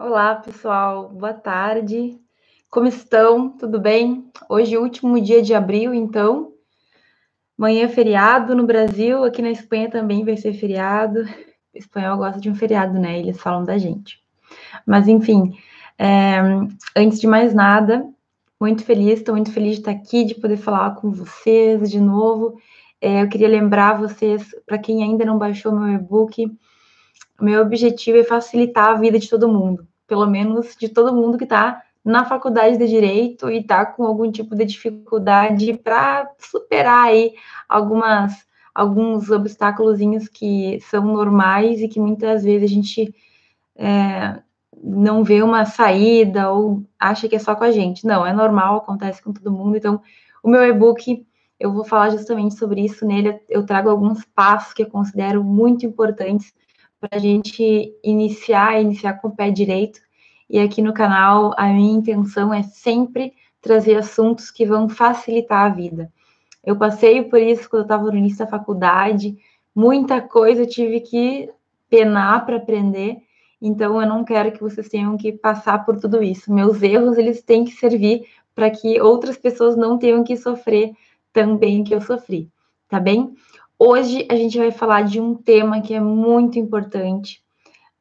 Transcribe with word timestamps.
Olá, 0.00 0.36
pessoal. 0.36 1.08
Boa 1.08 1.34
tarde. 1.34 2.16
Como 2.70 2.86
estão? 2.86 3.50
Tudo 3.50 3.80
bem? 3.80 4.30
Hoje 4.48 4.76
é 4.76 4.78
o 4.78 4.82
último 4.82 5.20
dia 5.20 5.42
de 5.42 5.52
abril, 5.52 5.92
então. 5.92 6.52
Amanhã 7.58 7.86
é 7.86 7.88
feriado 7.88 8.54
no 8.54 8.64
Brasil, 8.64 9.24
aqui 9.24 9.42
na 9.42 9.50
Espanha 9.50 9.90
também 9.90 10.24
vai 10.24 10.36
ser 10.36 10.52
feriado. 10.52 11.22
O 11.74 11.78
espanhol 11.78 12.16
gosta 12.16 12.40
de 12.40 12.48
um 12.48 12.54
feriado, 12.54 12.96
né? 12.96 13.18
Eles 13.18 13.40
falam 13.40 13.64
da 13.64 13.76
gente. 13.76 14.22
Mas, 14.86 15.08
enfim, 15.08 15.52
é, 15.98 16.38
antes 16.94 17.20
de 17.20 17.26
mais 17.26 17.52
nada, 17.52 18.08
muito 18.60 18.84
feliz, 18.84 19.18
estou 19.18 19.34
muito 19.34 19.50
feliz 19.50 19.74
de 19.74 19.80
estar 19.80 19.90
aqui, 19.90 20.24
de 20.24 20.36
poder 20.36 20.58
falar 20.58 20.94
com 20.94 21.10
vocês 21.10 21.90
de 21.90 22.00
novo. 22.00 22.56
É, 23.00 23.22
eu 23.24 23.28
queria 23.28 23.48
lembrar 23.48 23.98
vocês, 23.98 24.54
para 24.64 24.78
quem 24.78 25.02
ainda 25.02 25.24
não 25.24 25.36
baixou 25.36 25.72
meu 25.72 25.92
e-book, 25.92 26.56
meu 27.44 27.62
objetivo 27.62 28.18
é 28.18 28.24
facilitar 28.24 28.88
a 28.88 28.94
vida 28.94 29.18
de 29.18 29.28
todo 29.28 29.48
mundo, 29.48 29.86
pelo 30.06 30.26
menos 30.26 30.76
de 30.76 30.88
todo 30.88 31.14
mundo 31.14 31.38
que 31.38 31.44
está 31.44 31.82
na 32.04 32.24
faculdade 32.24 32.78
de 32.78 32.88
direito 32.88 33.50
e 33.50 33.58
está 33.58 33.84
com 33.84 34.04
algum 34.04 34.30
tipo 34.30 34.56
de 34.56 34.64
dificuldade 34.64 35.74
para 35.74 36.30
superar 36.38 37.06
aí 37.08 37.34
algumas 37.68 38.46
alguns 38.74 39.28
obstáculos 39.30 39.98
que 40.28 40.78
são 40.82 41.04
normais 41.04 41.80
e 41.80 41.88
que 41.88 41.98
muitas 41.98 42.44
vezes 42.44 42.70
a 42.70 42.72
gente 42.72 43.14
é, 43.74 44.40
não 44.82 45.24
vê 45.24 45.42
uma 45.42 45.64
saída 45.64 46.50
ou 46.52 46.84
acha 46.98 47.28
que 47.28 47.36
é 47.36 47.38
só 47.38 47.56
com 47.56 47.64
a 47.64 47.72
gente. 47.72 48.06
Não, 48.06 48.24
é 48.24 48.32
normal, 48.32 48.76
acontece 48.76 49.20
com 49.22 49.32
todo 49.32 49.50
mundo. 49.50 49.76
Então, 49.76 50.00
o 50.42 50.48
meu 50.48 50.62
e-book, 50.64 51.26
eu 51.58 51.72
vou 51.72 51.84
falar 51.84 52.10
justamente 52.10 52.56
sobre 52.56 52.84
isso. 52.84 53.04
Nele, 53.04 53.40
eu 53.48 53.66
trago 53.66 53.90
alguns 53.90 54.24
passos 54.24 54.72
que 54.72 54.82
eu 54.82 54.90
considero 54.90 55.42
muito 55.42 55.84
importantes 55.84 56.54
para 57.00 57.16
a 57.16 57.18
gente 57.18 57.94
iniciar, 58.02 58.80
iniciar 58.80 59.14
com 59.14 59.28
o 59.28 59.34
pé 59.36 59.50
direito. 59.50 60.00
E 60.48 60.58
aqui 60.58 60.82
no 60.82 60.92
canal, 60.92 61.54
a 61.56 61.68
minha 61.68 61.98
intenção 61.98 62.52
é 62.52 62.62
sempre 62.62 63.34
trazer 63.60 63.96
assuntos 63.96 64.50
que 64.50 64.64
vão 64.64 64.88
facilitar 64.88 65.66
a 65.66 65.74
vida. 65.74 66.12
Eu 66.64 66.76
passei 66.76 67.22
por 67.22 67.40
isso 67.40 67.68
quando 67.68 67.80
eu 67.80 67.84
estava 67.84 68.04
no 68.04 68.16
início 68.16 68.38
da 68.38 68.46
faculdade, 68.46 69.36
muita 69.74 70.20
coisa 70.20 70.62
eu 70.62 70.68
tive 70.68 71.00
que 71.00 71.50
penar 71.88 72.44
para 72.44 72.56
aprender, 72.56 73.18
então 73.60 74.00
eu 74.00 74.08
não 74.08 74.24
quero 74.24 74.52
que 74.52 74.60
vocês 74.60 74.88
tenham 74.88 75.16
que 75.16 75.32
passar 75.32 75.84
por 75.84 75.98
tudo 75.98 76.22
isso. 76.22 76.52
Meus 76.52 76.82
erros, 76.82 77.16
eles 77.16 77.42
têm 77.42 77.64
que 77.64 77.72
servir 77.72 78.26
para 78.54 78.70
que 78.70 79.00
outras 79.00 79.36
pessoas 79.36 79.76
não 79.76 79.98
tenham 79.98 80.22
que 80.24 80.36
sofrer 80.36 80.92
também 81.32 81.84
que 81.84 81.94
eu 81.94 82.00
sofri, 82.00 82.48
tá 82.88 82.98
bem? 82.98 83.34
Hoje 83.80 84.26
a 84.28 84.34
gente 84.34 84.58
vai 84.58 84.72
falar 84.72 85.02
de 85.02 85.20
um 85.20 85.36
tema 85.36 85.80
que 85.80 85.94
é 85.94 86.00
muito 86.00 86.58
importante, 86.58 87.40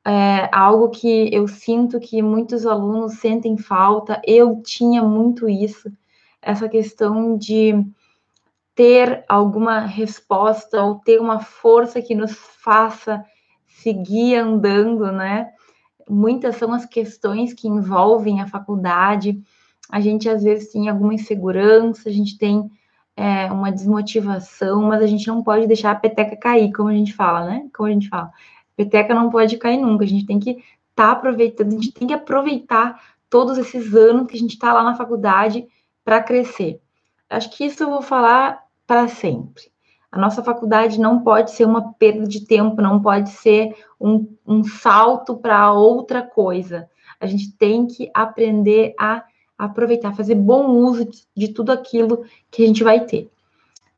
é 0.04 0.50
algo 0.52 0.90
que 0.90 1.30
eu 1.32 1.48
sinto 1.48 2.00
que 2.00 2.20
muitos 2.20 2.66
alunos 2.66 3.20
sentem 3.20 3.58
falta, 3.58 4.20
eu 4.26 4.60
tinha 4.66 5.04
muito 5.04 5.48
isso, 5.48 5.92
essa 6.42 6.68
questão 6.68 7.38
de 7.38 7.74
ter 8.74 9.24
alguma 9.30 9.82
resposta 9.82 10.84
ou 10.84 10.96
ter 10.96 11.22
uma 11.22 11.42
força 11.42 12.02
que 12.02 12.16
nos 12.16 12.32
faça 12.32 13.24
seguir 13.68 14.36
andando, 14.36 15.12
né? 15.12 15.52
Muitas 16.10 16.56
são 16.56 16.74
as 16.74 16.88
questões 16.88 17.54
que 17.54 17.68
envolvem 17.68 18.42
a 18.42 18.48
faculdade. 18.48 19.40
A 19.92 20.00
gente 20.00 20.28
às 20.28 20.42
vezes 20.42 20.72
tem 20.72 20.90
alguma 20.90 21.14
insegurança, 21.14 22.10
a 22.10 22.12
gente 22.12 22.36
tem 22.36 22.68
é, 23.18 23.52
uma 23.52 23.72
desmotivação, 23.72 24.84
mas 24.84 25.02
a 25.02 25.08
gente 25.08 25.28
não 25.28 25.44
pode 25.44 25.66
deixar 25.66 25.90
a 25.90 25.96
peteca 25.96 26.38
cair, 26.38 26.72
como 26.72 26.90
a 26.90 26.94
gente 26.94 27.14
fala, 27.14 27.46
né? 27.48 27.68
Como 27.76 27.90
a 27.90 27.92
gente 27.92 28.08
fala. 28.08 28.28
A 28.28 28.32
peteca 28.78 29.16
não 29.16 29.32
pode 29.32 29.58
cair 29.58 29.78
nunca, 29.78 30.04
a 30.04 30.08
gente 30.08 30.28
tem 30.28 30.40
que 30.40 30.52
estar 30.52 30.64
tá 30.96 31.12
aproveitando, 31.12 31.70
a 31.70 31.72
gente 31.72 31.92
tem 31.92 32.08
que 32.08 32.14
aproveitar 32.14 33.02
todos 33.28 33.58
esses 33.58 33.96
anos 33.96 34.28
que 34.28 34.38
a 34.38 34.40
gente 34.40 34.54
está 34.54 34.72
lá 34.72 34.84
na 34.84 34.96
faculdade 34.96 35.68
para 36.06 36.22
crescer. 36.22 36.80
Acho 37.28 37.50
que 37.50 37.66
isso 37.66 37.84
eu 37.84 37.90
vou 37.90 38.04
falar 38.04 38.64
para 38.86 39.08
sempre. 39.08 39.64
A 40.12 40.18
nossa 40.20 40.44
faculdade 40.44 41.00
não 41.00 41.20
pode 41.22 41.52
ser 41.52 41.66
uma 41.66 41.94
perda 41.94 42.26
de 42.28 42.46
tempo, 42.46 42.82
não 42.82 43.02
pode 43.02 43.32
ser 43.32 43.76
um, 44.00 44.32
um 44.46 44.64
salto 44.64 45.36
para 45.36 45.74
outra 45.74 46.22
coisa. 46.22 46.88
A 47.20 47.26
gente 47.26 47.52
tem 47.58 47.88
que 47.88 48.12
aprender 48.14 48.94
a 48.98 49.24
aproveitar, 49.58 50.16
fazer 50.16 50.36
bom 50.36 50.68
uso 50.68 51.08
de, 51.36 51.48
tudo 51.50 51.72
aquilo 51.72 52.26
que 52.52 52.64
a 52.64 52.68
gente 52.68 52.84
vai 52.84 53.06
ter. 53.06 53.30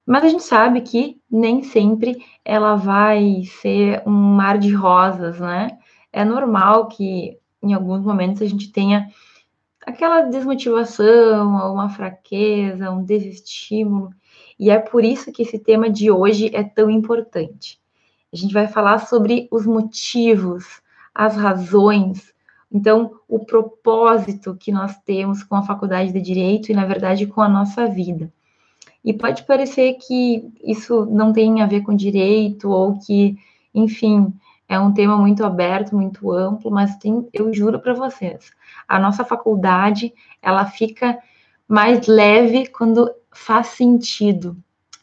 Mas 0.05 0.23
a 0.23 0.29
gente 0.29 0.43
sabe 0.43 0.81
que 0.81 1.19
nem 1.29 1.61
sempre 1.61 2.23
ela 2.43 2.75
vai 2.75 3.43
ser 3.61 4.01
um 4.07 4.11
mar 4.11 4.57
de 4.57 4.73
rosas, 4.73 5.39
né? 5.39 5.77
É 6.11 6.25
normal 6.25 6.87
que 6.87 7.37
em 7.61 7.73
alguns 7.73 8.03
momentos 8.03 8.41
a 8.41 8.45
gente 8.45 8.71
tenha 8.71 9.09
aquela 9.85 10.21
desmotivação, 10.21 11.73
uma 11.73 11.89
fraqueza, 11.89 12.89
um 12.89 13.03
desestímulo. 13.03 14.11
E 14.57 14.69
é 14.69 14.79
por 14.79 15.03
isso 15.03 15.31
que 15.31 15.43
esse 15.43 15.59
tema 15.59 15.89
de 15.89 16.09
hoje 16.09 16.49
é 16.53 16.63
tão 16.63 16.89
importante. 16.89 17.79
A 18.31 18.35
gente 18.35 18.53
vai 18.53 18.67
falar 18.67 18.99
sobre 18.99 19.47
os 19.51 19.65
motivos, 19.65 20.81
as 21.13 21.35
razões, 21.35 22.33
então, 22.71 23.19
o 23.27 23.39
propósito 23.39 24.55
que 24.55 24.71
nós 24.71 24.95
temos 24.99 25.43
com 25.43 25.55
a 25.55 25.63
faculdade 25.63 26.13
de 26.13 26.21
direito 26.21 26.71
e, 26.71 26.75
na 26.75 26.85
verdade, 26.85 27.25
com 27.25 27.41
a 27.41 27.49
nossa 27.49 27.87
vida. 27.87 28.31
E 29.03 29.11
pode 29.11 29.43
parecer 29.43 29.93
que 29.95 30.51
isso 30.63 31.05
não 31.05 31.33
tem 31.33 31.61
a 31.61 31.65
ver 31.65 31.81
com 31.81 31.95
direito 31.95 32.69
ou 32.69 32.99
que, 32.99 33.37
enfim, 33.73 34.31
é 34.67 34.79
um 34.79 34.93
tema 34.93 35.17
muito 35.17 35.43
aberto, 35.43 35.95
muito 35.95 36.31
amplo, 36.31 36.69
mas 36.69 36.95
tem, 36.97 37.27
eu 37.33 37.51
juro 37.51 37.79
para 37.79 37.93
vocês, 37.93 38.51
a 38.87 38.99
nossa 38.99 39.25
faculdade, 39.25 40.13
ela 40.41 40.65
fica 40.65 41.17
mais 41.67 42.05
leve 42.05 42.67
quando 42.67 43.11
faz 43.31 43.67
sentido, 43.67 44.55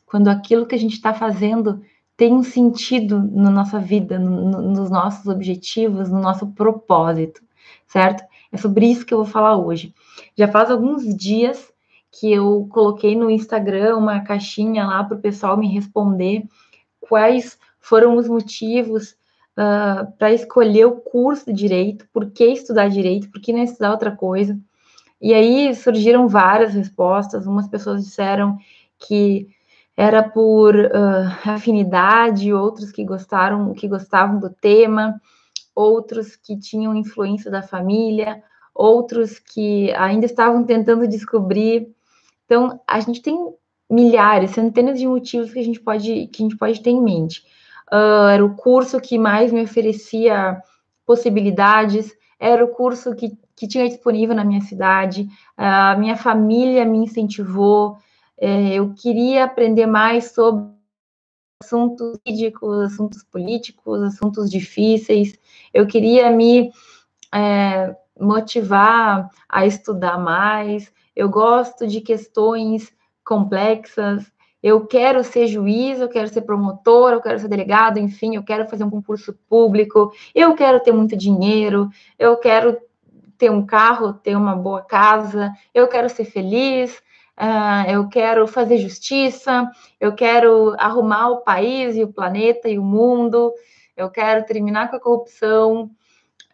quando 0.05 0.28
aquilo 0.28 0.66
que 0.66 0.75
a 0.75 0.78
gente 0.78 0.93
está 0.93 1.12
fazendo 1.12 1.82
tem 2.16 2.32
um 2.32 2.44
sentido 2.44 3.21
na 3.32 3.50
nossa 3.50 3.78
vida, 3.78 4.19
no, 4.19 4.62
nos 4.62 4.88
nossos 4.88 5.26
objetivos, 5.26 6.10
no 6.10 6.21
nosso 6.21 6.47
propósito 6.49 7.46
certo? 7.87 8.25
É 8.53 8.57
sobre 8.57 8.87
isso 8.87 9.05
que 9.05 9.13
eu 9.13 9.19
vou 9.19 9.27
falar 9.27 9.57
hoje. 9.57 9.95
Já 10.37 10.49
faz 10.49 10.71
alguns 10.71 11.05
dias 11.15 11.73
que 12.11 12.33
eu 12.33 12.67
coloquei 12.71 13.15
no 13.15 13.31
Instagram 13.31 13.97
uma 13.97 14.21
caixinha 14.21 14.87
lá 14.87 15.05
para 15.05 15.17
o 15.17 15.21
pessoal 15.21 15.57
me 15.57 15.69
responder 15.69 16.45
quais 17.01 17.59
foram 17.79 18.17
os 18.17 18.27
motivos 18.27 19.11
uh, 19.11 19.17
ah, 19.59 20.09
para 20.19 20.33
escolher 20.33 20.87
o 20.87 20.97
curso 20.97 21.47
de 21.47 21.53
direito, 21.53 22.07
por 22.13 22.31
que 22.31 22.45
estudar 22.47 22.89
direito, 22.89 23.31
por 23.31 23.41
que 23.41 23.53
não 23.53 23.63
estudar 23.63 23.93
outra 23.93 24.11
coisa. 24.11 24.59
E 25.21 25.33
aí 25.33 25.75
surgiram 25.75 26.29
várias 26.29 26.75
respostas. 26.75 27.47
Umas 27.47 27.69
pessoas 27.69 28.05
disseram 28.05 28.59
que 28.99 29.49
era 29.97 30.23
por 30.23 30.75
uh, 30.75 31.51
afinidade, 31.51 32.53
outros 32.53 32.93
que 32.93 33.05
gostaram, 33.05 33.73
que 33.73 33.89
gostavam 33.89 34.39
do 34.39 34.51
tema, 34.51 35.21
outros 35.76 36.34
que 36.34 36.59
tinham 36.59 36.97
influência 36.97 37.50
da 37.50 37.62
família, 37.62 38.42
outros 38.75 39.38
que 39.38 39.92
ainda 39.92 40.25
estavam 40.25 40.64
tentando 40.64 41.06
descobrir. 41.06 41.88
Então, 42.47 42.81
a 42.88 42.98
gente 43.00 43.20
tem 43.20 43.37
milhares, 43.88 44.53
centenas 44.53 44.98
de 44.98 45.06
motivos 45.06 45.53
que 45.53 45.59
a 45.59 45.64
gente 45.64 45.78
pode, 45.78 46.28
que 46.28 46.42
a 46.42 46.44
gente 46.44 46.56
pode 46.56 46.81
ter 46.81 46.91
em 46.91 47.03
mente. 47.03 47.42
Uh, 47.92 48.28
era 48.28 48.44
o 48.44 48.56
curso 48.56 49.00
que 49.00 49.19
mais 49.19 49.53
me 49.53 49.62
oferecia 49.62 50.60
possibilidades, 51.04 52.12
era 52.38 52.64
o 52.64 52.69
curso 52.69 53.14
que, 53.14 53.38
que 53.54 53.69
tinha 53.69 53.88
disponível 53.88 54.34
na 54.34 54.44
minha 54.44 54.60
cidade, 54.60 55.28
a 55.56 55.94
uh, 55.94 56.00
minha 56.00 56.16
família 56.16 56.84
me 56.84 56.98
incentivou, 56.98 57.93
uh, 58.43 58.72
eu 58.72 58.93
queria 58.94 59.44
aprender 59.44 59.87
mais 59.87 60.32
sobre 60.32 60.75
assuntos 61.62 62.19
jurídicos, 62.27 62.93
assuntos 62.93 63.22
políticos, 63.22 64.03
assuntos 64.03 64.50
difíceis. 64.50 65.38
Eu 65.73 65.87
queria 65.87 66.31
me 66.31 66.70
é, 67.35 67.94
motivar 68.19 69.29
a 69.49 69.67
estudar 69.67 70.19
mais. 70.19 70.93
Eu 71.14 71.29
gosto 71.29 71.87
de 71.87 72.00
questões 72.00 72.93
complexas. 73.25 74.31
Eu 74.62 74.87
quero 74.87 75.23
ser 75.23 75.47
juiz, 75.47 76.00
eu 76.00 76.08
quero 76.08 76.29
ser 76.29 76.43
promotor, 76.43 77.12
eu 77.12 77.20
quero 77.20 77.38
ser 77.38 77.49
delegado, 77.49 77.99
enfim, 77.99 78.35
eu 78.35 78.43
quero 78.43 78.69
fazer 78.69 78.85
um 78.85 78.91
concurso 78.91 79.32
público, 79.49 80.12
eu 80.35 80.55
quero 80.55 80.81
ter 80.81 80.93
muito 80.93 81.17
dinheiro, 81.17 81.88
eu 82.19 82.37
quero 82.37 82.76
ter 83.38 83.50
um 83.50 83.64
carro, 83.64 84.14
ter 84.14 84.35
uma 84.35 84.56
boa 84.56 84.82
casa, 84.82 85.53
eu 85.73 85.87
quero 85.87 86.08
ser 86.08 86.25
feliz, 86.25 87.00
uh, 87.38 87.91
eu 87.91 88.09
quero 88.09 88.47
fazer 88.47 88.79
justiça, 88.79 89.71
eu 90.00 90.15
quero 90.15 90.75
arrumar 90.79 91.29
o 91.29 91.41
país 91.43 91.97
e 91.97 92.03
o 92.03 92.12
planeta 92.12 92.69
e 92.69 92.79
o 92.79 92.85
mundo, 92.85 93.53
eu 93.97 94.11
quero 94.11 94.44
terminar 94.44 94.91
com 94.91 94.97
a 94.97 95.00
corrupção, 95.00 95.91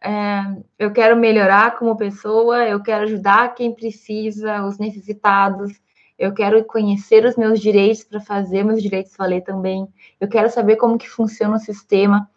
uh, 0.04 0.64
eu 0.78 0.92
quero 0.92 1.16
melhorar 1.16 1.78
como 1.78 1.96
pessoa, 1.96 2.64
eu 2.64 2.82
quero 2.82 3.04
ajudar 3.04 3.54
quem 3.54 3.74
precisa, 3.74 4.64
os 4.64 4.78
necessitados, 4.78 5.80
eu 6.18 6.32
quero 6.32 6.64
conhecer 6.64 7.24
os 7.24 7.36
meus 7.36 7.60
direitos 7.60 8.04
para 8.04 8.20
fazer 8.20 8.62
meus 8.64 8.82
direitos 8.82 9.16
valer 9.16 9.42
também, 9.42 9.88
eu 10.20 10.28
quero 10.28 10.50
saber 10.50 10.76
como 10.76 10.98
que 10.98 11.08
funciona 11.08 11.56
o 11.56 11.60
sistema. 11.60 12.30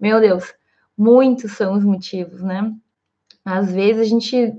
Meu 0.00 0.20
Deus, 0.20 0.52
muitos 0.96 1.52
são 1.52 1.74
os 1.74 1.84
motivos, 1.84 2.42
né? 2.42 2.72
Às 3.44 3.70
vezes 3.72 4.02
a 4.02 4.04
gente 4.04 4.54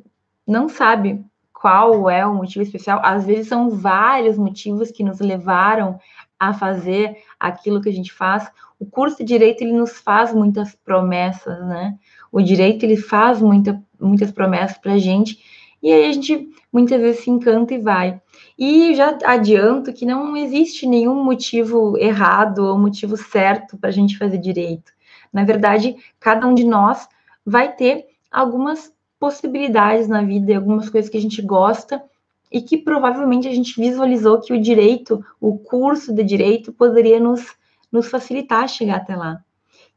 não 0.47 0.69
sabe 0.69 1.25
qual 1.65 2.07
é 2.11 2.23
o 2.23 2.35
motivo 2.35 2.61
especial, 2.61 3.01
às 3.03 3.25
vezes 3.25 3.47
são 3.47 3.71
vários 3.71 4.37
motivos 4.37 4.91
que 4.91 5.03
nos 5.03 5.19
levaram 5.19 5.97
a 6.39 6.53
fazer 6.53 7.17
aquilo 7.39 7.81
que 7.81 7.89
a 7.89 7.91
gente 7.91 8.13
faz. 8.13 8.47
O 8.79 8.85
curso 8.85 9.17
de 9.17 9.23
direito 9.23 9.63
ele 9.63 9.73
nos 9.73 9.97
faz 9.97 10.31
muitas 10.31 10.75
promessas, 10.75 11.59
né? 11.65 11.97
O 12.31 12.39
direito 12.39 12.83
ele 12.83 12.95
faz 12.95 13.41
muita, 13.41 13.81
muitas 13.99 14.31
promessas 14.31 14.77
para 14.77 14.93
a 14.93 14.99
gente 14.99 15.39
e 15.81 15.91
aí 15.91 16.07
a 16.07 16.11
gente 16.11 16.47
muitas 16.71 17.01
vezes 17.01 17.23
se 17.23 17.31
encanta 17.31 17.73
e 17.73 17.79
vai. 17.79 18.21
E 18.55 18.93
já 18.93 19.17
adianto 19.25 19.91
que 19.91 20.05
não 20.05 20.37
existe 20.37 20.85
nenhum 20.85 21.23
motivo 21.23 21.97
errado 21.97 22.59
ou 22.59 22.77
motivo 22.77 23.17
certo 23.17 23.75
para 23.75 23.89
a 23.89 23.93
gente 23.93 24.19
fazer 24.19 24.37
direito. 24.37 24.91
Na 25.33 25.43
verdade, 25.43 25.95
cada 26.19 26.45
um 26.45 26.53
de 26.53 26.63
nós 26.63 27.09
vai 27.43 27.73
ter 27.75 28.05
algumas 28.31 28.93
possibilidades 29.19 30.07
na 30.07 30.21
vida 30.21 30.51
e 30.51 30.55
algumas 30.55 30.89
coisas 30.89 31.09
que 31.09 31.17
a 31.17 31.21
gente 31.21 31.41
gosta 31.41 32.03
e 32.51 32.61
que 32.61 32.77
provavelmente 32.77 33.47
a 33.47 33.53
gente 33.53 33.79
visualizou 33.79 34.39
que 34.39 34.53
o 34.53 34.61
direito, 34.61 35.23
o 35.39 35.57
curso 35.57 36.13
de 36.13 36.23
direito, 36.23 36.71
poderia 36.71 37.19
nos, 37.19 37.55
nos 37.91 38.07
facilitar 38.07 38.67
chegar 38.67 38.97
até 38.97 39.15
lá. 39.15 39.43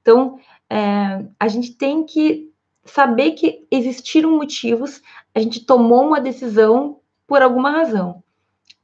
Então, 0.01 0.39
é, 0.71 1.25
a 1.39 1.49
gente 1.49 1.73
tem 1.75 2.05
que 2.05 2.51
saber 2.85 3.33
que 3.33 3.67
existiram 3.71 4.31
motivos, 4.31 5.03
a 5.35 5.41
gente 5.41 5.65
tomou 5.65 6.07
uma 6.07 6.21
decisão 6.21 7.01
por 7.27 7.43
alguma 7.43 7.71
razão. 7.71 8.23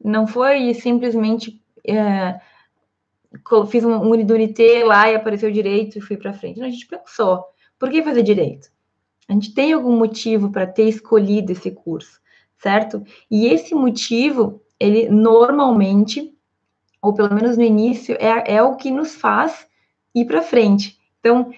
Não 0.02 0.26
foi 0.26 0.74
simplesmente 0.74 1.60
é, 1.86 2.38
fiz 3.68 3.84
um 3.84 3.98
unidunité 4.08 4.84
lá 4.84 5.10
e 5.10 5.14
apareceu 5.14 5.50
direito 5.50 5.98
e 5.98 6.00
fui 6.00 6.16
para 6.16 6.32
frente. 6.32 6.60
Não, 6.60 6.66
a 6.66 6.70
gente 6.70 6.86
pensou, 6.86 7.44
por 7.78 7.90
que 7.90 8.02
fazer 8.02 8.22
direito? 8.22 8.73
A 9.28 9.32
gente 9.32 9.54
tem 9.54 9.72
algum 9.72 9.96
motivo 9.96 10.50
para 10.50 10.66
ter 10.66 10.88
escolhido 10.88 11.52
esse 11.52 11.70
curso, 11.70 12.20
certo? 12.58 13.02
E 13.30 13.46
esse 13.46 13.74
motivo, 13.74 14.62
ele 14.78 15.08
normalmente, 15.08 16.32
ou 17.00 17.14
pelo 17.14 17.34
menos 17.34 17.56
no 17.56 17.62
início, 17.62 18.16
é, 18.18 18.56
é 18.56 18.62
o 18.62 18.76
que 18.76 18.90
nos 18.90 19.14
faz 19.14 19.66
ir 20.14 20.26
para 20.26 20.42
frente. 20.42 20.98
Então, 21.20 21.50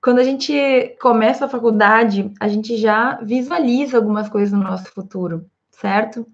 quando 0.00 0.20
a 0.20 0.24
gente 0.24 0.96
começa 1.00 1.44
a 1.44 1.48
faculdade, 1.48 2.30
a 2.40 2.48
gente 2.48 2.76
já 2.76 3.16
visualiza 3.20 3.96
algumas 3.96 4.28
coisas 4.28 4.52
no 4.52 4.62
nosso 4.62 4.90
futuro, 4.92 5.44
certo? 5.70 6.26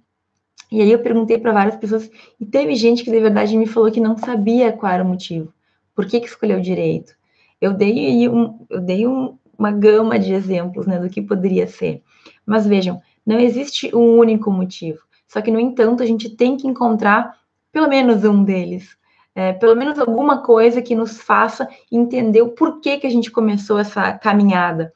E 0.71 0.83
aí 0.83 0.91
eu 0.91 0.99
perguntei 0.99 1.39
para 1.39 1.53
várias 1.53 1.77
pessoas 1.77 2.11
e 2.39 2.45
teve 2.45 2.75
gente 2.75 3.05
que 3.05 3.11
de 3.11 3.21
verdade 3.21 3.57
me 3.57 3.67
falou 3.67 3.91
que 3.91 4.01
não 4.01 4.17
sabia 4.19 4.73
qual 4.73 4.93
era 4.93 5.05
o 5.05 5.07
motivo, 5.07 5.53
por 5.95 6.07
que, 6.07 6.21
que 6.21 6.27
escolheu 6.27 6.61
direito. 6.61 7.15
Eu 7.61 7.73
dei 7.73 8.29
um, 8.29 8.67
eu 8.69 8.81
dei 8.81 9.07
um, 9.07 9.39
uma 9.59 9.71
gama 9.71 10.19
de 10.19 10.33
exemplos 10.33 10.87
né, 10.87 10.99
do 10.99 11.09
que 11.09 11.23
poderia 11.23 11.67
ser. 11.67 12.03
Mas 12.47 12.67
vejam, 12.67 13.01
não 13.25 13.39
existe 13.39 13.95
um 13.95 14.19
único 14.19 14.51
motivo. 14.51 15.01
Só 15.27 15.41
que, 15.41 15.51
no 15.51 15.59
entanto, 15.59 16.03
a 16.03 16.07
gente 16.07 16.29
tem 16.31 16.57
que 16.57 16.67
encontrar 16.67 17.37
pelo 17.73 17.89
menos 17.89 18.25
um 18.25 18.45
deles. 18.45 18.97
É, 19.35 19.53
pelo 19.53 19.75
menos 19.75 19.99
alguma 19.99 20.43
coisa 20.43 20.81
que 20.81 20.95
nos 20.95 21.21
faça 21.21 21.69
entender 21.91 22.41
o 22.41 22.51
porquê 22.51 22.99
que 22.99 23.07
a 23.07 23.11
gente 23.11 23.33
começou 23.33 23.79
essa 23.79 24.13
caminhada. 24.13 24.93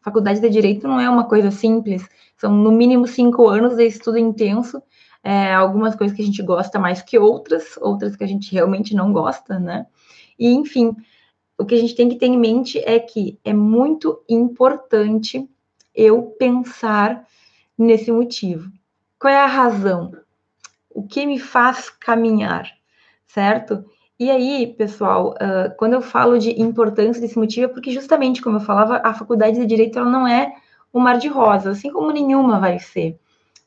Faculdade 0.00 0.40
de 0.40 0.48
Direito 0.48 0.88
não 0.88 0.98
é 0.98 1.08
uma 1.08 1.24
coisa 1.24 1.50
simples, 1.50 2.08
são 2.36 2.50
no 2.50 2.72
mínimo 2.72 3.06
cinco 3.06 3.48
anos 3.48 3.76
de 3.76 3.86
estudo 3.86 4.18
intenso, 4.18 4.82
é, 5.22 5.54
algumas 5.54 5.94
coisas 5.94 6.16
que 6.16 6.22
a 6.22 6.24
gente 6.26 6.42
gosta 6.42 6.78
mais 6.78 7.02
que 7.02 7.18
outras, 7.18 7.76
outras 7.80 8.16
que 8.16 8.24
a 8.24 8.26
gente 8.26 8.50
realmente 8.52 8.96
não 8.96 9.12
gosta, 9.12 9.60
né? 9.60 9.86
E, 10.38 10.52
enfim, 10.52 10.96
o 11.62 11.64
que 11.64 11.76
a 11.76 11.78
gente 11.78 11.94
tem 11.94 12.08
que 12.08 12.16
ter 12.16 12.26
em 12.26 12.36
mente 12.36 12.82
é 12.84 12.98
que 12.98 13.38
é 13.44 13.52
muito 13.52 14.20
importante 14.28 15.48
eu 15.94 16.34
pensar 16.38 17.24
nesse 17.78 18.10
motivo. 18.10 18.68
Qual 19.18 19.32
é 19.32 19.38
a 19.38 19.46
razão? 19.46 20.12
O 20.90 21.06
que 21.06 21.24
me 21.24 21.38
faz 21.38 21.88
caminhar, 21.88 22.68
certo? 23.26 23.84
E 24.18 24.28
aí, 24.28 24.74
pessoal, 24.76 25.34
uh, 25.34 25.74
quando 25.76 25.92
eu 25.92 26.02
falo 26.02 26.36
de 26.36 26.60
importância 26.60 27.22
desse 27.22 27.38
motivo, 27.38 27.66
é 27.66 27.68
porque 27.68 27.92
justamente, 27.92 28.42
como 28.42 28.56
eu 28.56 28.60
falava, 28.60 29.00
a 29.04 29.14
faculdade 29.14 29.56
de 29.56 29.66
Direito 29.66 30.00
ela 30.00 30.10
não 30.10 30.26
é 30.26 30.52
um 30.92 30.98
mar 30.98 31.16
de 31.18 31.28
rosas, 31.28 31.78
assim 31.78 31.92
como 31.92 32.10
nenhuma 32.10 32.58
vai 32.58 32.80
ser. 32.80 33.18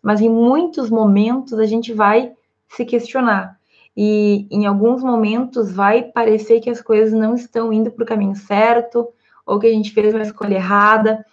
Mas 0.01 0.19
em 0.19 0.29
muitos 0.29 0.89
momentos 0.89 1.57
a 1.57 1.65
gente 1.65 1.93
vai 1.93 2.33
se 2.67 2.83
questionar 2.83 3.57
e 3.95 4.47
em 4.51 4.65
alguns 4.65 5.01
momentos 5.01 5.71
vai 5.71 6.03
parecer 6.03 6.59
que 6.59 6.69
as 6.69 6.81
coisas 6.81 7.13
não 7.13 7.33
estão 7.35 7.71
indo 7.71 7.89
para 7.91 8.03
o 8.03 8.07
caminho 8.07 8.35
certo 8.35 9.07
ou 9.45 9.59
que 9.59 9.67
a 9.67 9.71
gente 9.71 9.93
fez 9.93 10.13
uma 10.13 10.23
escolha 10.23 10.55
errada. 10.55 11.25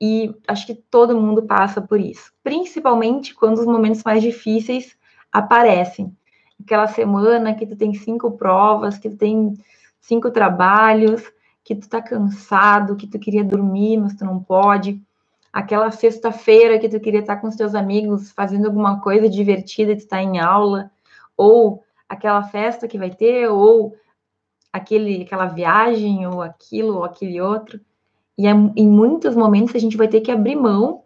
E 0.00 0.34
acho 0.48 0.66
que 0.66 0.74
todo 0.74 1.20
mundo 1.20 1.44
passa 1.44 1.80
por 1.80 2.00
isso, 2.00 2.32
principalmente 2.42 3.34
quando 3.34 3.58
os 3.58 3.66
momentos 3.66 4.02
mais 4.02 4.20
difíceis 4.20 4.96
aparecem. 5.30 6.12
Aquela 6.60 6.88
semana 6.88 7.54
que 7.54 7.66
tu 7.66 7.76
tem 7.76 7.94
cinco 7.94 8.32
provas, 8.32 8.98
que 8.98 9.08
tu 9.08 9.16
tem 9.16 9.54
cinco 10.00 10.30
trabalhos, 10.30 11.22
que 11.62 11.76
tu 11.76 11.88
tá 11.88 12.02
cansado, 12.02 12.96
que 12.96 13.06
tu 13.06 13.18
queria 13.18 13.44
dormir, 13.44 13.96
mas 13.98 14.14
tu 14.14 14.24
não 14.24 14.42
pode. 14.42 15.00
Aquela 15.52 15.90
sexta-feira 15.92 16.78
que 16.80 16.88
tu 16.88 16.98
queria 16.98 17.20
estar 17.20 17.36
com 17.36 17.46
os 17.46 17.54
teus 17.54 17.74
amigos 17.74 18.32
fazendo 18.32 18.66
alguma 18.66 19.00
coisa 19.00 19.28
divertida 19.28 19.92
e 19.92 19.96
tu 19.96 20.08
tá 20.08 20.20
em 20.20 20.40
aula, 20.40 20.90
ou 21.36 21.84
aquela 22.12 22.42
festa 22.42 22.86
que 22.86 22.98
vai 22.98 23.10
ter, 23.10 23.48
ou 23.48 23.96
aquele, 24.70 25.22
aquela 25.22 25.46
viagem, 25.46 26.26
ou 26.26 26.42
aquilo, 26.42 26.96
ou 26.98 27.04
aquele 27.04 27.40
outro. 27.40 27.80
E 28.36 28.46
é, 28.46 28.50
em 28.50 28.86
muitos 28.86 29.34
momentos 29.34 29.74
a 29.74 29.78
gente 29.78 29.96
vai 29.96 30.06
ter 30.08 30.20
que 30.20 30.30
abrir 30.30 30.54
mão, 30.54 31.04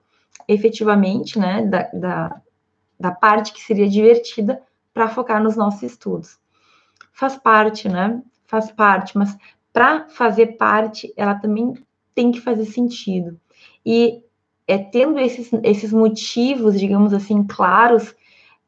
efetivamente, 0.48 1.38
né, 1.38 1.64
da, 1.64 1.82
da, 1.92 2.42
da 2.98 3.10
parte 3.12 3.52
que 3.52 3.62
seria 3.62 3.88
divertida 3.88 4.60
para 4.92 5.08
focar 5.08 5.40
nos 5.40 5.56
nossos 5.56 5.82
estudos. 5.82 6.38
Faz 7.12 7.36
parte, 7.36 7.88
né? 7.88 8.20
Faz 8.44 8.70
parte, 8.72 9.16
mas 9.16 9.36
para 9.72 10.08
fazer 10.08 10.56
parte, 10.56 11.12
ela 11.16 11.34
também 11.36 11.74
tem 12.14 12.32
que 12.32 12.40
fazer 12.40 12.64
sentido. 12.64 13.38
E 13.84 14.22
é 14.66 14.76
tendo 14.76 15.20
esses, 15.20 15.50
esses 15.62 15.92
motivos, 15.92 16.78
digamos 16.78 17.12
assim, 17.12 17.44
claros, 17.44 18.14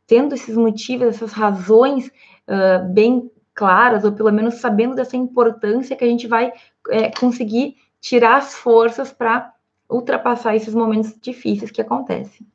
tendo 0.08 0.34
esses 0.34 0.56
motivos, 0.56 1.06
essas 1.06 1.32
razões 1.32 2.08
uh, 2.08 2.92
bem 2.92 3.30
claras, 3.54 4.04
ou 4.04 4.12
pelo 4.12 4.32
menos 4.32 4.54
sabendo 4.54 4.94
dessa 4.94 5.16
importância 5.16 5.94
que 5.94 6.04
a 6.04 6.08
gente 6.08 6.26
vai 6.26 6.50
é, 6.88 7.10
conseguir 7.10 7.76
tirar 8.00 8.38
as 8.38 8.54
forças 8.54 9.12
para 9.12 9.52
ultrapassar 9.88 10.56
esses 10.56 10.74
momentos 10.74 11.14
difíceis 11.20 11.70
que 11.70 11.80
acontecem. 11.80 12.46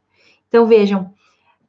Então, 0.48 0.66
vejam, 0.66 1.14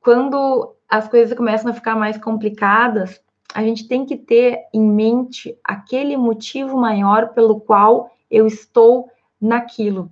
quando 0.01 0.75
as 0.89 1.07
coisas 1.07 1.37
começam 1.37 1.71
a 1.71 1.75
ficar 1.75 1.97
mais 1.97 2.17
complicadas, 2.17 3.21
a 3.53 3.63
gente 3.63 3.87
tem 3.87 4.07
que 4.07 4.17
ter 4.17 4.61
em 4.73 4.83
mente 4.83 5.59
aquele 5.63 6.17
motivo 6.17 6.79
maior 6.79 7.35
pelo 7.35 7.61
qual 7.61 8.11
eu 8.31 8.47
estou 8.47 9.11
naquilo. 9.41 10.11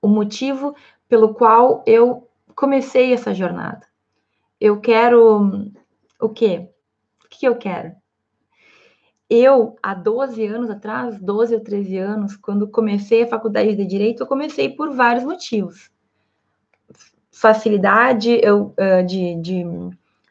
O 0.00 0.06
motivo 0.06 0.76
pelo 1.08 1.34
qual 1.34 1.82
eu 1.86 2.28
comecei 2.54 3.12
essa 3.12 3.34
jornada. 3.34 3.91
Eu 4.64 4.78
quero 4.78 5.72
o 6.20 6.28
quê? 6.28 6.68
O 7.24 7.28
que 7.28 7.48
eu 7.48 7.56
quero? 7.56 7.96
Eu, 9.28 9.74
há 9.82 9.92
12 9.92 10.46
anos 10.46 10.70
atrás, 10.70 11.20
12 11.20 11.56
ou 11.56 11.60
13 11.60 11.98
anos, 11.98 12.36
quando 12.36 12.68
comecei 12.68 13.24
a 13.24 13.26
faculdade 13.26 13.74
de 13.74 13.84
Direito, 13.84 14.22
eu 14.22 14.26
comecei 14.28 14.68
por 14.68 14.94
vários 14.94 15.24
motivos. 15.24 15.90
Facilidade 17.32 18.38
eu, 18.40 18.72
de, 19.04 19.34
de 19.40 19.64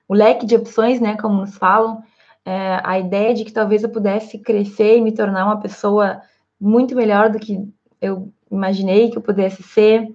o 0.08 0.14
leque 0.14 0.46
de 0.46 0.56
opções, 0.56 1.02
né, 1.02 1.18
como 1.18 1.42
nos 1.42 1.58
falam, 1.58 2.02
é, 2.46 2.80
a 2.86 2.98
ideia 2.98 3.34
de 3.34 3.44
que 3.44 3.52
talvez 3.52 3.84
eu 3.84 3.90
pudesse 3.90 4.40
crescer 4.40 4.96
e 4.96 5.02
me 5.02 5.12
tornar 5.12 5.44
uma 5.44 5.60
pessoa 5.60 6.22
muito 6.58 6.96
melhor 6.96 7.30
do 7.30 7.38
que 7.38 7.68
eu 8.00 8.32
imaginei 8.50 9.10
que 9.10 9.18
eu 9.18 9.22
pudesse 9.22 9.62
ser, 9.62 10.08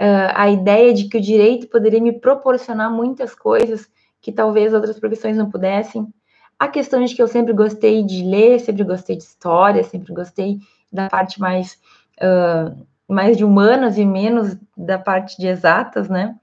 uh, 0.00 0.32
a 0.34 0.50
ideia 0.50 0.92
de 0.92 1.08
que 1.08 1.18
o 1.18 1.20
direito 1.20 1.68
poderia 1.68 2.00
me 2.00 2.12
proporcionar 2.12 2.90
muitas 2.90 3.34
coisas 3.34 3.88
que 4.20 4.32
talvez 4.32 4.72
outras 4.72 4.98
profissões 4.98 5.36
não 5.36 5.50
pudessem. 5.50 6.06
A 6.58 6.68
questão 6.68 7.04
de 7.04 7.14
que 7.14 7.22
eu 7.22 7.28
sempre 7.28 7.52
gostei 7.52 8.02
de 8.02 8.22
ler, 8.24 8.60
sempre 8.60 8.84
gostei 8.84 9.16
de 9.16 9.24
história, 9.24 9.82
sempre 9.82 10.12
gostei 10.14 10.58
da 10.90 11.08
parte 11.08 11.40
mais, 11.40 11.78
uh, 12.22 12.86
mais 13.08 13.36
de 13.36 13.44
humanas 13.44 13.98
e 13.98 14.04
menos 14.04 14.56
da 14.76 14.98
parte 14.98 15.36
de 15.36 15.46
exatas, 15.46 16.08
né? 16.08 16.36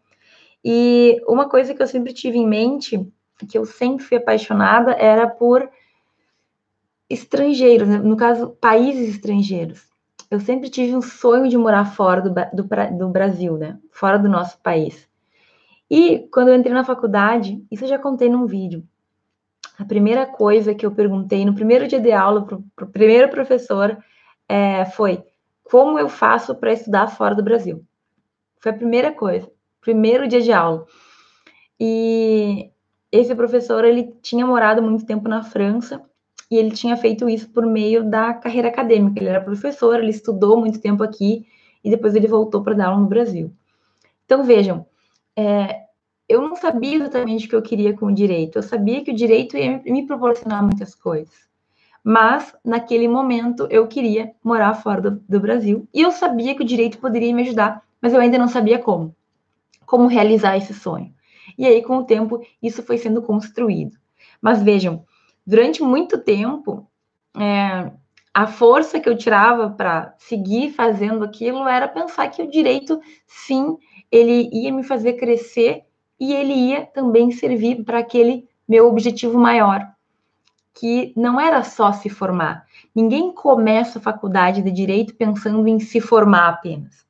E 0.64 1.22
uma 1.28 1.50
coisa 1.50 1.74
que 1.74 1.82
eu 1.82 1.88
sempre 1.88 2.14
tive 2.14 2.38
em 2.38 2.48
mente, 2.48 3.12
que 3.50 3.58
eu 3.58 3.66
sempre 3.66 4.06
fui 4.06 4.18
apaixonada, 4.18 4.92
era 4.92 5.28
por 5.28 5.68
estrangeiros, 7.10 7.88
né? 7.88 7.98
no 7.98 8.16
caso, 8.16 8.52
países 8.62 9.16
estrangeiros. 9.16 9.91
Eu 10.32 10.40
sempre 10.40 10.70
tive 10.70 10.96
um 10.96 11.02
sonho 11.02 11.50
de 11.50 11.58
morar 11.58 11.84
fora 11.84 12.22
do, 12.22 12.30
do, 12.30 12.98
do 12.98 13.10
Brasil, 13.10 13.58
né? 13.58 13.78
Fora 13.92 14.18
do 14.18 14.30
nosso 14.30 14.58
país. 14.60 15.06
E 15.90 16.20
quando 16.32 16.48
eu 16.48 16.56
entrei 16.56 16.74
na 16.74 16.86
faculdade, 16.86 17.62
isso 17.70 17.84
eu 17.84 17.90
já 17.90 18.00
contei 18.00 18.30
num 18.30 18.46
vídeo. 18.46 18.82
A 19.78 19.84
primeira 19.84 20.26
coisa 20.26 20.74
que 20.74 20.86
eu 20.86 20.92
perguntei 20.94 21.44
no 21.44 21.54
primeiro 21.54 21.86
dia 21.86 22.00
de 22.00 22.14
aula 22.14 22.46
para 22.46 22.86
o 22.86 22.90
primeiro 22.90 23.30
professor 23.30 23.98
é, 24.48 24.86
foi 24.86 25.22
como 25.66 26.00
eu 26.00 26.08
faço 26.08 26.56
para 26.56 26.72
estudar 26.72 27.10
fora 27.10 27.36
do 27.36 27.44
Brasil. 27.44 27.84
Foi 28.58 28.72
a 28.72 28.76
primeira 28.76 29.12
coisa, 29.12 29.52
primeiro 29.82 30.30
dia 30.30 30.40
de 30.40 30.54
aula. 30.54 30.86
E 31.78 32.72
esse 33.12 33.36
professor, 33.36 33.84
ele 33.84 34.16
tinha 34.22 34.46
morado 34.46 34.82
muito 34.82 35.06
tempo 35.06 35.28
na 35.28 35.44
França 35.44 36.02
e 36.52 36.58
ele 36.58 36.72
tinha 36.72 36.98
feito 36.98 37.30
isso 37.30 37.50
por 37.50 37.66
meio 37.66 38.04
da 38.04 38.34
carreira 38.34 38.68
acadêmica. 38.68 39.18
Ele 39.18 39.30
era 39.30 39.40
professor, 39.40 39.98
ele 39.98 40.12
estudou 40.12 40.60
muito 40.60 40.82
tempo 40.82 41.02
aqui 41.02 41.48
e 41.82 41.90
depois 41.90 42.14
ele 42.14 42.28
voltou 42.28 42.62
para 42.62 42.74
dar 42.74 42.88
aula 42.88 43.00
no 43.00 43.08
Brasil. 43.08 43.54
Então, 44.26 44.44
vejam, 44.44 44.86
é, 45.34 45.84
eu 46.28 46.42
não 46.42 46.58
sabia 46.58 46.98
exatamente 46.98 47.46
o 47.46 47.50
que 47.50 47.56
eu 47.56 47.62
queria 47.62 47.94
com 47.96 48.08
o 48.08 48.14
direito. 48.14 48.58
Eu 48.58 48.64
sabia 48.64 49.02
que 49.02 49.12
o 49.12 49.16
direito 49.16 49.56
ia 49.56 49.82
me 49.86 50.06
proporcionar 50.06 50.62
muitas 50.62 50.94
coisas. 50.94 51.34
Mas, 52.04 52.54
naquele 52.66 53.08
momento, 53.08 53.66
eu 53.70 53.88
queria 53.88 54.34
morar 54.44 54.74
fora 54.74 55.00
do, 55.00 55.12
do 55.12 55.40
Brasil. 55.40 55.88
E 55.94 56.02
eu 56.02 56.12
sabia 56.12 56.54
que 56.54 56.64
o 56.64 56.68
direito 56.68 56.98
poderia 56.98 57.34
me 57.34 57.44
ajudar, 57.44 57.82
mas 58.02 58.14
eu 58.14 58.20
ainda 58.20 58.38
não 58.38 58.50
sabia 58.50 58.78
como. 58.78 59.16
Como 59.86 60.08
realizar 60.08 60.58
esse 60.58 60.74
sonho. 60.74 61.14
E 61.58 61.66
aí, 61.66 61.82
com 61.82 61.98
o 61.98 62.04
tempo, 62.04 62.42
isso 62.62 62.84
foi 62.84 62.98
sendo 62.98 63.22
construído. 63.22 63.98
Mas 64.42 64.62
vejam, 64.62 65.06
durante 65.46 65.82
muito 65.82 66.18
tempo, 66.18 66.88
é, 67.38 67.92
a 68.34 68.48
força 68.48 69.00
que 69.00 69.10
eu 69.10 69.18
tirava 69.18 69.70
para 69.70 70.14
seguir 70.18 70.72
fazendo 70.72 71.24
aquilo 71.24 71.68
era 71.68 71.88
pensar 71.88 72.30
que 72.30 72.42
o 72.42 72.50
direito, 72.50 73.00
sim, 73.28 73.78
ele 74.12 74.50
ia 74.54 74.72
me 74.72 74.84
fazer 74.84 75.14
crescer 75.14 75.84
e 76.20 76.34
ele 76.34 76.54
ia 76.54 76.86
também 76.86 77.32
servir 77.32 77.84
para 77.84 78.00
aquele 78.00 78.48
meu 78.68 78.88
objetivo 78.88 79.38
maior, 79.38 79.86
que 80.74 81.14
não 81.18 81.40
era 81.40 81.64
só 81.64 81.92
se 81.92 82.10
formar. 82.10 82.66
Ninguém 82.96 83.34
começa 83.34 84.00
a 84.00 84.02
faculdade 84.02 84.62
de 84.62 84.72
direito 84.72 85.16
pensando 85.16 85.68
em 85.68 85.80
se 85.80 86.00
formar 86.00 86.48
apenas. 86.48 87.06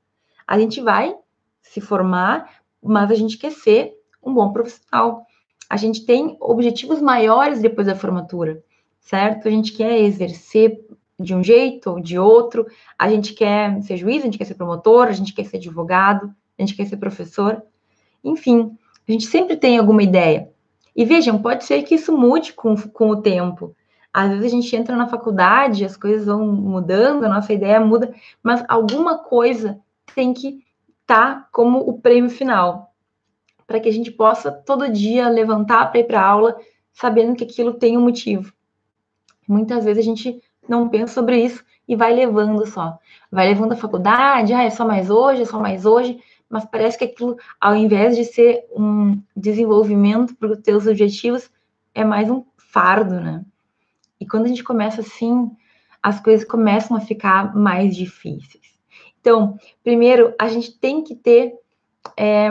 A 0.48 0.58
gente 0.58 0.82
vai 0.82 1.16
se 1.62 1.80
formar, 1.80 2.50
mas 2.82 3.12
a 3.12 3.16
gente 3.16 3.38
quer 3.38 3.52
ser 3.52 3.94
um 4.24 4.34
bom 4.34 4.52
profissional. 4.52 5.26
A 5.72 5.78
gente 5.78 6.06
tem 6.06 6.36
objetivos 6.42 7.02
maiores 7.02 7.62
depois 7.62 7.88
da 7.88 7.96
formatura, 7.96 8.62
certo? 9.00 9.48
A 9.48 9.52
gente 9.52 9.72
quer 9.72 10.02
exercer 10.02 10.86
de 11.18 11.34
um 11.34 11.42
jeito 11.42 11.92
ou 11.92 12.02
de 12.02 12.20
outro, 12.20 12.68
a 13.00 13.10
gente 13.10 13.34
quer 13.34 13.82
ser 13.82 13.96
juiz, 13.96 14.22
a 14.22 14.26
gente 14.26 14.38
quer 14.38 14.44
ser 14.44 14.56
promotor, 14.56 15.08
a 15.08 15.14
gente 15.14 15.34
quer 15.34 15.46
ser 15.46 15.56
advogado, 15.56 16.30
a 16.60 16.62
gente 16.62 16.76
quer 16.76 16.86
ser 16.88 16.98
professor, 16.98 17.64
enfim, 18.22 18.78
a 19.08 19.12
gente 19.14 19.28
sempre 19.28 19.56
tem 19.56 19.78
alguma 19.78 20.04
ideia. 20.04 20.50
E 20.94 21.06
vejam, 21.06 21.42
pode 21.42 21.64
ser 21.64 21.84
que 21.84 21.96
isso 21.96 22.12
mude 22.18 22.52
com, 22.52 22.76
com 22.76 23.10
o 23.10 23.22
tempo. 23.22 23.74
Às 24.12 24.30
vezes 24.30 24.48
a 24.48 24.50
gente 24.50 24.76
entra 24.76 24.94
na 24.98 25.08
faculdade, 25.08 25.86
as 25.86 25.96
coisas 25.96 26.26
vão 26.26 26.46
mudando, 26.48 27.24
a 27.24 27.30
nossa 27.30 27.54
ideia 27.54 27.80
muda, 27.80 28.14
mas 28.44 28.62
alguma 28.68 29.20
coisa 29.20 29.80
tem 30.14 30.34
que 30.34 30.66
estar 31.00 31.36
tá 31.36 31.48
como 31.50 31.80
o 31.80 31.98
prêmio 31.98 32.30
final, 32.30 32.91
para 33.72 33.80
que 33.80 33.88
a 33.88 33.94
gente 33.94 34.12
possa 34.12 34.52
todo 34.52 34.92
dia 34.92 35.30
levantar 35.30 35.90
para 35.90 36.02
ir 36.02 36.04
para 36.04 36.22
aula, 36.22 36.58
sabendo 36.92 37.38
que 37.38 37.46
aquilo 37.46 37.74
tem 37.74 37.98
um 37.98 38.02
motivo. 38.02 38.52
Muitas 39.48 39.86
vezes 39.86 40.04
a 40.04 40.06
gente 40.06 40.44
não 40.68 40.90
pensa 40.90 41.14
sobre 41.14 41.42
isso 41.42 41.64
e 41.88 41.96
vai 41.96 42.14
levando 42.14 42.66
só. 42.66 43.00
Vai 43.32 43.48
levando 43.48 43.72
a 43.72 43.78
faculdade, 43.78 44.54
ah, 44.54 44.64
é 44.64 44.70
só 44.70 44.86
mais 44.86 45.10
hoje, 45.10 45.44
é 45.44 45.46
só 45.46 45.58
mais 45.58 45.86
hoje, 45.86 46.20
mas 46.50 46.66
parece 46.66 46.98
que 46.98 47.06
aquilo, 47.06 47.38
ao 47.62 47.74
invés 47.74 48.18
de 48.18 48.26
ser 48.26 48.66
um 48.76 49.22
desenvolvimento 49.34 50.36
para 50.36 50.52
os 50.52 50.60
teus 50.60 50.86
objetivos, 50.86 51.50
é 51.96 52.04
mais 52.04 52.30
um 52.30 52.44
fardo, 52.58 53.22
né? 53.22 53.42
E 54.20 54.28
quando 54.28 54.46
a 54.46 54.50
gente 54.50 54.66
começa 54.66 55.00
assim, 55.00 55.50
as 56.04 56.20
coisas 56.20 56.46
começam 56.46 56.98
a 56.98 57.00
ficar 57.00 57.56
mais 57.56 57.96
difíceis. 57.96 58.78
Então, 59.22 59.58
primeiro, 59.82 60.36
a 60.38 60.50
gente 60.50 60.78
tem 60.78 61.02
que 61.02 61.16
ter 61.16 61.54
é, 62.18 62.50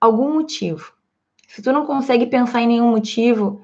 algum 0.00 0.34
motivo. 0.34 0.92
Se 1.46 1.62
tu 1.62 1.72
não 1.72 1.86
consegue 1.86 2.26
pensar 2.26 2.60
em 2.62 2.68
nenhum 2.68 2.90
motivo, 2.90 3.60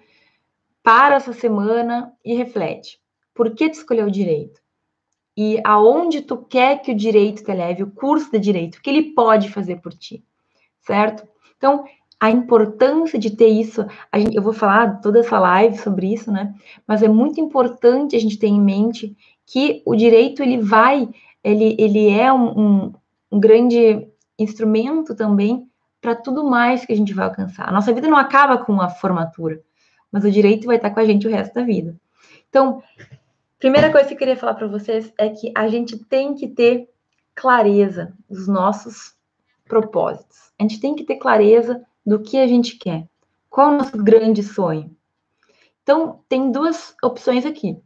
para 0.85 1.17
essa 1.17 1.33
semana 1.33 2.12
e 2.23 2.35
reflete. 2.35 3.00
Por 3.35 3.55
que 3.55 3.71
tu 3.71 3.75
escolheu 3.75 4.07
o 4.07 4.11
direito? 4.11 4.61
E 5.37 5.59
aonde 5.64 6.21
tu 6.21 6.37
quer 6.37 6.83
que 6.83 6.93
o 6.93 6.97
direito 6.97 7.43
te 7.43 7.53
leve, 7.53 7.83
o 7.83 7.91
curso 7.91 8.31
de 8.31 8.38
direito, 8.38 8.76
o 8.76 8.83
que 8.83 8.91
ele 8.91 9.14
pode 9.14 9.50
fazer 9.50 9.81
por 9.81 9.93
ti, 9.95 10.23
certo? 10.81 11.26
Então, 11.57 11.85
a 12.21 12.31
importância 12.31 13.19
de 13.19 13.31
ter 13.31 13.49
isso, 13.49 13.85
gente, 14.14 14.37
eu 14.37 14.43
vou 14.43 14.53
falar 14.53 15.00
toda 15.00 15.21
essa 15.21 15.38
live 15.38 15.76
sobre 15.79 16.12
isso, 16.12 16.31
né? 16.31 16.55
Mas 16.87 17.03
é 17.03 17.09
muito 17.09 17.41
importante 17.41 18.14
a 18.14 18.21
gente 18.21 18.38
ter 18.38 18.47
em 18.47 18.61
mente 18.61 19.17
que 19.47 19.83
o 19.85 19.97
direito 19.97 20.43
ele 20.43 20.59
vai, 20.59 21.09
ele, 21.43 21.75
ele 21.79 22.09
é 22.11 22.33
um, 22.33 22.61
um, 22.61 22.93
um 23.33 23.41
grande 23.41 24.07
instrumento 24.38 25.14
também 25.14 25.69
para 26.05 26.15
tudo 26.15 26.45
mais 26.45 26.85
que 26.85 26.93
a 26.93 26.97
gente 26.97 27.15
vai 27.15 27.25
alcançar. 27.25 27.67
A 27.67 27.73
nossa 27.73 27.93
vida 27.93 28.07
não 28.07 28.19
acaba 28.19 28.59
com 28.59 28.79
a 28.79 28.91
formatura, 28.91 29.63
mas 30.13 30.25
o 30.25 30.31
direito 30.31 30.67
vai 30.67 30.77
estar 30.77 30.91
com 30.91 31.01
a 31.01 31.05
gente 31.05 31.27
o 31.27 31.31
resto 31.31 31.55
da 31.55 31.63
vida. 31.63 31.97
Então, 32.51 32.83
Primeira 33.65 33.91
coisa 33.91 34.07
que 34.07 34.13
eu 34.13 34.19
queria 34.19 34.37
falar 34.37 34.53
para 34.53 34.67
vocês 34.67 35.11
é 35.17 35.31
que 35.31 35.51
a 35.57 35.67
gente 35.69 35.97
tem 35.97 36.35
que 36.35 36.47
ter 36.47 36.87
clareza 37.35 38.13
dos 38.29 38.47
nossos 38.47 39.15
propósitos. 39.65 40.53
A 40.59 40.65
gente 40.65 40.79
tem 40.79 40.95
que 40.95 41.03
ter 41.03 41.17
clareza 41.17 41.83
do 42.05 42.21
que 42.21 42.37
a 42.37 42.47
gente 42.47 42.77
quer. 42.77 43.09
Qual 43.49 43.71
é 43.71 43.75
o 43.75 43.79
nosso 43.79 43.97
grande 43.97 44.43
sonho? 44.43 44.95
Então, 45.83 46.21
tem 46.29 46.51
duas 46.51 46.95
opções 47.03 47.47
aqui. 47.47 47.81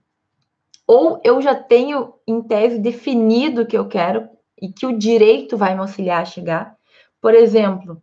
Ou 0.84 1.20
eu 1.22 1.40
já 1.40 1.54
tenho, 1.54 2.14
em 2.26 2.42
tese, 2.42 2.80
definido 2.80 3.62
o 3.62 3.66
que 3.66 3.78
eu 3.78 3.86
quero 3.86 4.28
e 4.60 4.72
que 4.72 4.84
o 4.84 4.98
direito 4.98 5.56
vai 5.56 5.74
me 5.74 5.80
auxiliar 5.80 6.22
a 6.22 6.24
chegar. 6.24 6.76
Por 7.20 7.34
exemplo, 7.34 8.02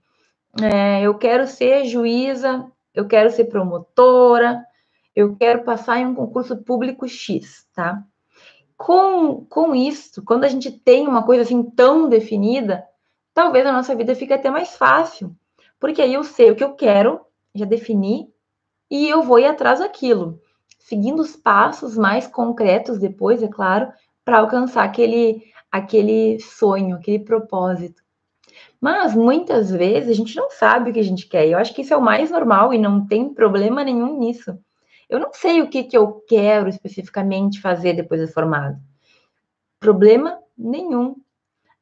é, 0.62 1.02
eu 1.02 1.18
quero 1.18 1.48
ser 1.48 1.86
juíza, 1.86 2.70
eu 2.94 3.08
quero 3.08 3.30
ser 3.30 3.46
promotora, 3.46 4.64
eu 5.16 5.36
quero 5.36 5.64
passar 5.64 6.00
em 6.00 6.06
um 6.06 6.16
concurso 6.16 6.58
público 6.58 7.08
X, 7.08 7.66
tá? 7.74 8.04
Com, 8.78 9.46
com 9.46 9.74
isso, 9.74 10.24
quando 10.24 10.44
a 10.44 10.50
gente 10.50 10.72
tem 10.72 11.08
uma 11.08 11.24
coisa 11.24 11.44
assim 11.44 11.64
tão 11.64 12.10
definida, 12.10 12.86
talvez 13.34 13.66
a 13.66 13.72
nossa 13.72 13.96
vida 13.96 14.16
fique 14.16 14.34
até 14.34 14.50
mais 14.50 14.76
fácil, 14.76 15.36
porque 15.80 16.02
aí 16.02 16.14
eu 16.14 16.24
sei 16.24 16.52
o 16.52 16.56
que 16.56 16.64
eu 16.64 16.74
quero, 16.74 17.22
já 17.54 17.66
defini, 17.66 18.30
e 18.90 19.08
eu 19.08 19.24
vou 19.24 19.40
ir 19.40 19.46
atrás 19.46 19.80
daquilo, 19.80 20.42
seguindo 20.80 21.22
os 21.22 21.36
passos 21.36 21.98
mais 21.98 22.28
concretos 22.28 23.00
depois, 23.00 23.42
é 23.42 23.48
claro, 23.48 23.92
para 24.24 24.40
alcançar 24.40 24.84
aquele, 24.84 25.44
aquele 25.72 26.40
sonho, 26.40 26.96
aquele 26.96 27.20
propósito. 27.20 28.05
Mas 28.86 29.15
muitas 29.15 29.72
vezes 29.72 30.12
a 30.12 30.13
gente 30.13 30.36
não 30.36 30.51
sabe 30.51 30.92
o 30.92 30.94
que 30.94 31.00
a 31.00 31.04
gente 31.04 31.25
quer, 31.25 31.48
eu 31.48 31.58
acho 31.58 31.74
que 31.74 31.82
isso 31.82 31.92
é 31.92 31.98
o 31.98 32.01
mais 32.04 32.30
normal 32.30 32.72
e 32.72 32.77
não 32.77 33.04
tem 33.04 33.34
problema 33.34 33.84
nenhum 33.84 34.20
nisso. 34.20 34.56
Eu 35.10 35.20
não 35.20 35.34
sei 35.34 35.60
o 35.60 35.68
que, 35.68 35.86
que 35.86 35.98
eu 35.98 36.24
quero 36.27 36.70
especificamente 36.70 37.60
fazer 37.60 37.94
depois 37.94 38.22
de 38.22 38.32
formado. 38.32 38.77
Problema 39.80 40.38
nenhum. 40.56 41.15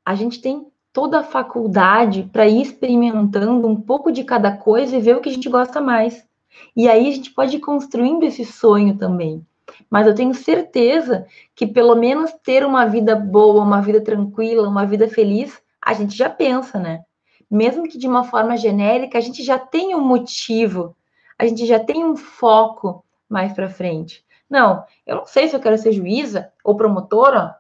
A 0.06 0.16
gente 0.16 0.40
tem 0.40 0.66
toda 0.94 1.20
a 1.20 1.24
faculdade 1.24 2.30
para 2.32 2.48
ir 2.48 2.62
experimentando 2.62 3.68
um 3.68 3.76
pouco 3.76 4.10
de 4.10 4.24
cada 4.24 4.56
coisa 4.56 4.96
e 4.96 5.02
ver 5.02 5.18
o 5.18 5.20
que 5.20 5.28
a 5.28 5.34
gente 5.34 5.50
gosta 5.50 5.82
mais. 5.82 6.26
E 6.74 6.88
aí 6.88 7.10
a 7.10 7.12
gente 7.12 7.32
pode 7.32 7.58
ir 7.58 7.60
construindo 7.60 8.24
esse 8.24 8.46
sonho 8.46 8.98
também. 8.98 9.46
Mas 9.90 10.08
eu 10.08 10.16
tenho 10.16 10.34
certeza 10.34 11.26
que 11.54 11.68
pelo 11.68 11.96
menos 11.96 12.32
ter 12.46 12.66
uma 12.66 12.86
vida 12.86 13.14
boa, 13.14 13.62
uma 13.62 13.82
vida 13.82 14.00
tranquila, 14.00 14.70
uma 14.70 14.86
vida 14.86 15.10
feliz, 15.10 15.63
a 15.86 15.94
gente 15.94 16.16
já 16.16 16.30
pensa, 16.30 16.80
né? 16.80 17.04
Mesmo 17.50 17.88
que 17.88 17.98
de 17.98 18.08
uma 18.08 18.24
forma 18.24 18.58
genérica, 18.58 19.18
a 19.18 19.22
gente 19.22 19.44
já 19.44 19.60
tem 19.60 19.94
um 19.96 20.04
motivo, 20.04 20.96
a 21.38 21.46
gente 21.46 21.66
já 21.66 21.80
tem 21.80 22.04
um 22.04 22.16
foco 22.16 23.06
mais 23.30 23.54
para 23.54 23.70
frente. 23.70 24.26
Não, 24.50 24.86
eu 25.06 25.18
não 25.18 25.26
sei 25.26 25.48
se 25.48 25.56
eu 25.56 25.60
quero 25.60 25.78
ser 25.78 25.92
juíza 25.92 26.52
ou 26.64 26.78
promotora. 26.78 27.56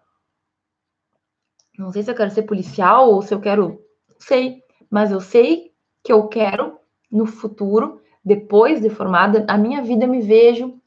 Não 1.78 1.92
sei 1.92 2.04
se 2.04 2.12
eu 2.12 2.16
quero 2.16 2.32
ser 2.32 2.44
policial 2.44 3.12
ou 3.12 3.22
se 3.22 3.34
eu 3.34 3.42
quero. 3.42 3.84
Não 4.10 4.20
sei. 4.20 4.62
Mas 4.90 5.12
eu 5.12 5.20
sei 5.20 5.74
que 6.04 6.14
eu 6.14 6.28
quero, 6.28 6.78
no 7.12 7.26
futuro, 7.26 8.02
depois 8.24 8.80
de 8.80 8.90
formada, 8.90 9.46
a 9.48 9.58
minha 9.58 9.82
vida 9.82 10.06
me 10.06 10.22
vejo 10.22 10.80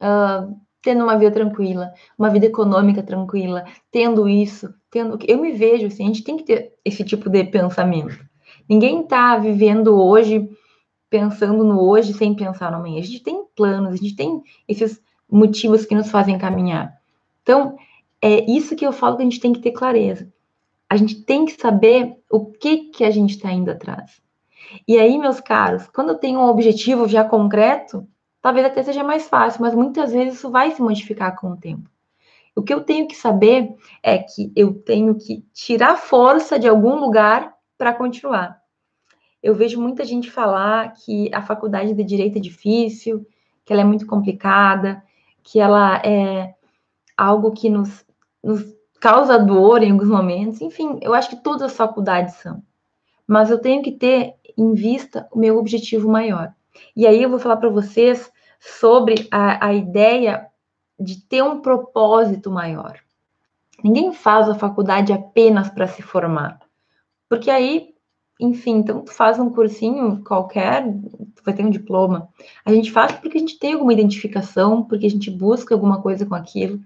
uh, 0.00 0.56
tendo 0.82 1.02
uma 1.02 1.18
vida 1.18 1.32
tranquila, 1.32 1.92
uma 2.16 2.30
vida 2.30 2.46
econômica 2.46 3.02
tranquila, 3.02 3.64
tendo 3.90 4.28
isso, 4.28 4.72
tendo. 4.90 5.18
Eu 5.26 5.40
me 5.40 5.52
vejo 5.52 5.86
assim, 5.86 6.04
a 6.04 6.06
gente 6.08 6.24
tem 6.24 6.36
que 6.36 6.44
ter 6.44 6.72
esse 6.84 7.04
tipo 7.04 7.28
de 7.28 7.44
pensamento. 7.44 8.18
Ninguém 8.68 9.00
está 9.02 9.36
vivendo 9.38 9.96
hoje 9.96 10.48
pensando 11.10 11.64
no 11.64 11.80
hoje 11.80 12.12
sem 12.12 12.34
pensar 12.34 12.70
no 12.70 12.78
amanhã. 12.78 13.00
A 13.00 13.04
gente 13.04 13.22
tem 13.22 13.44
planos, 13.56 13.94
a 13.94 13.96
gente 13.96 14.14
tem 14.14 14.42
esses 14.66 15.02
motivos 15.30 15.86
que 15.86 15.94
nos 15.94 16.10
fazem 16.10 16.38
caminhar. 16.38 16.92
Então, 17.42 17.76
é 18.20 18.50
isso 18.50 18.76
que 18.76 18.86
eu 18.86 18.92
falo 18.92 19.16
que 19.16 19.22
a 19.22 19.24
gente 19.24 19.40
tem 19.40 19.52
que 19.52 19.60
ter 19.60 19.72
clareza. 19.72 20.30
A 20.88 20.96
gente 20.96 21.22
tem 21.22 21.44
que 21.44 21.52
saber 21.52 22.16
o 22.30 22.46
que 22.46 22.90
que 22.90 23.04
a 23.04 23.10
gente 23.10 23.36
está 23.36 23.52
indo 23.52 23.70
atrás. 23.70 24.20
E 24.86 24.98
aí, 24.98 25.18
meus 25.18 25.40
caros, 25.40 25.86
quando 25.88 26.10
eu 26.10 26.18
tenho 26.18 26.40
um 26.40 26.46
objetivo 26.46 27.08
já 27.08 27.24
concreto, 27.24 28.06
talvez 28.42 28.66
até 28.66 28.82
seja 28.82 29.04
mais 29.04 29.28
fácil, 29.28 29.62
mas 29.62 29.74
muitas 29.74 30.12
vezes 30.12 30.34
isso 30.34 30.50
vai 30.50 30.70
se 30.70 30.82
modificar 30.82 31.38
com 31.38 31.52
o 31.52 31.56
tempo. 31.56 31.88
O 32.54 32.62
que 32.62 32.72
eu 32.72 32.82
tenho 32.82 33.06
que 33.06 33.16
saber 33.16 33.74
é 34.02 34.18
que 34.18 34.52
eu 34.56 34.74
tenho 34.74 35.14
que 35.14 35.44
tirar 35.52 35.96
força 35.96 36.58
de 36.58 36.68
algum 36.68 36.96
lugar 36.96 37.52
para 37.76 37.94
continuar. 37.94 38.58
Eu 39.42 39.54
vejo 39.54 39.80
muita 39.80 40.04
gente 40.04 40.30
falar 40.30 40.92
que 40.94 41.30
a 41.32 41.40
faculdade 41.40 41.94
de 41.94 42.04
direito 42.04 42.38
é 42.38 42.40
difícil, 42.40 43.24
que 43.64 43.72
ela 43.72 43.82
é 43.82 43.84
muito 43.84 44.06
complicada, 44.06 45.02
que 45.42 45.60
ela 45.60 46.02
é 46.04 46.54
algo 47.16 47.52
que 47.52 47.70
nos, 47.70 48.04
nos 48.42 48.64
causa 49.00 49.38
dor 49.38 49.82
em 49.82 49.92
alguns 49.92 50.08
momentos. 50.08 50.60
Enfim, 50.60 50.98
eu 51.00 51.14
acho 51.14 51.30
que 51.30 51.42
todas 51.42 51.62
as 51.62 51.76
faculdades 51.76 52.34
são. 52.36 52.62
Mas 53.26 53.50
eu 53.50 53.60
tenho 53.60 53.82
que 53.82 53.92
ter 53.92 54.34
em 54.56 54.74
vista 54.74 55.28
o 55.32 55.38
meu 55.38 55.58
objetivo 55.58 56.08
maior. 56.08 56.52
E 56.96 57.06
aí 57.06 57.22
eu 57.22 57.30
vou 57.30 57.38
falar 57.38 57.56
para 57.56 57.68
vocês 57.68 58.30
sobre 58.58 59.28
a, 59.30 59.66
a 59.66 59.72
ideia 59.72 60.47
de 60.98 61.20
ter 61.20 61.42
um 61.42 61.60
propósito 61.60 62.50
maior. 62.50 62.98
Ninguém 63.82 64.12
faz 64.12 64.48
a 64.48 64.54
faculdade 64.54 65.12
apenas 65.12 65.68
para 65.68 65.86
se 65.86 66.02
formar. 66.02 66.58
Porque 67.28 67.50
aí, 67.50 67.94
enfim, 68.40 68.78
então 68.78 69.02
tu 69.02 69.12
faz 69.12 69.38
um 69.38 69.50
cursinho 69.50 70.22
qualquer, 70.24 70.84
tu 71.34 71.42
vai 71.44 71.54
ter 71.54 71.64
um 71.64 71.70
diploma. 71.70 72.28
A 72.64 72.72
gente 72.72 72.90
faz 72.90 73.12
porque 73.12 73.36
a 73.36 73.40
gente 73.40 73.58
tem 73.58 73.74
alguma 73.74 73.92
identificação, 73.92 74.82
porque 74.82 75.06
a 75.06 75.10
gente 75.10 75.30
busca 75.30 75.74
alguma 75.74 76.02
coisa 76.02 76.26
com 76.26 76.34
aquilo. 76.34 76.80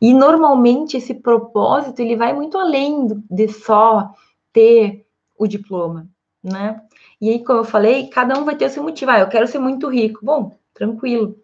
E 0.00 0.12
normalmente 0.12 0.96
esse 0.96 1.14
propósito 1.14 2.00
ele 2.00 2.16
vai 2.16 2.32
muito 2.32 2.58
além 2.58 3.06
de 3.30 3.48
só 3.48 4.12
ter 4.52 5.06
o 5.38 5.46
diploma, 5.46 6.06
né? 6.42 6.82
E 7.20 7.30
aí, 7.30 7.44
como 7.44 7.60
eu 7.60 7.64
falei, 7.64 8.08
cada 8.08 8.38
um 8.38 8.44
vai 8.44 8.56
ter 8.56 8.66
o 8.66 8.70
seu 8.70 8.82
motivo. 8.82 9.10
Ah, 9.10 9.20
eu 9.20 9.28
quero 9.28 9.46
ser 9.46 9.58
muito 9.58 9.88
rico. 9.88 10.20
Bom, 10.22 10.56
tranquilo. 10.72 11.36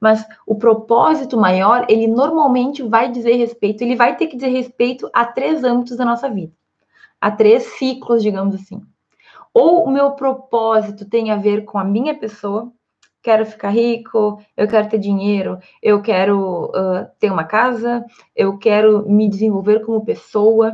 Mas 0.00 0.26
o 0.46 0.54
propósito 0.54 1.36
maior, 1.36 1.86
ele 1.88 2.06
normalmente 2.06 2.82
vai 2.82 3.10
dizer 3.10 3.34
respeito, 3.36 3.82
ele 3.82 3.96
vai 3.96 4.16
ter 4.16 4.26
que 4.26 4.36
dizer 4.36 4.48
respeito 4.48 5.08
a 5.12 5.24
três 5.24 5.64
âmbitos 5.64 5.96
da 5.96 6.04
nossa 6.04 6.28
vida, 6.28 6.52
a 7.20 7.30
três 7.30 7.64
ciclos, 7.78 8.22
digamos 8.22 8.54
assim. 8.54 8.82
Ou 9.52 9.84
o 9.84 9.90
meu 9.90 10.12
propósito 10.12 11.08
tem 11.08 11.30
a 11.30 11.36
ver 11.36 11.64
com 11.64 11.78
a 11.78 11.84
minha 11.84 12.14
pessoa, 12.14 12.70
quero 13.22 13.44
ficar 13.44 13.70
rico, 13.70 14.40
eu 14.56 14.68
quero 14.68 14.88
ter 14.88 14.98
dinheiro, 14.98 15.58
eu 15.82 16.00
quero 16.00 16.66
uh, 16.66 17.10
ter 17.18 17.30
uma 17.32 17.42
casa, 17.42 18.04
eu 18.36 18.56
quero 18.58 19.08
me 19.08 19.28
desenvolver 19.28 19.80
como 19.84 20.04
pessoa, 20.04 20.72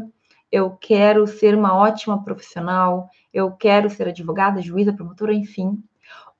eu 0.50 0.70
quero 0.70 1.26
ser 1.26 1.54
uma 1.56 1.74
ótima 1.74 2.22
profissional, 2.22 3.08
eu 3.32 3.52
quero 3.52 3.88
ser 3.88 4.08
advogada, 4.08 4.60
juíza, 4.60 4.92
promotora, 4.92 5.32
enfim. 5.32 5.82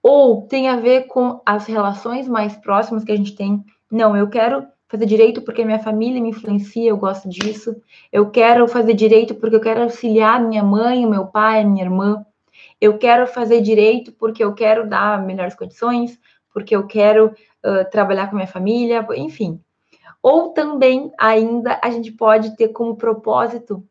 Ou 0.03 0.43
tem 0.43 0.69
a 0.69 0.77
ver 0.77 1.07
com 1.07 1.41
as 1.47 1.67
relações 1.67 2.27
mais 2.29 2.57
próximas 2.57 3.05
que 3.05 3.13
a 3.13 3.17
gente 3.17 3.37
tem. 3.37 3.65
Não, 3.91 4.17
eu 4.17 4.29
quero 4.29 4.67
fazer 4.89 5.07
direito 5.07 5.41
porque 5.41 5.65
minha 5.65 5.79
família 5.79 6.21
me 6.21 6.31
influencia, 6.31 6.91
eu 6.91 6.97
gosto 6.97 7.29
disso. 7.29 7.75
Eu 8.13 8.31
quero 8.31 8.67
fazer 8.69 8.95
direito 8.95 9.35
porque 9.35 9.57
eu 9.57 9.61
quero 9.61 9.83
auxiliar 9.83 10.43
minha 10.43 10.63
mãe, 10.63 11.07
meu 11.07 11.27
pai, 11.27 11.65
minha 11.65 11.85
irmã. 11.85 12.27
Eu 12.81 12.99
quero 12.99 13.27
fazer 13.27 13.61
direito 13.61 14.13
porque 14.13 14.43
eu 14.45 14.53
quero 14.53 14.89
dar 14.89 15.25
melhores 15.25 15.55
condições, 15.55 16.19
porque 16.53 16.77
eu 16.77 16.87
quero 16.87 17.29
uh, 17.65 17.91
trabalhar 17.91 18.29
com 18.29 18.37
minha 18.37 18.47
família, 18.47 19.07
enfim. 19.17 19.61
Ou 20.23 20.51
também, 20.51 21.11
ainda, 21.19 21.81
a 21.83 21.91
gente 21.91 22.13
pode 22.13 22.57
ter 22.57 22.69
como 22.69 22.97
propósito 22.97 23.83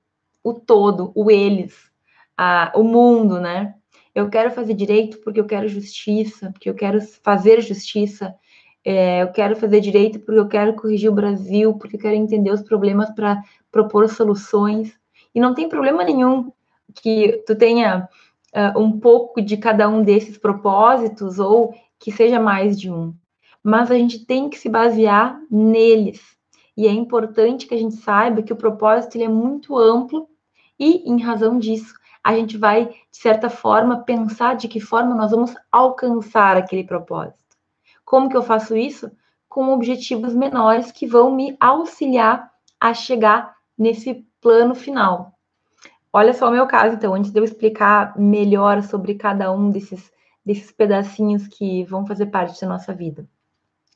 o 0.44 0.54
todo, 0.54 1.12
o 1.16 1.30
eles, 1.30 1.92
a, 2.38 2.72
o 2.76 2.84
mundo, 2.84 3.40
né? 3.40 3.76
Eu 4.14 4.30
quero 4.30 4.52
fazer 4.52 4.74
direito 4.74 5.20
porque 5.20 5.40
eu 5.40 5.46
quero 5.46 5.68
justiça, 5.68 6.52
porque 6.52 6.70
eu 6.70 6.76
quero 6.76 7.02
fazer 7.02 7.62
justiça. 7.62 8.36
É, 8.84 9.22
eu 9.22 9.32
quero 9.32 9.56
fazer 9.56 9.80
direito 9.80 10.20
porque 10.20 10.40
eu 10.40 10.48
quero 10.48 10.76
corrigir 10.76 11.10
o 11.10 11.16
Brasil, 11.16 11.74
porque 11.76 11.96
eu 11.96 12.00
quero 12.00 12.16
entender 12.16 12.52
os 12.52 12.62
problemas 12.62 13.10
para 13.12 13.42
propor 13.72 14.10
soluções. 14.10 14.94
E 15.34 15.40
não 15.40 15.54
tem 15.54 15.70
problema 15.70 16.04
nenhum 16.04 16.52
que 16.94 17.44
tu 17.46 17.56
tenha 17.56 18.10
uh, 18.54 18.80
um 18.80 19.00
pouco 19.00 19.42
de 19.42 19.56
cada 19.58 19.88
um 19.88 20.04
desses 20.04 20.38
propósitos 20.38 21.40
ou 21.40 21.74
que 22.00 22.12
seja 22.12 22.40
mais 22.40 22.80
de 22.80 22.92
um. 22.92 23.14
Mas 23.64 23.92
a 23.92 23.96
gente 23.96 24.26
tem 24.26 24.50
que 24.50 24.58
se 24.58 24.68
basear 24.68 25.40
neles. 25.50 26.20
E 26.76 26.88
é 26.88 26.92
importante 26.92 27.68
que 27.68 27.76
a 27.76 27.78
gente 27.78 27.96
saiba 27.96 28.42
que 28.42 28.52
o 28.52 28.58
propósito 28.58 29.16
ele 29.16 29.26
é 29.26 29.30
muito 29.30 29.78
amplo 29.78 30.28
e, 30.80 31.08
em 31.10 31.22
razão 31.22 31.60
disso, 31.60 31.94
a 32.24 32.36
gente 32.36 32.58
vai, 32.58 32.86
de 32.86 33.18
certa 33.18 33.50
forma, 33.50 34.04
pensar 34.04 34.56
de 34.56 34.68
que 34.68 34.80
forma 34.80 35.16
nós 35.16 35.32
vamos 35.32 35.56
alcançar 35.72 36.56
aquele 36.56 36.84
propósito. 36.84 37.38
Como 38.06 38.30
que 38.30 38.38
eu 38.38 38.44
faço 38.44 38.76
isso? 38.76 39.12
Com 39.50 39.74
objetivos 39.74 40.34
menores 40.34 40.92
que 40.92 41.08
vão 41.08 41.34
me 41.34 41.56
auxiliar 41.60 42.52
a 42.80 42.94
chegar 42.94 43.56
nesse 43.78 44.26
plano 44.40 44.76
final. 44.76 45.34
Olha 46.14 46.34
só 46.34 46.50
o 46.50 46.52
meu 46.52 46.68
caso, 46.68 46.96
então, 46.96 47.14
antes 47.14 47.32
de 47.32 47.40
eu 47.40 47.44
explicar 47.44 48.18
melhor 48.18 48.84
sobre 48.84 49.16
cada 49.16 49.52
um 49.52 49.70
desses, 49.70 50.12
desses 50.46 50.72
pedacinhos 50.72 51.48
que 51.48 51.84
vão 51.86 52.06
fazer 52.06 52.28
parte 52.28 52.60
da 52.60 52.68
nossa 52.68 52.94
vida. 52.94 53.26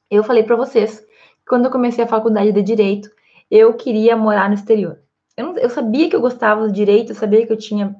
Eu 0.10 0.24
falei 0.24 0.44
para 0.44 0.56
vocês, 0.56 1.06
quando 1.48 1.66
eu 1.66 1.72
comecei 1.72 2.04
a 2.04 2.08
faculdade 2.08 2.52
de 2.52 2.62
Direito, 2.62 3.10
eu 3.52 3.74
queria 3.74 4.16
morar 4.16 4.48
no 4.48 4.56
exterior. 4.56 5.00
Eu, 5.36 5.48
não, 5.48 5.58
eu 5.58 5.70
sabia 5.70 6.10
que 6.10 6.16
eu 6.16 6.22
gostava 6.22 6.66
do 6.66 6.72
direito, 6.72 7.12
eu 7.12 7.16
sabia 7.16 7.46
que 7.46 7.52
eu 7.52 7.58
tinha 7.58 7.96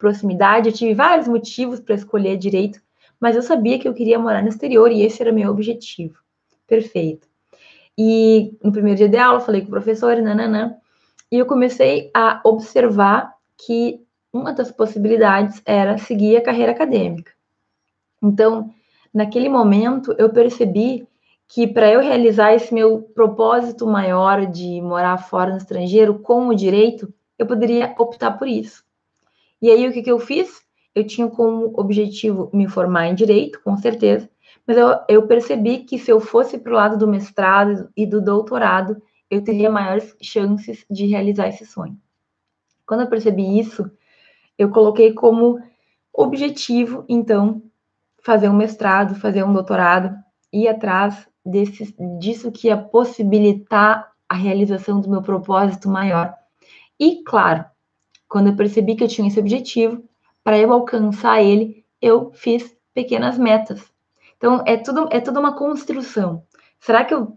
proximidade. 0.00 0.68
Eu 0.68 0.74
tive 0.74 0.94
vários 0.94 1.28
motivos 1.28 1.78
para 1.78 1.94
escolher 1.94 2.36
direito, 2.36 2.80
mas 3.20 3.36
eu 3.36 3.42
sabia 3.42 3.78
que 3.78 3.86
eu 3.86 3.94
queria 3.94 4.18
morar 4.18 4.42
no 4.42 4.48
exterior 4.48 4.90
e 4.90 5.02
esse 5.02 5.22
era 5.22 5.30
meu 5.30 5.50
objetivo. 5.50 6.18
Perfeito. 6.66 7.28
E 7.96 8.56
no 8.64 8.72
primeiro 8.72 8.96
dia 8.96 9.08
de 9.08 9.18
aula, 9.18 9.40
falei 9.40 9.60
com 9.60 9.68
o 9.68 9.70
professor, 9.70 10.16
nananã, 10.16 10.74
e 11.30 11.36
eu 11.36 11.44
comecei 11.44 12.10
a 12.14 12.40
observar 12.44 13.34
que 13.58 14.00
uma 14.32 14.52
das 14.52 14.70
possibilidades 14.70 15.60
era 15.66 15.98
seguir 15.98 16.36
a 16.36 16.42
carreira 16.42 16.72
acadêmica. 16.72 17.32
Então, 18.22 18.70
naquele 19.12 19.48
momento, 19.48 20.14
eu 20.18 20.30
percebi 20.30 21.06
que 21.46 21.66
para 21.66 21.90
eu 21.90 22.00
realizar 22.00 22.54
esse 22.54 22.72
meu 22.72 23.02
propósito 23.02 23.86
maior 23.86 24.46
de 24.46 24.80
morar 24.80 25.18
fora 25.18 25.50
no 25.50 25.56
estrangeiro 25.58 26.20
com 26.20 26.48
o 26.48 26.54
direito, 26.54 27.12
eu 27.38 27.44
poderia 27.44 27.94
optar 27.98 28.32
por 28.32 28.46
isso. 28.46 28.84
E 29.60 29.70
aí, 29.70 29.86
o 29.86 29.92
que, 29.92 30.02
que 30.02 30.10
eu 30.10 30.18
fiz? 30.18 30.62
Eu 30.94 31.06
tinha 31.06 31.28
como 31.28 31.72
objetivo 31.78 32.50
me 32.52 32.68
formar 32.68 33.06
em 33.08 33.14
direito, 33.14 33.60
com 33.62 33.76
certeza, 33.76 34.28
mas 34.66 34.76
eu, 34.76 34.88
eu 35.08 35.26
percebi 35.26 35.78
que 35.78 35.98
se 35.98 36.10
eu 36.10 36.20
fosse 36.20 36.58
para 36.58 36.72
o 36.72 36.76
lado 36.76 36.98
do 36.98 37.08
mestrado 37.08 37.88
e 37.96 38.06
do 38.06 38.20
doutorado, 38.20 39.00
eu 39.30 39.42
teria 39.42 39.70
maiores 39.70 40.16
chances 40.20 40.84
de 40.90 41.06
realizar 41.06 41.48
esse 41.48 41.64
sonho. 41.64 41.96
Quando 42.86 43.02
eu 43.02 43.08
percebi 43.08 43.58
isso, 43.58 43.88
eu 44.58 44.70
coloquei 44.70 45.12
como 45.12 45.60
objetivo, 46.12 47.04
então, 47.08 47.62
fazer 48.22 48.48
um 48.48 48.56
mestrado, 48.56 49.14
fazer 49.14 49.44
um 49.44 49.52
doutorado, 49.52 50.14
ir 50.52 50.66
atrás 50.68 51.28
desse, 51.44 51.94
disso 52.18 52.50
que 52.50 52.66
ia 52.66 52.76
possibilitar 52.76 54.10
a 54.28 54.34
realização 54.34 55.00
do 55.00 55.08
meu 55.08 55.22
propósito 55.22 55.88
maior. 55.88 56.34
E, 56.98 57.22
claro, 57.24 57.64
quando 58.30 58.46
eu 58.46 58.56
percebi 58.56 58.94
que 58.94 59.02
eu 59.02 59.08
tinha 59.08 59.26
esse 59.26 59.40
objetivo, 59.40 60.04
para 60.44 60.56
eu 60.56 60.72
alcançar 60.72 61.42
ele, 61.42 61.84
eu 62.00 62.30
fiz 62.32 62.74
pequenas 62.94 63.36
metas. 63.36 63.92
Então, 64.36 64.62
é 64.64 64.76
tudo, 64.76 65.08
é 65.10 65.20
tudo 65.20 65.40
uma 65.40 65.56
construção. 65.56 66.44
Será 66.78 67.04
que 67.04 67.12
eu 67.12 67.36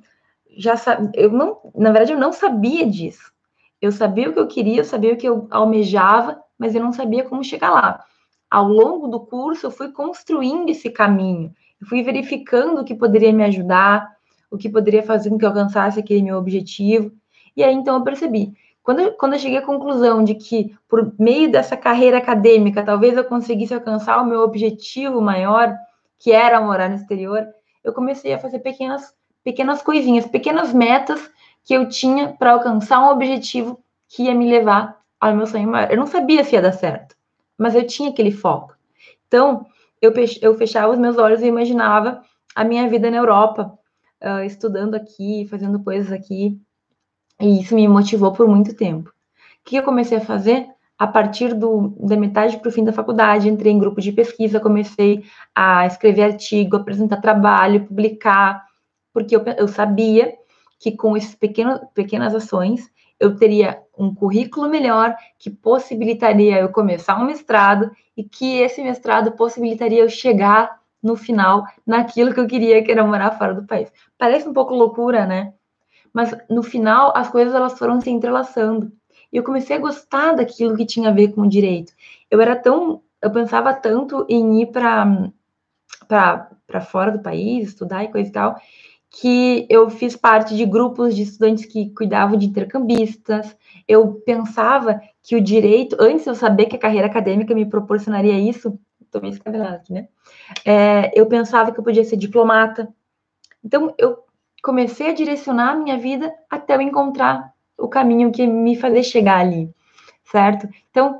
já 0.56 0.77
sabia? 0.77 1.12
Eu 1.15 1.32
não, 1.32 1.60
na 1.75 1.91
verdade, 1.91 2.13
eu 2.13 2.19
não 2.19 2.32
sabia 2.32 2.86
disso. 2.86 3.34
Eu 3.82 3.91
sabia 3.91 4.29
o 4.29 4.34
que 4.34 4.39
eu 4.39 4.47
queria, 4.47 4.82
eu 4.82 4.86
sabia 4.86 5.13
o 5.13 5.17
que 5.17 5.27
eu 5.27 5.47
almejava, 5.49 6.39
mas 6.58 6.75
eu 6.75 6.82
não 6.82 6.93
sabia 6.93 7.23
como 7.23 7.43
chegar 7.43 7.71
lá. 7.71 8.06
Ao 8.49 8.67
longo 8.67 9.08
do 9.08 9.19
curso, 9.19 9.65
eu 9.65 9.71
fui 9.71 9.91
construindo 9.91 10.69
esse 10.69 10.91
caminho, 10.91 11.51
eu 11.82 11.88
fui 11.88 12.03
verificando 12.03 12.79
o 12.79 12.86
que 12.86 12.93
poderia 12.93 13.34
me 13.34 13.43
ajudar, 13.43 14.15
o 14.49 14.58
que 14.58 14.69
poderia 14.69 15.01
fazer 15.01 15.32
com 15.32 15.39
que 15.39 15.43
eu 15.43 15.49
alcançasse 15.49 15.99
aquele 15.99 16.21
meu 16.21 16.38
objetivo. 16.38 17.12
E 17.58 17.63
aí, 17.63 17.73
então, 17.73 17.97
eu 17.97 18.03
percebi 18.03 18.53
quando 18.84 19.00
eu, 19.00 19.13
quando 19.13 19.34
eu 19.34 19.39
cheguei 19.39 19.58
à 19.58 19.65
conclusão 19.65 20.24
de 20.24 20.36
que, 20.36 20.76
por 20.89 21.15
meio 21.17 21.50
dessa 21.50 21.78
carreira 21.78 22.17
acadêmica, 22.17 22.84
talvez 22.84 23.15
eu 23.15 23.24
conseguisse 23.24 23.74
alcançar 23.74 24.22
o 24.22 24.26
meu 24.26 24.41
objetivo 24.41 25.22
maior, 25.22 25.74
que 26.19 26.34
era 26.34 26.60
morar 26.60 26.89
no 26.89 26.96
exterior, 26.96 27.48
eu 27.82 27.93
comecei 27.93 28.34
a 28.34 28.39
fazer 28.39 28.60
pequenas, 28.60 29.13
pequenas 29.43 29.82
coisinhas, 29.82 30.26
pequenas 30.28 30.74
metas 30.74 31.32
que 31.63 31.74
eu 31.74 31.88
tinha 31.88 32.34
para 32.34 32.52
alcançar 32.52 33.00
um 33.00 33.10
objetivo 33.10 33.80
que 34.10 34.24
ia 34.24 34.36
me 34.36 34.50
levar 34.50 35.00
ao 35.19 35.34
meu 35.34 35.48
sonho 35.48 35.67
maior. 35.67 35.89
Eu 35.89 35.98
não 35.98 36.06
sabia 36.06 36.43
se 36.43 36.54
ia 36.54 36.62
dar 36.62 36.74
certo, 36.74 37.15
mas 37.58 37.74
eu 37.76 37.88
tinha 37.88 38.10
aquele 38.10 38.32
foco. 38.32 38.76
Então, 39.28 39.65
eu, 40.02 40.13
eu 40.41 40.58
fechava 40.58 40.91
os 40.91 41.00
meus 41.00 41.17
olhos 41.17 41.41
e 41.41 41.48
imaginava 41.48 42.22
a 42.54 42.65
minha 42.65 42.89
vida 42.89 43.10
na 43.10 43.17
Europa, 43.17 43.80
uh, 44.22 44.43
estudando 44.43 44.96
aqui, 44.96 45.48
fazendo 45.50 45.82
coisas 45.82 46.12
aqui, 46.12 46.60
e 47.39 47.62
isso 47.62 47.76
me 47.76 47.88
motivou 47.88 48.32
por 48.32 48.48
muito 48.48 48.76
tempo. 48.76 49.10
O 49.10 49.13
que 49.65 49.76
eu 49.76 49.84
comecei 49.84 50.17
a 50.17 50.22
fazer? 50.22 50.67
A 50.98 51.08
partir 51.08 51.54
do, 51.54 51.96
da 52.00 52.15
metade 52.15 52.58
para 52.58 52.69
o 52.69 52.72
fim 52.72 52.84
da 52.84 52.93
faculdade, 52.93 53.50
entrei 53.50 53.72
em 53.72 53.80
grupo 53.80 54.00
de 54.00 54.12
pesquisa, 54.12 54.60
comecei 54.60 55.24
a 55.54 55.86
escrever 55.86 56.24
artigo, 56.24 56.78
apresentar 56.78 57.17
trabalho, 57.17 57.86
publicar, 57.86 58.63
porque 59.13 59.36
eu, 59.36 59.43
eu 59.58 59.67
sabia 59.67 60.34
que 60.80 60.91
com 60.91 61.15
essas 61.15 61.36
pequenas, 61.36 62.36
ações 62.36 62.91
eu 63.19 63.36
teria 63.36 63.82
um 63.98 64.13
currículo 64.13 64.69
melhor 64.69 65.15
que 65.39 65.50
possibilitaria 65.50 66.60
eu 66.60 66.69
começar 66.69 67.19
um 67.19 67.26
mestrado 67.26 67.89
e 68.17 68.24
que 68.24 68.58
esse 68.58 68.84
mestrado 68.84 69.32
possibilitaria 69.32 70.02
eu 70.02 70.10
chegar 70.10 70.80
no 71.02 71.15
final 71.15 71.65
naquilo 71.86 72.34
que 72.34 72.39
eu 72.39 72.48
queria, 72.48 72.84
que 72.84 72.91
era 72.91 73.06
morar 73.06 73.32
fora 73.38 73.54
do 73.54 73.65
país. 73.65 73.91
Parece 74.17 74.48
um 74.48 74.54
pouco 74.54 74.74
loucura, 74.74 75.26
né? 75.26 75.54
Mas 76.13 76.36
no 76.49 76.62
final 76.62 77.12
as 77.15 77.30
coisas 77.30 77.54
elas 77.54 77.78
foram 77.78 77.99
se 77.99 78.10
entrelaçando. 78.10 78.91
E 79.32 79.38
eu 79.38 79.43
comecei 79.43 79.76
a 79.76 79.80
gostar 79.80 80.34
daquilo 80.34 80.78
que 80.78 80.86
tinha 80.86 81.10
a 81.10 81.13
ver 81.13 81.30
com 81.34 81.41
o 81.41 81.49
direito. 81.49 81.91
Eu 82.30 82.39
era 82.39 82.56
tão, 82.56 83.02
eu 83.21 83.32
pensava 83.32 83.73
tanto 83.73 84.26
em 84.30 84.62
ir 84.62 84.67
para 84.67 85.32
para 86.08 86.82
fora 86.82 87.12
do 87.12 87.21
país, 87.21 87.69
estudar 87.69 88.04
e 88.04 88.12
coisa 88.12 88.30
e 88.30 88.32
tal, 88.32 88.56
que 89.10 89.65
eu 89.69 89.89
fiz 89.89 90.15
parte 90.15 90.56
de 90.56 90.65
grupos 90.65 91.15
de 91.15 91.21
estudantes 91.21 91.65
que 91.65 91.91
cuidavam 91.91 92.38
de 92.38 92.47
intercambistas. 92.47 93.56
Eu 93.88 94.15
pensava 94.26 95.02
que 95.21 95.36
o 95.36 95.41
direito, 95.41 95.95
antes 95.99 96.23
de 96.23 96.30
eu 96.32 96.36
saber 96.36 96.65
que 96.65 96.76
a 96.76 96.80
carreira 96.80 97.08
acadêmica 97.08 97.54
me 97.54 97.65
proporcionaria 97.65 98.39
isso, 98.39 98.78
estou 99.02 99.21
meio 99.21 99.34
escabelada 99.34 99.76
aqui, 99.76 99.93
né? 99.93 100.08
É, 100.65 101.12
eu 101.19 101.28
pensava 101.28 101.71
que 101.71 101.80
eu 101.80 101.84
podia 101.84 102.04
ser 102.04 102.17
diplomata. 102.17 102.89
Então, 103.63 103.93
eu 103.97 104.23
comecei 104.63 105.10
a 105.10 105.13
direcionar 105.13 105.71
a 105.71 105.76
minha 105.76 105.97
vida 105.97 106.34
até 106.49 106.76
eu 106.76 106.82
encontrar 106.82 107.54
o 107.78 107.89
caminho 107.89 108.32
que 108.32 108.47
me 108.47 108.78
fazer 108.78 109.04
chegar 109.04 109.39
ali, 109.39 109.69
certo? 110.23 110.69
Então, 110.89 111.19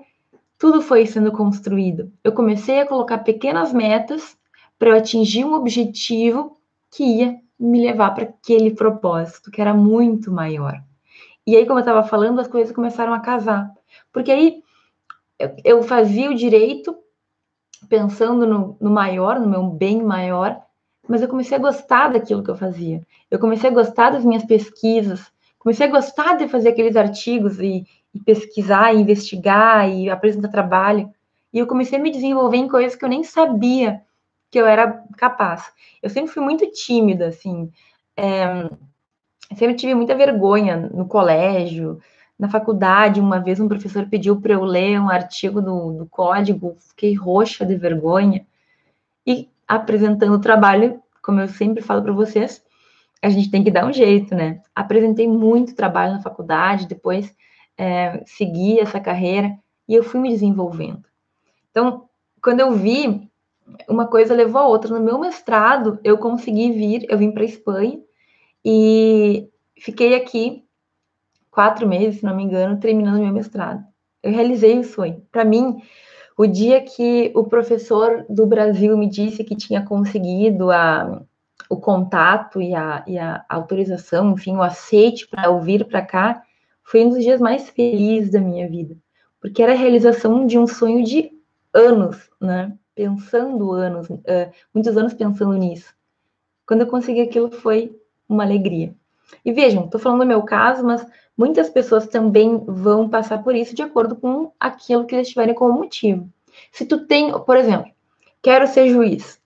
tudo 0.58 0.82
foi 0.82 1.06
sendo 1.06 1.32
construído. 1.32 2.10
Eu 2.24 2.32
comecei 2.32 2.80
a 2.80 2.88
colocar 2.88 3.18
pequenas 3.18 3.74
metas 3.74 4.38
para 4.80 4.90
eu 4.90 4.98
atingir 4.98 5.44
um 5.44 5.54
objetivo 5.54 6.58
que 6.90 7.04
ia 7.04 7.38
me 7.60 7.82
levar 7.82 8.12
para 8.12 8.24
aquele 8.24 8.72
propósito, 8.72 9.52
que 9.52 9.60
era 9.60 9.74
muito 9.74 10.32
maior. 10.32 10.82
E 11.46 11.58
aí, 11.58 11.66
como 11.66 11.80
eu 11.80 11.84
estava 11.84 12.04
falando, 12.04 12.40
as 12.40 12.48
coisas 12.48 12.74
começaram 12.74 13.14
a 13.14 13.20
casar. 13.20 13.70
Porque 14.12 14.32
aí 14.32 14.64
eu, 15.66 15.84
fazia 15.84 16.32
o 16.32 16.36
direito 16.36 16.96
pensando 17.90 18.48
no, 18.48 18.78
no 18.80 18.90
maior, 18.90 19.38
no 19.38 19.50
meu 19.50 19.64
bem 19.68 20.02
maior, 20.02 20.63
mas 21.08 21.22
eu 21.22 21.28
comecei 21.28 21.58
a 21.58 21.62
gostar 21.62 22.10
daquilo 22.10 22.44
que 22.44 22.50
eu 22.50 22.56
fazia. 22.56 23.02
Eu 23.30 23.40
comecei 23.40 23.70
a 23.70 23.74
gostar 23.74 24.12
das 24.12 24.24
minhas 24.24 24.46
pesquisas, 24.46 25.32
comecei 25.60 25.88
a 25.88 25.92
gostar 25.92 26.38
de 26.38 26.48
fazer 26.48 26.70
aqueles 26.70 26.96
artigos 26.96 27.60
e, 27.60 27.86
e 28.14 28.20
pesquisar, 28.20 28.94
e 28.94 29.02
investigar 29.02 29.90
e 29.90 30.10
apresentar 30.10 30.50
trabalho. 30.50 31.12
E 31.52 31.60
eu 31.60 31.68
comecei 31.68 32.00
a 32.00 32.02
me 32.02 32.12
desenvolver 32.12 32.58
em 32.58 32.68
coisas 32.68 32.96
que 32.96 33.04
eu 33.04 33.10
nem 33.10 33.24
sabia 33.24 34.02
que 34.50 34.60
eu 34.60 34.66
era 34.66 35.04
capaz. 35.18 35.72
Eu 36.02 36.10
sempre 36.10 36.32
fui 36.32 36.44
muito 36.44 36.70
tímida, 36.72 37.28
assim. 37.28 37.72
É, 38.16 38.70
sempre 39.56 39.76
tive 39.76 39.96
muita 39.96 40.16
vergonha 40.16 40.78
no 40.94 41.08
colégio, 41.08 42.00
na 42.38 42.48
faculdade. 42.48 43.20
Uma 43.20 43.40
vez 43.40 43.60
um 43.60 43.68
professor 43.68 44.08
pediu 44.08 44.40
para 44.40 44.54
eu 44.54 44.64
ler 44.64 45.00
um 45.00 45.10
artigo 45.10 45.62
do, 45.62 45.94
do 45.94 46.06
código, 46.06 46.78
fiquei 46.80 47.14
roxa 47.14 47.66
de 47.66 47.76
vergonha. 47.76 48.46
E 49.26 49.50
apresentando 49.68 50.34
o 50.34 50.42
trabalho, 50.42 51.02
como 51.22 51.40
eu 51.40 51.48
sempre 51.48 51.82
falo 51.82 52.02
para 52.02 52.14
vocês, 52.14 52.64
a 53.22 53.30
gente 53.30 53.50
tem 53.50 53.64
que 53.64 53.72
dar 53.72 53.86
um 53.86 53.94
jeito, 53.94 54.36
né? 54.36 54.62
Apresentei 54.76 55.28
muito 55.28 55.76
trabalho 55.76 56.14
na 56.14 56.22
faculdade, 56.22 56.88
depois 56.88 57.34
é, 57.78 58.22
segui 58.26 58.80
essa 58.80 59.00
carreira 59.00 59.58
e 59.88 59.96
eu 59.96 60.04
fui 60.04 60.20
me 60.20 60.30
desenvolvendo. 60.30 61.04
Então, 61.72 62.10
quando 62.42 62.60
eu 62.60 62.74
vi 62.74 63.30
uma 63.88 64.08
coisa 64.08 64.34
levou 64.34 64.62
a 64.62 64.68
outra. 64.68 64.94
No 64.94 65.04
meu 65.04 65.20
mestrado, 65.20 66.00
eu 66.04 66.18
consegui 66.18 66.72
vir, 66.72 67.06
eu 67.10 67.18
vim 67.18 67.32
para 67.32 67.44
Espanha 67.44 68.00
e 68.64 69.50
fiquei 69.78 70.16
aqui 70.16 70.64
quatro 71.50 71.88
meses, 71.88 72.20
se 72.20 72.26
não 72.26 72.36
me 72.36 72.44
engano, 72.44 72.80
terminando 72.80 73.22
meu 73.22 73.34
mestrado. 73.34 73.84
Eu 74.22 74.32
realizei 74.32 74.80
o 74.80 74.84
sonho. 74.84 75.26
Para 75.32 75.46
mim, 75.46 75.82
o 76.38 76.46
dia 76.48 76.82
que 76.82 77.32
o 77.36 77.44
professor 77.44 78.26
do 78.30 78.46
Brasil 78.46 78.98
me 78.98 79.08
disse 79.08 79.44
que 79.44 79.56
tinha 79.56 79.86
conseguido 79.86 80.72
a, 80.72 81.22
o 81.70 81.78
contato 81.78 82.62
e 82.62 82.74
a, 82.74 83.04
e 83.08 83.18
a 83.18 83.46
autorização, 83.48 84.32
enfim, 84.32 84.56
o 84.56 84.64
aceite 84.64 85.28
para 85.28 85.46
eu 85.46 85.60
vir 85.62 85.86
para 85.86 86.02
cá, 86.02 86.44
foi 86.84 87.06
um 87.06 87.10
dos 87.10 87.24
dias 87.24 87.40
mais 87.40 87.70
felizes 87.70 88.32
da 88.32 88.42
minha 88.42 88.68
vida, 88.68 88.96
porque 89.40 89.62
era 89.62 89.74
a 89.74 89.78
realização 89.78 90.46
de 90.46 90.58
um 90.58 90.68
sonho 90.68 91.04
de 91.04 91.32
anos, 91.74 92.30
né? 92.40 92.78
pensando 92.96 93.72
anos, 93.72 94.10
uh, 94.10 94.52
muitos 94.74 94.96
anos 94.98 95.14
pensando 95.14 95.54
nisso. 95.54 95.94
Quando 96.66 96.82
eu 96.82 96.88
consegui 96.88 97.22
aquilo 97.22 97.52
foi 97.52 98.00
uma 98.28 98.44
alegria. 98.44 98.96
E 99.44 99.52
vejam, 99.52 99.86
estou 99.86 100.00
falando 100.00 100.22
do 100.22 100.28
meu 100.28 100.44
caso, 100.44 100.84
mas 100.86 101.06
muitas 101.38 101.70
pessoas 101.70 102.08
também 102.08 102.64
vão 102.66 103.10
passar 103.10 103.44
por 103.44 103.56
isso 103.56 103.76
de 103.76 103.82
acordo 103.82 104.16
com 104.16 104.52
aquilo 104.60 105.06
que 105.06 105.16
eles 105.16 105.30
tiverem 105.30 105.56
como 105.56 105.74
motivo. 105.74 106.30
Se 106.72 106.86
tu 106.86 107.06
tem, 107.06 107.32
por 107.32 107.58
exemplo, 107.58 107.92
quero 108.42 108.68
ser 108.68 108.90
juiz. 108.90 109.42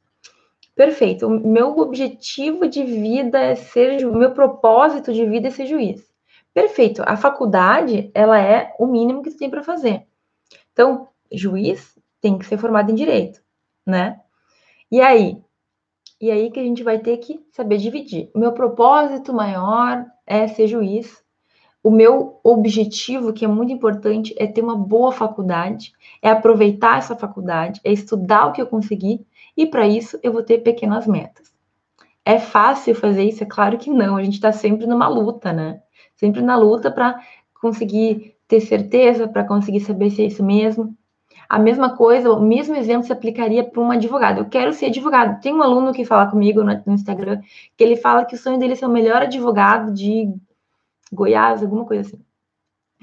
Perfeito. 0.76 1.26
O 1.26 1.30
meu 1.32 1.78
objetivo 1.80 2.68
de 2.68 2.84
vida 2.84 3.40
é 3.40 3.56
ser, 3.56 4.06
o 4.06 4.16
meu 4.16 4.32
propósito 4.32 5.12
de 5.12 5.26
vida 5.26 5.48
é 5.48 5.52
ser 5.52 5.66
juiz. 5.66 6.08
Perfeito. 6.54 7.02
A 7.06 7.18
faculdade, 7.18 8.12
ela 8.14 8.40
é 8.40 8.74
o 8.78 8.86
mínimo 8.86 9.24
que 9.24 9.32
tu 9.32 9.38
tem 9.38 9.50
para 9.50 9.64
fazer. 9.64 10.06
Então, 10.72 11.08
juiz 11.32 11.98
tem 12.22 12.38
que 12.38 12.46
ser 12.46 12.58
formado 12.58 12.92
em 12.92 12.96
direito, 12.96 13.42
né? 13.86 14.20
E 14.92 15.02
aí? 15.02 15.42
E 16.20 16.32
aí 16.32 16.50
que 16.50 16.60
a 16.60 16.64
gente 16.64 16.84
vai 16.84 17.00
ter 17.00 17.18
que 17.18 17.40
saber 17.52 17.78
dividir. 17.78 18.30
O 18.34 18.40
meu 18.40 18.52
propósito 18.52 19.34
maior 19.34 20.06
é 20.26 20.48
ser 20.48 20.68
juiz. 20.68 21.24
O 21.84 21.92
meu 21.92 22.40
objetivo, 22.44 23.32
que 23.32 23.46
é 23.46 23.48
muito 23.48 23.72
importante, 23.72 24.36
é 24.38 24.48
ter 24.48 24.62
uma 24.62 24.76
boa 24.76 25.12
faculdade, 25.12 25.94
é 26.22 26.30
aproveitar 26.30 26.98
essa 26.98 27.16
faculdade, 27.16 27.80
é 27.84 27.92
estudar 27.92 28.48
o 28.48 28.52
que 28.52 28.62
eu 28.62 28.68
consegui, 28.68 29.26
e 29.56 29.66
para 29.66 29.88
isso 29.88 30.20
eu 30.24 30.34
vou 30.34 30.44
ter 30.44 30.58
pequenas 30.58 31.08
metas. 31.08 31.54
É 32.26 32.40
fácil 32.40 32.94
fazer 32.94 33.24
isso? 33.24 33.44
É 33.44 33.46
claro 33.46 33.78
que 33.78 33.90
não. 33.90 34.18
A 34.18 34.24
gente 34.24 34.34
está 34.34 34.52
sempre 34.52 34.86
numa 34.86 35.08
luta, 35.08 35.54
né? 35.54 35.82
Sempre 36.16 36.42
na 36.42 36.58
luta 36.58 36.92
para 36.92 37.22
conseguir 37.62 38.36
ter 38.48 38.60
certeza, 38.60 39.28
para 39.28 39.46
conseguir 39.46 39.80
saber 39.80 40.10
se 40.10 40.24
é 40.24 40.26
isso 40.26 40.44
mesmo. 40.44 40.94
A 41.48 41.58
mesma 41.58 41.96
coisa, 41.96 42.32
o 42.32 42.42
mesmo 42.42 42.76
exemplo 42.76 43.06
se 43.06 43.14
aplicaria 43.14 43.64
para 43.64 43.82
um 43.82 43.92
advogado. 43.92 44.40
Eu 44.40 44.46
quero 44.46 44.74
ser 44.74 44.88
advogado. 44.88 45.42
Tem 45.42 45.54
um 45.54 45.64
aluno 45.64 45.94
que 45.94 46.04
fala 46.04 46.30
comigo 46.30 46.64
no, 46.64 46.94
Instagram 46.94 47.42
que 47.76 47.84
ele 47.84 47.96
fala 47.96 48.26
que 48.26 48.36
o 48.36 48.38
sonho 48.38 48.60
dele 48.60 48.74
é 48.74 48.76
ser 48.76 48.86
o 48.86 48.90
melhor 48.90 49.22
advogado 49.22 49.94
de 49.94 50.34
Goiás, 51.12 51.62
alguma 51.62 51.86
coisa 51.86 52.02
assim. 52.08 52.20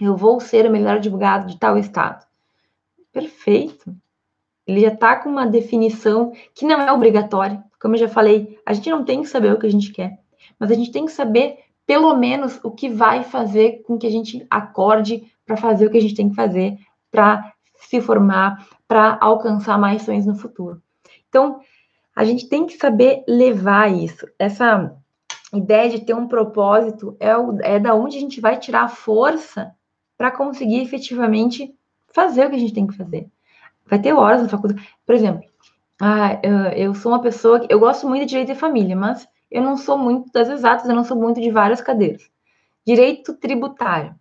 Eu 0.01 0.17
vou 0.17 0.41
ser 0.41 0.67
o 0.67 0.71
melhor 0.71 0.97
advogado 0.97 1.47
de 1.47 1.59
tal 1.59 1.79
estado. 1.79 2.27
Perfeito. 3.13 3.95
Ele 4.67 4.81
já 4.81 4.89
está 4.89 5.17
com 5.17 5.29
uma 5.29 5.47
definição 5.47 6.33
que 6.55 6.67
não 6.67 6.81
é 6.81 6.93
obrigatória. 6.93 7.63
Como 7.81 7.95
eu 7.95 7.99
já 7.99 8.09
falei, 8.09 8.59
a 8.67 8.73
gente 8.73 8.91
não 8.91 9.05
tem 9.05 9.23
que 9.23 9.29
saber 9.29 9.53
o 9.53 9.59
que 9.59 9.67
a 9.67 9.71
gente 9.71 9.93
quer, 9.93 10.19
mas 10.59 10.71
a 10.71 10.75
gente 10.75 10.91
tem 10.91 11.05
que 11.05 11.13
saber, 11.13 11.59
pelo 11.87 12.15
menos, 12.17 12.59
o 12.65 12.71
que 12.71 12.89
vai 12.89 13.23
fazer 13.23 13.83
com 13.83 13.99
que 13.99 14.07
a 14.07 14.11
gente 14.11 14.47
acorde 14.51 15.31
para 15.45 15.57
fazer 15.57 15.87
o 15.87 15.91
que 15.91 15.99
a 15.99 16.01
gente 16.01 16.15
tem 16.15 16.31
que 16.31 16.35
fazer 16.35 16.79
para 17.11 17.54
se 17.95 18.01
formar, 18.01 18.67
para 18.89 19.19
alcançar 19.21 19.79
mais 19.79 20.03
sonhos 20.03 20.27
no 20.27 20.35
futuro. 20.35 20.83
Então, 21.29 21.61
a 22.15 22.25
gente 22.25 22.49
tem 22.49 22.67
que 22.67 22.77
saber 22.77 23.25
levar 23.29 23.93
isso. 23.93 24.27
Essa 24.39 24.95
ideia 25.53 25.91
de 25.91 26.01
ter 26.01 26.15
um 26.15 26.29
propósito 26.29 27.17
é, 27.21 27.37
o, 27.37 27.59
é 27.61 27.79
da 27.79 27.95
onde 27.95 28.17
a 28.17 28.21
gente 28.21 28.41
vai 28.41 28.59
tirar 28.59 28.85
a 28.85 28.89
força 28.89 29.75
para 30.17 30.31
conseguir 30.31 30.81
efetivamente 30.81 31.75
fazer 32.13 32.47
o 32.47 32.51
que 32.51 32.57
a 32.57 32.59
gente 32.59 32.75
tem 32.75 32.87
que 32.87 32.97
fazer. 32.97 33.29
Vai 33.87 33.99
ter 33.99 34.13
horas 34.13 34.43
na 34.43 34.49
faculdade. 34.49 34.87
Por 35.05 35.15
exemplo, 35.15 35.43
ah, 36.01 36.41
eu, 36.43 36.87
eu 36.87 36.95
sou 36.95 37.13
uma 37.13 37.21
pessoa 37.21 37.61
que 37.61 37.73
eu 37.73 37.79
gosto 37.79 38.09
muito 38.09 38.23
de 38.23 38.29
direito 38.29 38.53
de 38.53 38.59
família, 38.59 38.97
mas 38.97 39.29
eu 39.51 39.63
não 39.63 39.77
sou 39.77 39.97
muito 39.97 40.33
das 40.33 40.49
exatas, 40.49 40.89
eu 40.89 40.95
não 40.95 41.05
sou 41.05 41.17
muito 41.17 41.41
de 41.41 41.51
várias 41.51 41.81
cadeiras. 41.81 42.29
Direito 42.87 43.35
tributário. 43.35 44.15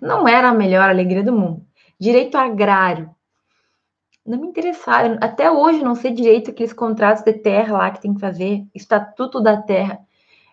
Não 0.00 0.28
era 0.28 0.48
a 0.48 0.54
melhor 0.54 0.88
alegria 0.88 1.22
do 1.22 1.32
mundo. 1.32 1.65
Direito 1.98 2.36
agrário. 2.36 3.10
Não 4.24 4.38
me 4.38 4.48
interessaram. 4.48 5.16
Até 5.20 5.50
hoje 5.50 5.82
não 5.82 5.94
sei 5.94 6.12
direito 6.12 6.50
aqueles 6.50 6.72
contratos 6.72 7.22
de 7.22 7.32
terra 7.32 7.78
lá 7.78 7.90
que 7.90 8.02
tem 8.02 8.12
que 8.12 8.20
fazer, 8.20 8.66
estatuto 8.74 9.40
da 9.40 9.56
terra. 9.56 9.98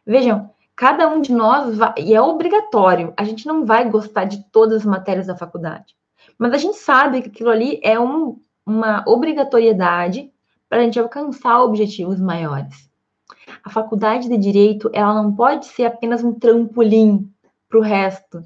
Vejam, 0.06 0.49
cada 0.75 1.08
um 1.08 1.21
de 1.21 1.34
nós 1.34 1.77
vai, 1.77 1.93
e 1.97 2.13
é 2.13 2.21
obrigatório, 2.21 3.13
a 3.17 3.23
gente 3.23 3.45
não 3.45 3.65
vai 3.65 3.89
gostar 3.89 4.25
de 4.25 4.43
todas 4.51 4.82
as 4.82 4.86
matérias 4.86 5.27
da 5.27 5.36
faculdade. 5.36 5.95
Mas 6.38 6.53
a 6.53 6.58
gente 6.58 6.77
sabe 6.77 7.21
que 7.21 7.29
aquilo 7.29 7.49
ali 7.49 7.79
é 7.84 7.99
um, 7.99 8.39
uma 8.65 9.03
obrigatoriedade 9.08 10.32
para 10.69 10.79
a 10.79 10.84
gente 10.84 10.99
alcançar 10.99 11.62
objetivos 11.62 12.19
maiores. 12.19 12.89
A 13.63 13.69
faculdade 13.69 14.29
de 14.29 14.38
direito, 14.38 14.89
ela 14.93 15.13
não 15.13 15.34
pode 15.34 15.65
ser 15.65 15.86
apenas 15.86 16.23
um 16.23 16.34
trampolim 16.34 17.29
para 17.69 17.79
o 17.79 17.82
resto 17.82 18.43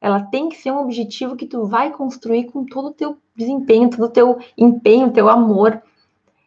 ela 0.00 0.22
tem 0.22 0.48
que 0.48 0.56
ser 0.56 0.70
um 0.70 0.80
objetivo 0.80 1.36
que 1.36 1.46
tu 1.46 1.66
vai 1.66 1.90
construir 1.92 2.44
com 2.44 2.64
todo 2.64 2.88
o 2.88 2.94
teu 2.94 3.18
desempenho, 3.36 3.90
todo 3.90 4.04
o 4.04 4.10
teu 4.10 4.38
empenho, 4.56 5.12
teu 5.12 5.28
amor. 5.28 5.82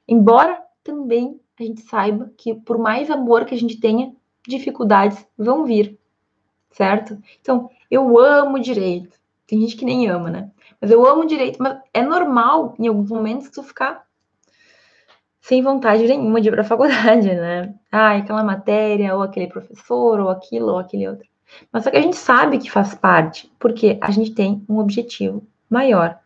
Embora 0.07 0.61
também 0.83 1.39
a 1.59 1.63
gente 1.63 1.81
saiba 1.81 2.31
que 2.37 2.53
por 2.53 2.77
mais 2.77 3.09
amor 3.09 3.45
que 3.45 3.53
a 3.53 3.57
gente 3.57 3.79
tenha, 3.79 4.13
dificuldades 4.47 5.25
vão 5.37 5.65
vir. 5.65 5.97
certo? 6.71 7.21
Então, 7.41 7.69
eu 7.89 8.17
amo 8.17 8.59
direito. 8.59 9.19
Tem 9.45 9.59
gente 9.59 9.75
que 9.75 9.85
nem 9.85 10.07
ama, 10.09 10.29
né? 10.29 10.51
Mas 10.79 10.89
eu 10.89 11.05
amo 11.05 11.25
direito, 11.25 11.61
mas 11.61 11.79
é 11.93 12.01
normal 12.01 12.73
em 12.79 12.87
alguns 12.87 13.09
momentos 13.09 13.49
tu 13.49 13.61
ficar 13.61 14.07
sem 15.41 15.61
vontade 15.61 16.07
nenhuma 16.07 16.39
de 16.39 16.47
ir 16.47 16.51
para 16.51 16.61
a 16.61 16.65
faculdade, 16.65 17.27
né? 17.27 17.75
Ah, 17.91 18.15
aquela 18.15 18.43
matéria, 18.43 19.15
ou 19.15 19.21
aquele 19.21 19.47
professor, 19.47 20.19
ou 20.19 20.29
aquilo, 20.29 20.67
ou 20.71 20.77
aquele 20.79 21.07
outro. 21.09 21.27
Mas 21.71 21.83
só 21.83 21.91
que 21.91 21.97
a 21.97 22.01
gente 22.01 22.15
sabe 22.15 22.57
que 22.57 22.71
faz 22.71 22.93
parte, 22.93 23.51
porque 23.59 23.97
a 24.01 24.11
gente 24.11 24.33
tem 24.33 24.63
um 24.67 24.79
objetivo 24.79 25.45
maior. 25.69 26.19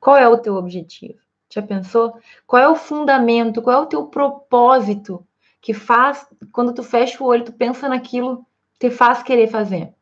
Qual 0.00 0.16
é 0.16 0.28
o 0.28 0.38
teu 0.38 0.56
objetivo? 0.56 1.18
Já 1.52 1.62
pensou? 1.62 2.18
Qual 2.46 2.62
é 2.62 2.68
o 2.68 2.74
fundamento? 2.74 3.60
Qual 3.62 3.76
é 3.76 3.82
o 3.82 3.86
teu 3.86 4.06
propósito 4.06 5.24
que 5.60 5.74
faz, 5.74 6.26
quando 6.50 6.72
tu 6.72 6.82
fecha 6.82 7.22
o 7.22 7.26
olho, 7.26 7.44
tu 7.44 7.52
pensa 7.52 7.88
naquilo, 7.88 8.44
te 8.78 8.90
faz 8.90 9.22
querer 9.22 9.48
fazer? 9.48 9.92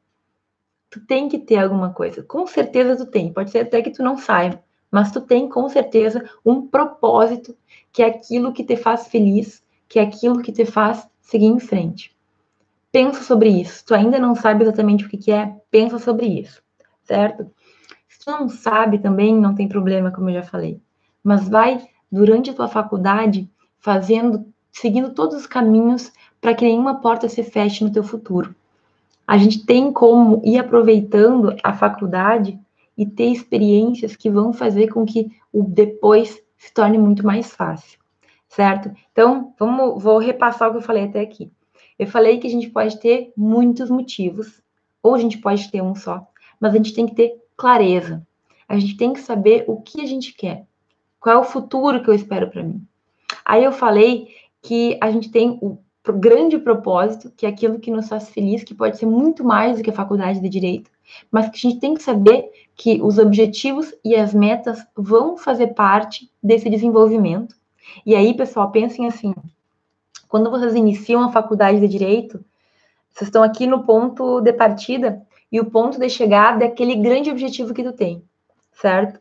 Tu 0.88 1.00
tem 1.06 1.28
que 1.28 1.38
ter 1.38 1.56
alguma 1.56 1.92
coisa. 1.92 2.22
Com 2.22 2.46
certeza 2.46 2.96
tu 2.96 3.10
tem. 3.10 3.32
Pode 3.32 3.50
ser 3.50 3.60
até 3.60 3.82
que 3.82 3.90
tu 3.90 4.02
não 4.02 4.16
saiba, 4.16 4.62
mas 4.90 5.12
tu 5.12 5.20
tem 5.20 5.48
com 5.48 5.68
certeza 5.68 6.28
um 6.44 6.66
propósito 6.66 7.56
que 7.92 8.02
é 8.02 8.06
aquilo 8.06 8.52
que 8.52 8.64
te 8.64 8.76
faz 8.76 9.08
feliz, 9.08 9.62
que 9.88 9.98
é 9.98 10.02
aquilo 10.02 10.40
que 10.40 10.52
te 10.52 10.64
faz 10.64 11.06
seguir 11.20 11.46
em 11.46 11.60
frente. 11.60 12.16
Pensa 12.92 13.22
sobre 13.22 13.48
isso. 13.48 13.84
Tu 13.86 13.94
ainda 13.94 14.18
não 14.18 14.34
sabe 14.34 14.64
exatamente 14.64 15.04
o 15.04 15.08
que, 15.08 15.16
que 15.16 15.32
é, 15.32 15.54
pensa 15.70 15.98
sobre 15.98 16.26
isso, 16.26 16.62
certo? 17.04 17.48
Se 18.08 18.24
tu 18.24 18.30
não 18.30 18.48
sabe 18.48 18.98
também, 18.98 19.34
não 19.34 19.54
tem 19.54 19.68
problema, 19.68 20.10
como 20.10 20.28
eu 20.28 20.34
já 20.34 20.42
falei. 20.42 20.80
Mas 21.22 21.48
vai, 21.48 21.86
durante 22.10 22.50
a 22.50 22.54
tua 22.54 22.68
faculdade, 22.68 23.48
fazendo, 23.78 24.44
seguindo 24.72 25.14
todos 25.14 25.36
os 25.36 25.46
caminhos 25.46 26.12
para 26.40 26.54
que 26.54 26.64
nenhuma 26.64 27.00
porta 27.00 27.28
se 27.28 27.42
feche 27.42 27.84
no 27.84 27.92
teu 27.92 28.02
futuro. 28.02 28.54
A 29.26 29.38
gente 29.38 29.64
tem 29.64 29.92
como 29.92 30.42
ir 30.44 30.58
aproveitando 30.58 31.54
a 31.62 31.72
faculdade 31.72 32.58
e 32.96 33.06
ter 33.06 33.26
experiências 33.26 34.16
que 34.16 34.28
vão 34.28 34.52
fazer 34.52 34.88
com 34.88 35.06
que 35.06 35.30
o 35.52 35.62
depois 35.62 36.42
se 36.58 36.74
torne 36.74 36.98
muito 36.98 37.24
mais 37.24 37.52
fácil, 37.52 37.98
certo? 38.48 38.90
Então, 39.12 39.54
vamos, 39.58 40.02
vou 40.02 40.18
repassar 40.18 40.68
o 40.68 40.72
que 40.72 40.78
eu 40.78 40.82
falei 40.82 41.04
até 41.04 41.20
aqui. 41.20 41.50
Eu 42.00 42.06
falei 42.06 42.38
que 42.38 42.46
a 42.46 42.50
gente 42.50 42.70
pode 42.70 42.98
ter 42.98 43.30
muitos 43.36 43.90
motivos, 43.90 44.62
ou 45.02 45.14
a 45.14 45.18
gente 45.18 45.36
pode 45.36 45.70
ter 45.70 45.82
um 45.82 45.94
só, 45.94 46.26
mas 46.58 46.72
a 46.72 46.78
gente 46.78 46.94
tem 46.94 47.04
que 47.04 47.14
ter 47.14 47.34
clareza. 47.54 48.26
A 48.66 48.78
gente 48.78 48.96
tem 48.96 49.12
que 49.12 49.20
saber 49.20 49.66
o 49.68 49.82
que 49.82 50.00
a 50.00 50.06
gente 50.06 50.32
quer. 50.32 50.64
Qual 51.20 51.36
é 51.36 51.38
o 51.38 51.44
futuro 51.44 52.02
que 52.02 52.08
eu 52.08 52.14
espero 52.14 52.48
para 52.48 52.62
mim? 52.62 52.80
Aí 53.44 53.62
eu 53.62 53.70
falei 53.70 54.28
que 54.62 54.96
a 54.98 55.10
gente 55.10 55.30
tem 55.30 55.58
o 55.60 55.76
grande 56.18 56.56
propósito, 56.56 57.30
que 57.36 57.44
é 57.44 57.50
aquilo 57.50 57.78
que 57.78 57.90
nos 57.90 58.08
faz 58.08 58.30
feliz, 58.30 58.64
que 58.64 58.74
pode 58.74 58.96
ser 58.96 59.04
muito 59.04 59.44
mais 59.44 59.76
do 59.76 59.84
que 59.84 59.90
a 59.90 59.92
faculdade 59.92 60.40
de 60.40 60.48
direito, 60.48 60.90
mas 61.30 61.50
que 61.50 61.66
a 61.66 61.70
gente 61.70 61.80
tem 61.80 61.92
que 61.92 62.02
saber 62.02 62.50
que 62.74 62.98
os 63.02 63.18
objetivos 63.18 63.92
e 64.02 64.16
as 64.16 64.32
metas 64.32 64.82
vão 64.96 65.36
fazer 65.36 65.74
parte 65.74 66.30
desse 66.42 66.70
desenvolvimento. 66.70 67.54
E 68.06 68.14
aí, 68.14 68.32
pessoal, 68.32 68.70
pensem 68.70 69.06
assim: 69.06 69.34
quando 70.30 70.50
vocês 70.50 70.74
iniciam 70.74 71.22
a 71.22 71.30
faculdade 71.30 71.78
de 71.78 71.86
direito, 71.86 72.42
vocês 73.10 73.28
estão 73.28 73.42
aqui 73.42 73.66
no 73.66 73.84
ponto 73.84 74.40
de 74.40 74.52
partida 74.54 75.20
e 75.52 75.60
o 75.60 75.66
ponto 75.66 75.98
de 75.98 76.08
chegada 76.08 76.64
é 76.64 76.68
aquele 76.68 76.94
grande 76.94 77.30
objetivo 77.30 77.74
que 77.74 77.84
tu 77.84 77.92
tem, 77.92 78.24
certo? 78.72 79.20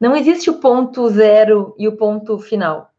Não 0.00 0.16
existe 0.16 0.50
o 0.50 0.58
ponto 0.58 1.08
zero 1.10 1.72
e 1.78 1.86
o 1.86 1.96
ponto 1.96 2.36
final. 2.40 2.90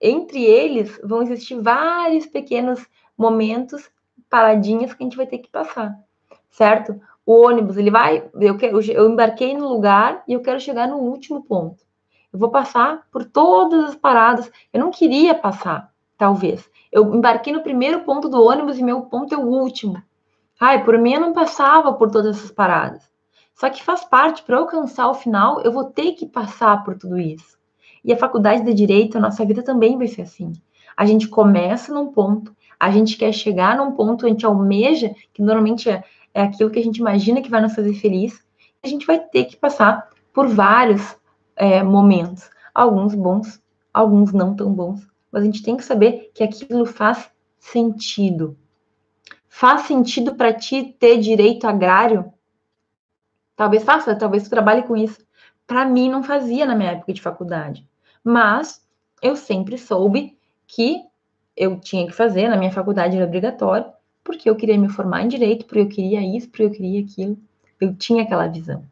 Entre 0.00 0.42
eles 0.42 1.00
vão 1.04 1.22
existir 1.22 1.60
vários 1.60 2.26
pequenos 2.26 2.84
momentos, 3.16 3.88
paradinhas 4.28 4.92
que 4.92 5.04
a 5.04 5.06
gente 5.06 5.16
vai 5.16 5.26
ter 5.26 5.38
que 5.38 5.48
passar, 5.48 5.96
certo? 6.50 7.00
o 7.28 7.42
ônibus, 7.42 7.76
ele 7.76 7.90
vai, 7.90 8.26
eu, 8.40 8.56
quero, 8.56 8.80
eu 8.90 9.10
embarquei 9.10 9.52
no 9.52 9.68
lugar 9.68 10.22
e 10.26 10.32
eu 10.32 10.40
quero 10.40 10.58
chegar 10.58 10.88
no 10.88 10.96
último 10.96 11.44
ponto. 11.44 11.84
Eu 12.32 12.38
vou 12.38 12.48
passar 12.48 13.06
por 13.12 13.22
todas 13.22 13.90
as 13.90 13.94
paradas. 13.94 14.50
Eu 14.72 14.80
não 14.80 14.90
queria 14.90 15.34
passar, 15.34 15.92
talvez. 16.16 16.66
Eu 16.90 17.14
embarquei 17.14 17.52
no 17.52 17.62
primeiro 17.62 18.00
ponto 18.00 18.28
do 18.28 18.42
ônibus 18.42 18.78
e 18.78 18.82
meu 18.82 19.02
ponto 19.02 19.34
é 19.34 19.38
o 19.38 19.46
último. 19.46 20.02
Ai, 20.60 20.84
por 20.84 20.98
mim 20.98 21.14
eu 21.14 21.20
não 21.20 21.32
passava 21.32 21.92
por 21.92 22.10
todas 22.10 22.36
essas 22.36 22.50
paradas. 22.50 23.08
Só 23.54 23.68
que 23.70 23.82
faz 23.82 24.04
parte, 24.04 24.42
para 24.42 24.58
alcançar 24.58 25.08
o 25.08 25.14
final, 25.14 25.60
eu 25.62 25.72
vou 25.72 25.84
ter 25.84 26.12
que 26.12 26.26
passar 26.26 26.84
por 26.84 26.96
tudo 26.96 27.18
isso. 27.18 27.58
E 28.04 28.12
a 28.12 28.16
faculdade 28.16 28.62
de 28.62 28.72
direito, 28.72 29.18
a 29.18 29.20
nossa 29.20 29.44
vida 29.44 29.62
também 29.62 29.98
vai 29.98 30.06
ser 30.06 30.22
assim. 30.22 30.52
A 30.96 31.04
gente 31.04 31.28
começa 31.28 31.92
num 31.92 32.12
ponto, 32.12 32.54
a 32.78 32.90
gente 32.90 33.16
quer 33.16 33.32
chegar 33.32 33.76
num 33.76 33.92
ponto, 33.92 34.24
a 34.24 34.28
gente 34.28 34.46
almeja, 34.46 35.14
que 35.32 35.42
normalmente 35.42 35.90
é 35.90 36.04
é 36.38 36.42
aquilo 36.42 36.70
que 36.70 36.78
a 36.78 36.82
gente 36.82 36.98
imagina 36.98 37.42
que 37.42 37.50
vai 37.50 37.60
nos 37.60 37.74
fazer 37.74 37.94
feliz, 37.94 38.40
a 38.82 38.86
gente 38.86 39.06
vai 39.06 39.18
ter 39.18 39.44
que 39.44 39.56
passar 39.56 40.08
por 40.32 40.46
vários 40.46 41.16
é, 41.56 41.82
momentos, 41.82 42.48
alguns 42.72 43.14
bons, 43.14 43.60
alguns 43.92 44.32
não 44.32 44.54
tão 44.54 44.72
bons, 44.72 45.06
mas 45.30 45.42
a 45.42 45.46
gente 45.46 45.62
tem 45.62 45.76
que 45.76 45.84
saber 45.84 46.30
que 46.34 46.42
aquilo 46.42 46.86
faz 46.86 47.30
sentido. 47.58 48.56
Faz 49.48 49.82
sentido 49.82 50.34
para 50.34 50.52
ti 50.52 50.96
ter 50.98 51.18
direito 51.18 51.66
agrário? 51.66 52.32
Talvez 53.56 53.82
faça, 53.82 54.14
talvez 54.14 54.44
tu 54.44 54.50
trabalhe 54.50 54.82
com 54.82 54.96
isso. 54.96 55.18
Para 55.66 55.84
mim 55.84 56.08
não 56.08 56.22
fazia 56.22 56.64
na 56.64 56.74
minha 56.74 56.92
época 56.92 57.12
de 57.12 57.20
faculdade, 57.20 57.86
mas 58.24 58.86
eu 59.20 59.36
sempre 59.36 59.76
soube 59.76 60.38
que 60.66 61.02
eu 61.56 61.78
tinha 61.80 62.06
que 62.06 62.12
fazer, 62.12 62.48
na 62.48 62.56
minha 62.56 62.70
faculdade 62.70 63.16
era 63.16 63.26
obrigatório, 63.26 63.92
porque 64.22 64.48
eu 64.48 64.54
queria 64.54 64.78
me 64.78 64.88
formar 64.88 65.22
em 65.22 65.28
direito, 65.28 65.66
porque 65.66 65.80
eu 65.80 65.88
queria 65.88 66.20
isso, 66.36 66.48
porque 66.48 66.62
eu 66.62 66.70
queria 66.70 67.00
aquilo. 67.00 67.36
Eu 67.80 67.94
tinha 67.96 68.22
aquela 68.22 68.46
visão, 68.46 68.84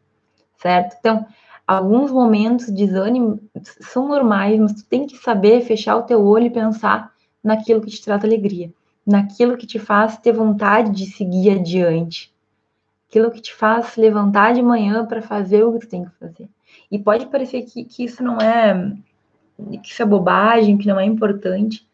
certo? 0.57 0.97
Então, 0.99 1.25
alguns 1.67 2.11
momentos 2.11 2.67
de 2.67 2.85
desânimo 2.85 3.41
são 3.81 4.07
normais, 4.07 4.57
mas 4.57 4.73
tu 4.73 4.85
tem 4.85 5.05
que 5.05 5.17
saber 5.17 5.61
fechar 5.61 5.97
o 5.97 6.03
teu 6.03 6.25
olho 6.25 6.45
e 6.45 6.49
pensar 6.49 7.11
naquilo 7.43 7.81
que 7.81 7.91
te 7.91 8.01
traz 8.01 8.23
alegria, 8.23 8.71
naquilo 9.05 9.57
que 9.57 9.67
te 9.67 9.77
faz 9.77 10.17
ter 10.17 10.31
vontade 10.31 10.91
de 10.91 11.05
seguir 11.11 11.51
adiante, 11.51 12.33
aquilo 13.09 13.29
que 13.29 13.41
te 13.41 13.53
faz 13.53 13.97
levantar 13.97 14.53
de 14.53 14.61
manhã 14.61 15.05
para 15.05 15.21
fazer 15.21 15.63
o 15.63 15.73
que 15.73 15.85
tu 15.85 15.89
tem 15.89 16.05
que 16.05 16.11
fazer. 16.17 16.49
E 16.89 16.97
pode 16.97 17.25
parecer 17.25 17.63
que, 17.63 17.83
que 17.83 18.05
isso 18.05 18.23
não 18.23 18.37
é 18.37 18.95
que 19.81 19.91
isso 19.91 20.01
é 20.01 20.05
bobagem, 20.05 20.77
que 20.77 20.87
não 20.87 20.99
é 20.99 21.05
importante. 21.05 21.85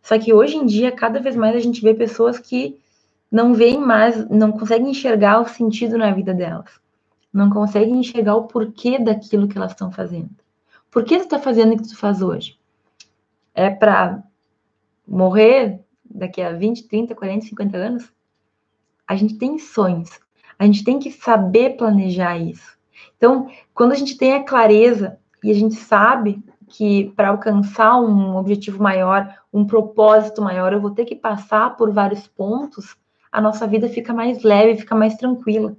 Só 0.00 0.18
que 0.18 0.32
hoje 0.32 0.56
em 0.56 0.64
dia, 0.64 0.92
cada 0.92 1.20
vez 1.20 1.34
mais 1.36 1.54
a 1.54 1.58
gente 1.58 1.82
vê 1.82 1.92
pessoas 1.92 2.38
que 2.38 2.78
não 3.30 3.52
veem 3.52 3.78
mais, 3.78 4.28
não 4.30 4.52
conseguem 4.52 4.90
enxergar 4.90 5.40
o 5.40 5.48
sentido 5.48 5.98
na 5.98 6.12
vida 6.12 6.32
delas. 6.32 6.70
Não 7.32 7.50
conseguem 7.50 7.98
enxergar 7.98 8.36
o 8.36 8.46
porquê 8.46 8.98
daquilo 8.98 9.48
que 9.48 9.56
elas 9.56 9.72
estão 9.72 9.90
fazendo. 9.90 10.30
Por 10.90 11.04
que 11.04 11.18
tu 11.18 11.24
está 11.24 11.38
fazendo 11.38 11.74
o 11.74 11.76
que 11.76 11.88
tu 11.88 11.96
faz 11.96 12.22
hoje? 12.22 12.58
É 13.54 13.68
para 13.70 14.22
morrer 15.06 15.80
daqui 16.04 16.40
a 16.40 16.52
20, 16.52 16.88
30, 16.88 17.14
40, 17.14 17.46
50 17.46 17.76
anos? 17.76 18.12
A 19.06 19.14
gente 19.14 19.36
tem 19.36 19.58
sonhos. 19.58 20.10
A 20.58 20.64
gente 20.64 20.84
tem 20.84 20.98
que 20.98 21.10
saber 21.10 21.76
planejar 21.76 22.38
isso. 22.38 22.76
Então, 23.16 23.48
quando 23.74 23.92
a 23.92 23.94
gente 23.94 24.16
tem 24.16 24.32
a 24.32 24.44
clareza 24.44 25.18
e 25.42 25.50
a 25.50 25.54
gente 25.54 25.74
sabe 25.74 26.42
que 26.66 27.12
para 27.16 27.28
alcançar 27.28 27.98
um 28.00 28.36
objetivo 28.36 28.82
maior, 28.82 29.34
um 29.52 29.66
propósito 29.66 30.42
maior, 30.42 30.72
eu 30.72 30.80
vou 30.80 30.90
ter 30.90 31.04
que 31.04 31.16
passar 31.16 31.76
por 31.76 31.92
vários 31.92 32.26
pontos, 32.26 32.96
a 33.30 33.40
nossa 33.40 33.66
vida 33.66 33.88
fica 33.88 34.12
mais 34.12 34.42
leve, 34.42 34.80
fica 34.80 34.94
mais 34.94 35.16
tranquila. 35.16 35.76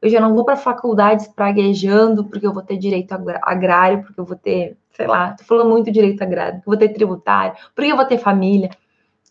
Eu 0.00 0.08
já 0.08 0.20
não 0.20 0.34
vou 0.34 0.44
para 0.44 0.54
a 0.54 0.56
faculdade 0.56 1.28
praguejando 1.34 2.24
porque 2.24 2.46
eu 2.46 2.52
vou 2.52 2.62
ter 2.62 2.76
direito 2.76 3.12
agrário, 3.12 4.02
porque 4.02 4.20
eu 4.20 4.24
vou 4.24 4.36
ter, 4.36 4.76
sei 4.92 5.06
lá, 5.06 5.32
tô 5.34 5.44
falando 5.44 5.70
muito 5.70 5.90
direito 5.90 6.22
agrário, 6.22 6.56
porque 6.56 6.68
eu 6.68 6.72
vou 6.72 6.78
ter 6.78 6.94
tributário, 6.94 7.56
porque 7.74 7.90
eu 7.90 7.96
vou 7.96 8.04
ter 8.04 8.18
família. 8.18 8.70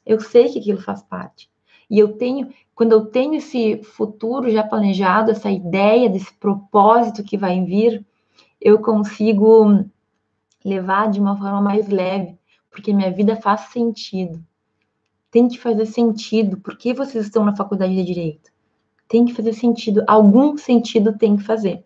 Eu 0.06 0.20
sei 0.20 0.50
que 0.50 0.60
aquilo 0.60 0.82
faz 0.82 1.02
parte. 1.02 1.50
E 1.90 1.98
eu 1.98 2.18
tenho, 2.18 2.50
quando 2.76 2.92
eu 2.92 3.06
tenho 3.06 3.36
esse 3.36 3.82
futuro 3.84 4.50
já 4.50 4.64
planejado, 4.64 5.32
essa 5.32 5.50
ideia 5.50 6.10
desse 6.10 6.34
propósito 6.34 7.24
que 7.24 7.38
vai 7.38 7.64
vir, 7.64 8.06
eu 8.60 8.80
consigo 8.80 9.86
levar 10.66 11.10
de 11.10 11.20
uma 11.20 11.38
forma 11.38 11.62
mais 11.62 11.88
leve, 11.88 12.38
porque 12.70 12.94
minha 12.94 13.12
vida 13.12 13.36
faz 13.38 13.62
sentido 13.72 14.44
tem 15.38 15.48
que 15.48 15.60
fazer 15.60 15.86
sentido. 15.86 16.58
Por 16.58 16.78
que 16.78 16.94
vocês 16.94 17.26
estão 17.26 17.46
na 17.46 17.56
faculdade 17.56 17.96
de 17.96 18.04
direito? 18.04 18.52
Tem 19.08 19.26
que 19.26 19.34
fazer 19.34 19.54
sentido, 19.54 20.04
algum 20.08 20.58
sentido 20.58 21.18
tem 21.18 21.38
que 21.38 21.44
fazer. 21.44 21.84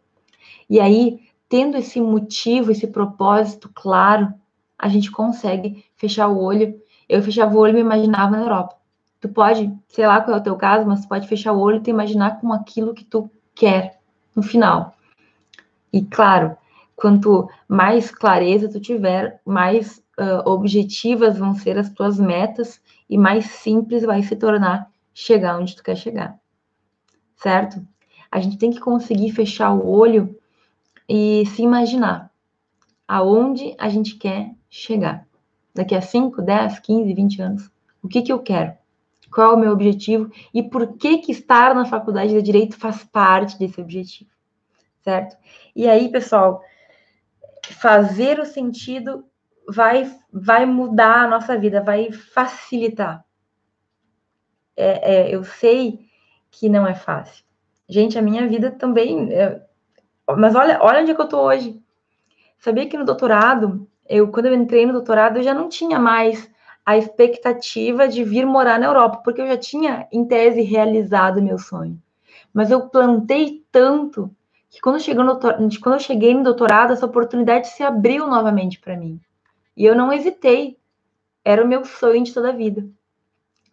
E 0.70 0.80
aí, 0.80 1.20
tendo 1.48 1.78
esse 1.78 2.00
motivo, 2.00 2.72
esse 2.72 2.88
propósito 2.88 3.70
claro, 3.74 4.34
a 4.78 4.88
gente 4.88 5.12
consegue 5.12 5.86
fechar 5.96 6.28
o 6.28 6.40
olho. 6.40 6.82
Eu 7.08 7.22
fechava 7.22 7.56
o 7.56 7.60
olho 7.60 7.72
e 7.72 7.76
me 7.76 7.82
imaginava 7.82 8.38
na 8.38 8.44
Europa. 8.44 8.76
Tu 9.20 9.30
pode, 9.30 9.72
sei 9.88 10.08
lá 10.08 10.22
qual 10.22 10.38
é 10.38 10.40
o 10.40 10.44
teu 10.44 10.56
caso, 10.56 10.88
mas 10.88 11.02
tu 11.02 11.08
pode 11.08 11.28
fechar 11.28 11.54
o 11.54 11.60
olho 11.60 11.78
e 11.78 11.82
te 11.82 11.92
imaginar 11.92 12.40
com 12.40 12.52
aquilo 12.52 12.94
que 12.94 13.04
tu 13.04 13.30
quer 13.54 14.00
no 14.36 14.42
final. 14.42 14.96
E 15.94 16.02
claro, 16.02 16.58
quanto 16.96 17.48
mais 17.68 18.10
clareza 18.10 18.70
tu 18.70 18.80
tiver, 18.80 19.40
mais 19.46 20.02
uh, 20.20 20.50
objetivas 20.50 21.38
vão 21.38 21.54
ser 21.54 21.78
as 21.78 21.90
tuas 21.90 22.20
metas 22.20 22.82
e 23.10 23.18
mais 23.18 23.46
simples 23.46 24.04
vai 24.04 24.24
se 24.24 24.36
tornar 24.36 24.90
chegar 25.14 25.60
onde 25.60 25.76
tu 25.76 25.84
quer 25.84 25.96
chegar. 25.96 26.41
Certo? 27.42 27.86
A 28.32 28.40
gente 28.40 28.58
tem 28.58 28.72
que 28.72 28.80
conseguir 28.80 29.32
fechar 29.32 29.74
o 29.74 29.88
olho 29.88 30.40
e 31.10 31.44
se 31.48 31.62
imaginar 31.62 32.32
aonde 33.08 33.76
a 33.78 33.90
gente 33.90 34.16
quer 34.16 34.52
chegar. 34.70 35.28
Daqui 35.74 35.96
a 35.96 36.02
5, 36.02 36.42
10, 36.42 36.80
15, 36.80 37.14
20 37.14 37.42
anos. 37.42 37.72
O 38.02 38.08
que, 38.08 38.22
que 38.22 38.32
eu 38.32 38.40
quero? 38.40 38.74
Qual 39.34 39.52
é 39.52 39.56
o 39.56 39.60
meu 39.60 39.72
objetivo? 39.72 40.32
E 40.54 40.62
por 40.62 40.98
que, 40.98 41.18
que 41.20 41.32
estar 41.32 41.74
na 41.74 41.86
faculdade 41.86 42.34
de 42.34 42.42
Direito 42.42 42.78
faz 42.78 43.04
parte 43.04 43.58
desse 43.58 43.80
objetivo? 43.82 44.30
Certo? 45.02 45.36
E 45.76 45.90
aí, 45.90 46.10
pessoal, 46.10 46.62
fazer 47.66 48.40
o 48.40 48.46
sentido 48.46 49.26
vai, 49.68 50.10
vai 50.32 50.66
mudar 50.66 51.24
a 51.24 51.28
nossa 51.28 51.58
vida, 51.58 51.82
vai 51.82 52.12
facilitar. 52.12 53.26
É, 54.76 55.16
é, 55.16 55.36
eu 55.36 55.44
sei 55.44 56.11
que 56.52 56.70
não 56.70 56.86
é 56.86 56.94
fácil. 56.94 57.44
Gente, 57.88 58.20
a 58.20 58.22
minha 58.22 58.48
vida 58.48 58.70
também. 58.72 59.34
É... 59.34 59.62
Mas 60.38 60.56
olha, 60.56 60.80
olha 60.82 61.02
onde 61.02 61.12
é 61.12 61.16
que 61.16 61.22
eu 61.22 61.28
tô 61.28 61.42
hoje. 61.42 61.82
Sabia 62.60 62.88
que 62.88 62.98
no 62.98 63.06
doutorado, 63.06 63.88
eu 64.08 64.30
quando 64.30 64.46
eu 64.46 64.54
entrei 64.54 64.86
no 64.86 64.94
doutorado, 64.94 65.38
eu 65.38 65.44
já 65.44 65.54
não 65.54 65.68
tinha 65.68 65.98
mais 65.98 66.50
a 66.86 66.98
expectativa 66.98 68.08
de 68.08 68.24
vir 68.24 68.46
morar 68.46 68.80
na 68.80 68.88
Europa, 68.88 69.22
porque 69.24 69.42
eu 69.42 69.48
já 69.48 69.58
tinha, 69.58 70.08
em 70.12 70.26
tese, 70.26 70.62
realizado 70.62 71.42
meu 71.42 71.58
sonho. 71.58 72.02
Mas 72.54 72.70
eu 72.70 72.90
plantei 72.90 73.64
tanto 73.72 74.30
que 74.70 74.80
quando 74.80 74.96
eu 74.96 75.02
cheguei 75.02 75.24
no, 75.24 75.40
quando 75.40 75.96
eu 75.96 76.00
cheguei 76.00 76.34
no 76.34 76.44
doutorado, 76.44 76.94
essa 76.94 77.06
oportunidade 77.06 77.68
se 77.68 77.84
abriu 77.84 78.28
novamente 78.28 78.80
para 78.80 78.98
mim. 78.98 79.20
E 79.76 79.86
eu 79.86 79.96
não 79.96 80.12
hesitei. 80.12 80.78
Era 81.44 81.64
o 81.64 81.68
meu 81.68 81.84
sonho 81.86 82.24
de 82.24 82.34
toda 82.34 82.50
a 82.50 82.54
vida. 82.54 82.88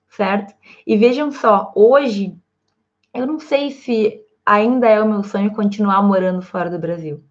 Certo? 0.09 0.55
E 0.87 0.97
vejam 0.97 1.31
só, 1.31 1.73
hoje 1.75 2.37
eu 3.13 3.27
não 3.27 3.39
sei 3.39 3.71
se 3.71 4.21
ainda 4.45 4.89
é 4.89 5.01
o 5.01 5.09
meu 5.09 5.23
sonho 5.23 5.53
continuar 5.53 6.03
morando 6.03 6.43
fora 6.43 6.71
do 6.71 6.79
Brasil. 6.79 7.23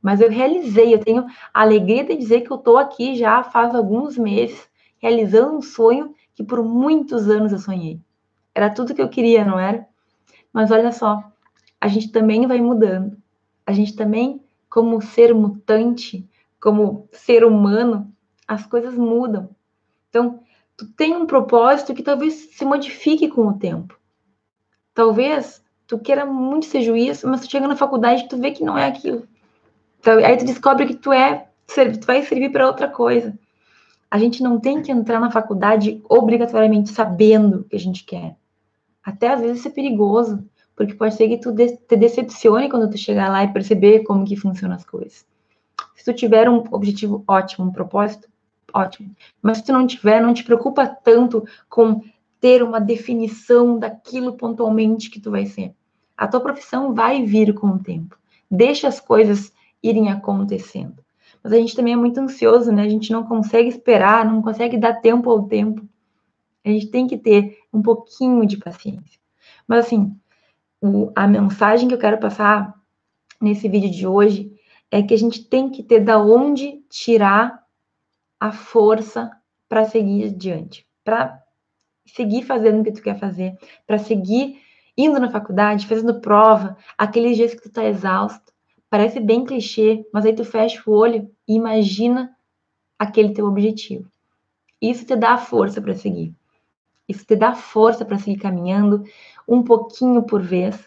Mas 0.00 0.20
eu 0.20 0.28
realizei, 0.28 0.92
eu 0.92 0.98
tenho 0.98 1.26
a 1.54 1.60
alegria 1.60 2.04
de 2.04 2.16
dizer 2.16 2.40
que 2.40 2.50
eu 2.50 2.56
estou 2.56 2.76
aqui 2.76 3.14
já 3.14 3.42
faz 3.44 3.74
alguns 3.74 4.18
meses, 4.18 4.68
realizando 4.98 5.56
um 5.56 5.62
sonho 5.62 6.14
que 6.34 6.42
por 6.42 6.62
muitos 6.64 7.28
anos 7.28 7.52
eu 7.52 7.58
sonhei. 7.58 8.00
Era 8.54 8.68
tudo 8.68 8.94
que 8.94 9.00
eu 9.00 9.08
queria, 9.08 9.44
não 9.44 9.58
era? 9.58 9.86
Mas 10.52 10.70
olha 10.70 10.90
só, 10.90 11.22
a 11.80 11.88
gente 11.88 12.10
também 12.10 12.46
vai 12.46 12.60
mudando. 12.60 13.16
A 13.64 13.72
gente 13.72 13.94
também, 13.94 14.42
como 14.68 15.00
ser 15.00 15.32
mutante, 15.32 16.28
como 16.60 17.08
ser 17.12 17.44
humano, 17.44 18.12
as 18.46 18.66
coisas 18.66 18.94
mudam. 18.94 19.50
Então, 20.08 20.40
tu 20.76 20.86
tem 20.92 21.14
um 21.14 21.26
propósito 21.26 21.94
que 21.94 22.02
talvez 22.02 22.34
se 22.54 22.64
modifique 22.64 23.28
com 23.28 23.46
o 23.46 23.58
tempo. 23.58 23.96
Talvez 24.94 25.62
tu 25.86 25.98
queira 25.98 26.24
muito 26.24 26.66
ser 26.66 26.82
juiz, 26.82 27.22
mas 27.24 27.42
tu 27.42 27.50
chega 27.50 27.68
na 27.68 27.76
faculdade 27.76 28.24
e 28.24 28.28
tu 28.28 28.38
vê 28.38 28.50
que 28.50 28.64
não 28.64 28.76
é 28.76 28.86
aquilo. 28.86 29.26
Então, 30.00 30.18
aí 30.18 30.36
tu 30.36 30.44
descobre 30.44 30.86
que 30.86 30.94
tu 30.94 31.12
é, 31.12 31.46
tu 31.66 32.06
vai 32.06 32.22
servir 32.22 32.50
para 32.50 32.66
outra 32.66 32.88
coisa. 32.88 33.38
A 34.10 34.18
gente 34.18 34.42
não 34.42 34.60
tem 34.60 34.82
que 34.82 34.92
entrar 34.92 35.20
na 35.20 35.30
faculdade 35.30 36.02
obrigatoriamente 36.08 36.90
sabendo 36.90 37.60
o 37.60 37.64
que 37.64 37.76
a 37.76 37.78
gente 37.78 38.04
quer. 38.04 38.36
Até 39.02 39.32
às 39.32 39.40
vezes 39.40 39.58
isso 39.58 39.68
é 39.68 39.70
perigoso, 39.70 40.44
porque 40.76 40.94
pode 40.94 41.14
ser 41.14 41.28
que 41.28 41.38
tu 41.38 41.54
te 41.54 41.96
decepcione 41.96 42.68
quando 42.68 42.90
tu 42.90 42.98
chegar 42.98 43.30
lá 43.30 43.44
e 43.44 43.52
perceber 43.52 44.00
como 44.00 44.24
que 44.24 44.36
funcionam 44.36 44.76
as 44.76 44.84
coisas. 44.84 45.24
Se 45.94 46.04
tu 46.04 46.12
tiver 46.14 46.48
um 46.48 46.64
objetivo 46.70 47.22
ótimo, 47.26 47.66
um 47.66 47.72
propósito, 47.72 48.28
ótimo. 48.72 49.14
Mas 49.40 49.58
se 49.58 49.64
tu 49.64 49.72
não 49.72 49.86
tiver, 49.86 50.20
não 50.20 50.34
te 50.34 50.44
preocupa 50.44 50.86
tanto 50.86 51.46
com 51.68 52.02
ter 52.42 52.60
uma 52.60 52.80
definição 52.80 53.78
daquilo 53.78 54.32
pontualmente 54.32 55.08
que 55.08 55.20
tu 55.20 55.30
vai 55.30 55.46
ser. 55.46 55.72
A 56.16 56.26
tua 56.26 56.40
profissão 56.40 56.92
vai 56.92 57.24
vir 57.24 57.54
com 57.54 57.68
o 57.68 57.78
tempo. 57.78 58.18
Deixa 58.50 58.88
as 58.88 58.98
coisas 58.98 59.52
irem 59.80 60.10
acontecendo. 60.10 61.04
Mas 61.40 61.52
a 61.52 61.56
gente 61.56 61.76
também 61.76 61.94
é 61.94 61.96
muito 61.96 62.18
ansioso, 62.18 62.72
né? 62.72 62.82
A 62.82 62.88
gente 62.88 63.12
não 63.12 63.22
consegue 63.22 63.68
esperar, 63.68 64.26
não 64.26 64.42
consegue 64.42 64.76
dar 64.76 64.94
tempo 64.94 65.30
ao 65.30 65.44
tempo. 65.44 65.88
A 66.64 66.68
gente 66.68 66.88
tem 66.88 67.06
que 67.06 67.16
ter 67.16 67.58
um 67.72 67.80
pouquinho 67.80 68.44
de 68.44 68.56
paciência. 68.56 69.20
Mas 69.66 69.86
assim, 69.86 70.12
o, 70.80 71.12
a 71.14 71.28
mensagem 71.28 71.86
que 71.86 71.94
eu 71.94 71.98
quero 71.98 72.18
passar 72.18 72.74
nesse 73.40 73.68
vídeo 73.68 73.90
de 73.90 74.04
hoje 74.04 74.52
é 74.90 75.00
que 75.00 75.14
a 75.14 75.18
gente 75.18 75.44
tem 75.44 75.70
que 75.70 75.84
ter 75.84 76.00
da 76.00 76.20
onde 76.20 76.82
tirar 76.90 77.62
a 78.40 78.50
força 78.50 79.30
para 79.68 79.84
seguir 79.84 80.24
adiante, 80.24 80.84
para 81.04 81.41
seguir 82.14 82.42
fazendo 82.42 82.80
o 82.80 82.84
que 82.84 82.92
tu 82.92 83.02
quer 83.02 83.18
fazer, 83.18 83.56
para 83.86 83.98
seguir 83.98 84.60
indo 84.96 85.18
na 85.18 85.30
faculdade, 85.30 85.86
fazendo 85.86 86.20
prova, 86.20 86.76
aqueles 86.96 87.36
dias 87.36 87.54
que 87.54 87.62
tu 87.62 87.70
tá 87.70 87.84
exausto. 87.84 88.52
Parece 88.90 89.18
bem 89.18 89.44
clichê, 89.44 90.04
mas 90.12 90.26
aí 90.26 90.34
tu 90.34 90.44
fecha 90.44 90.82
o 90.86 90.92
olho 90.92 91.30
e 91.48 91.54
imagina 91.54 92.36
aquele 92.98 93.32
teu 93.32 93.46
objetivo. 93.46 94.10
Isso 94.80 95.06
te 95.06 95.16
dá 95.16 95.38
força 95.38 95.80
para 95.80 95.94
seguir. 95.94 96.34
Isso 97.08 97.24
te 97.24 97.34
dá 97.34 97.54
força 97.54 98.04
para 98.04 98.18
seguir 98.18 98.38
caminhando 98.38 99.02
um 99.48 99.62
pouquinho 99.62 100.22
por 100.22 100.42
vez. 100.42 100.78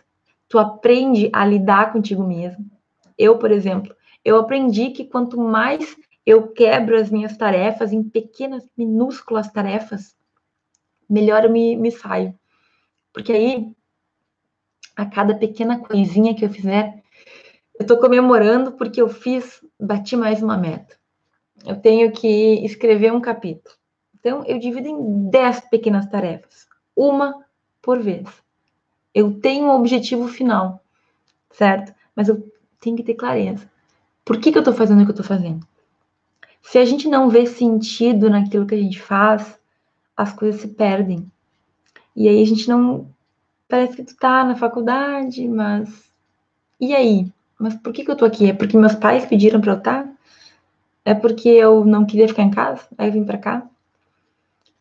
Tu 0.47 0.59
aprende 0.59 1.29
a 1.33 1.45
lidar 1.45 1.91
contigo 1.91 2.23
mesmo. 2.23 2.69
Eu, 3.17 3.39
por 3.39 3.51
exemplo, 3.51 3.95
eu 4.23 4.37
aprendi 4.37 4.91
que 4.91 5.05
quanto 5.05 5.39
mais 5.39 5.95
eu 6.25 6.49
quebro 6.49 6.95
as 6.95 7.09
minhas 7.09 7.35
tarefas 7.37 7.91
em 7.91 8.03
pequenas, 8.03 8.67
minúsculas 8.77 9.51
tarefas, 9.51 10.15
melhor 11.09 11.45
eu 11.45 11.51
me, 11.51 11.75
me 11.75 11.91
saio. 11.91 12.37
Porque 13.13 13.31
aí, 13.31 13.75
a 14.95 15.05
cada 15.05 15.35
pequena 15.35 15.79
coisinha 15.79 16.35
que 16.35 16.45
eu 16.45 16.49
fizer, 16.49 17.03
eu 17.77 17.83
estou 17.83 17.97
comemorando 17.97 18.73
porque 18.73 19.01
eu 19.01 19.09
fiz, 19.09 19.63
bati 19.79 20.15
mais 20.15 20.41
uma 20.41 20.57
meta. 20.57 20.95
Eu 21.65 21.75
tenho 21.75 22.11
que 22.11 22.65
escrever 22.65 23.11
um 23.11 23.21
capítulo. 23.21 23.75
Então, 24.19 24.43
eu 24.45 24.57
divido 24.59 24.87
em 24.87 25.29
10 25.29 25.61
pequenas 25.69 26.05
tarefas, 26.07 26.67
uma 26.95 27.45
por 27.81 28.01
vez. 28.01 28.27
Eu 29.13 29.39
tenho 29.39 29.65
um 29.65 29.71
objetivo 29.71 30.27
final, 30.27 30.83
certo? 31.51 31.93
Mas 32.15 32.27
eu 32.27 32.51
tenho 32.79 32.95
que 32.95 33.03
ter 33.03 33.13
clareza. 33.13 33.69
Por 34.23 34.39
que, 34.39 34.51
que 34.51 34.57
eu 34.57 34.61
estou 34.61 34.73
fazendo 34.73 35.01
o 35.01 35.05
que 35.05 35.11
eu 35.11 35.15
estou 35.21 35.25
fazendo? 35.25 35.65
Se 36.61 36.79
a 36.79 36.85
gente 36.85 37.07
não 37.07 37.29
vê 37.29 37.45
sentido 37.45 38.29
naquilo 38.29 38.65
que 38.65 38.73
a 38.73 38.79
gente 38.79 38.99
faz, 38.99 39.59
as 40.15 40.33
coisas 40.33 40.61
se 40.61 40.67
perdem. 40.67 41.29
E 42.15 42.27
aí 42.27 42.41
a 42.41 42.45
gente 42.45 42.67
não. 42.67 43.07
Parece 43.67 43.95
que 43.95 44.03
tu 44.03 44.15
tá 44.15 44.43
na 44.43 44.55
faculdade, 44.55 45.47
mas. 45.47 46.09
E 46.79 46.95
aí? 46.95 47.31
Mas 47.59 47.75
por 47.75 47.93
que, 47.93 48.03
que 48.03 48.11
eu 48.11 48.15
tô 48.15 48.25
aqui? 48.25 48.49
É 48.49 48.53
porque 48.53 48.77
meus 48.77 48.95
pais 48.95 49.25
pediram 49.25 49.61
pra 49.61 49.73
eu 49.73 49.77
estar? 49.77 50.03
Tá? 50.03 50.15
É 51.03 51.13
porque 51.13 51.49
eu 51.49 51.85
não 51.85 52.05
queria 52.05 52.27
ficar 52.27 52.43
em 52.43 52.51
casa? 52.51 52.87
Aí 52.97 53.07
eu 53.09 53.13
vim 53.13 53.23
pra 53.23 53.37
cá? 53.37 53.67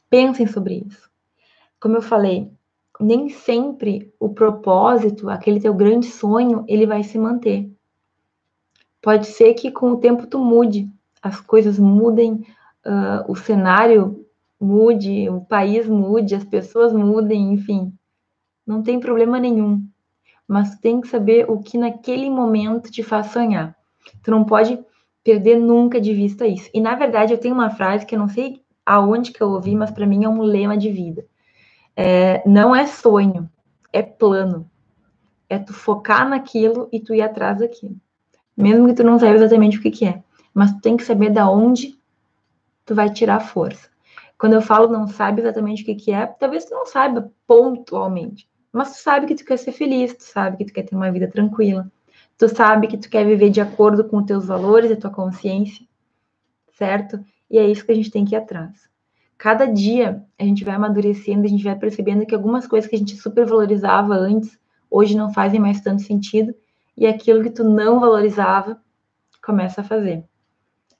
Pensem 0.08 0.46
sobre 0.46 0.84
isso. 0.86 1.10
Como 1.78 1.96
eu 1.96 2.02
falei, 2.02 2.50
nem 2.98 3.28
sempre 3.28 4.12
o 4.18 4.30
propósito, 4.30 5.28
aquele 5.28 5.60
teu 5.60 5.74
grande 5.74 6.06
sonho, 6.06 6.64
ele 6.66 6.86
vai 6.86 7.02
se 7.02 7.18
manter. 7.18 7.70
Pode 9.02 9.26
ser 9.26 9.52
que 9.54 9.70
com 9.70 9.92
o 9.92 9.96
tempo 9.98 10.26
tu 10.26 10.38
mude, 10.38 10.90
as 11.22 11.40
coisas 11.40 11.78
mudem, 11.78 12.46
uh, 12.86 13.30
o 13.30 13.36
cenário 13.36 14.23
mude, 14.60 15.28
o 15.28 15.40
país 15.40 15.86
mude, 15.86 16.34
as 16.34 16.44
pessoas 16.44 16.92
mudem, 16.92 17.52
enfim, 17.52 17.92
não 18.66 18.82
tem 18.82 18.98
problema 18.98 19.38
nenhum. 19.38 19.86
Mas 20.46 20.78
tem 20.78 21.00
que 21.00 21.08
saber 21.08 21.50
o 21.50 21.58
que 21.58 21.78
naquele 21.78 22.28
momento 22.28 22.90
te 22.90 23.02
faz 23.02 23.28
sonhar. 23.28 23.74
Tu 24.22 24.30
não 24.30 24.44
pode 24.44 24.78
perder 25.22 25.58
nunca 25.58 26.00
de 26.00 26.12
vista 26.12 26.46
isso. 26.46 26.68
E 26.74 26.80
na 26.80 26.94
verdade 26.94 27.32
eu 27.32 27.38
tenho 27.38 27.54
uma 27.54 27.70
frase 27.70 28.04
que 28.04 28.14
eu 28.14 28.18
não 28.18 28.28
sei 28.28 28.62
aonde 28.84 29.32
que 29.32 29.42
eu 29.42 29.50
ouvi, 29.50 29.74
mas 29.74 29.90
para 29.90 30.06
mim 30.06 30.24
é 30.24 30.28
um 30.28 30.42
lema 30.42 30.76
de 30.76 30.90
vida. 30.90 31.24
É, 31.96 32.46
não 32.46 32.76
é 32.76 32.86
sonho, 32.86 33.48
é 33.92 34.02
plano. 34.02 34.70
É 35.48 35.58
tu 35.58 35.72
focar 35.72 36.28
naquilo 36.28 36.88
e 36.92 37.00
tu 37.00 37.14
ir 37.14 37.22
atrás 37.22 37.58
daquilo. 37.58 37.96
Mesmo 38.56 38.86
que 38.86 38.94
tu 38.94 39.04
não 39.04 39.18
saiba 39.18 39.36
exatamente 39.36 39.78
o 39.78 39.82
que, 39.82 39.90
que 39.90 40.06
é. 40.06 40.22
Mas 40.52 40.72
tu 40.72 40.80
tem 40.80 40.96
que 40.96 41.04
saber 41.04 41.30
da 41.30 41.50
onde 41.50 41.98
tu 42.84 42.94
vai 42.94 43.10
tirar 43.10 43.40
força. 43.40 43.88
Quando 44.38 44.54
eu 44.54 44.62
falo 44.62 44.88
não 44.88 45.06
sabe 45.06 45.40
exatamente 45.40 45.82
o 45.82 45.86
que, 45.86 45.94
que 45.94 46.12
é, 46.12 46.26
talvez 46.26 46.64
tu 46.64 46.74
não 46.74 46.86
saiba 46.86 47.30
pontualmente, 47.46 48.48
mas 48.72 48.92
tu 48.92 49.02
sabe 49.02 49.26
que 49.26 49.34
tu 49.34 49.44
quer 49.44 49.56
ser 49.56 49.72
feliz, 49.72 50.14
tu 50.14 50.24
sabe 50.24 50.56
que 50.56 50.64
tu 50.64 50.72
quer 50.72 50.82
ter 50.82 50.96
uma 50.96 51.10
vida 51.10 51.28
tranquila, 51.28 51.90
tu 52.36 52.48
sabe 52.48 52.88
que 52.88 52.98
tu 52.98 53.08
quer 53.08 53.24
viver 53.24 53.50
de 53.50 53.60
acordo 53.60 54.04
com 54.04 54.18
os 54.18 54.24
teus 54.24 54.46
valores 54.46 54.90
e 54.90 54.96
tua 54.96 55.10
consciência, 55.10 55.86
certo? 56.72 57.24
E 57.50 57.58
é 57.58 57.66
isso 57.66 57.84
que 57.84 57.92
a 57.92 57.94
gente 57.94 58.10
tem 58.10 58.24
que 58.24 58.34
ir 58.34 58.38
atrás. 58.38 58.88
Cada 59.38 59.66
dia 59.66 60.24
a 60.38 60.42
gente 60.42 60.64
vai 60.64 60.74
amadurecendo, 60.74 61.44
a 61.44 61.48
gente 61.48 61.64
vai 61.64 61.76
percebendo 61.76 62.26
que 62.26 62.34
algumas 62.34 62.66
coisas 62.66 62.88
que 62.88 62.96
a 62.96 62.98
gente 62.98 63.16
super 63.16 63.46
valorizava 63.46 64.14
antes, 64.14 64.58
hoje 64.90 65.16
não 65.16 65.32
fazem 65.32 65.60
mais 65.60 65.80
tanto 65.80 66.02
sentido, 66.02 66.54
e 66.96 67.06
aquilo 67.06 67.42
que 67.42 67.50
tu 67.50 67.64
não 67.64 68.00
valorizava 68.00 68.80
começa 69.42 69.80
a 69.80 69.84
fazer. 69.84 70.24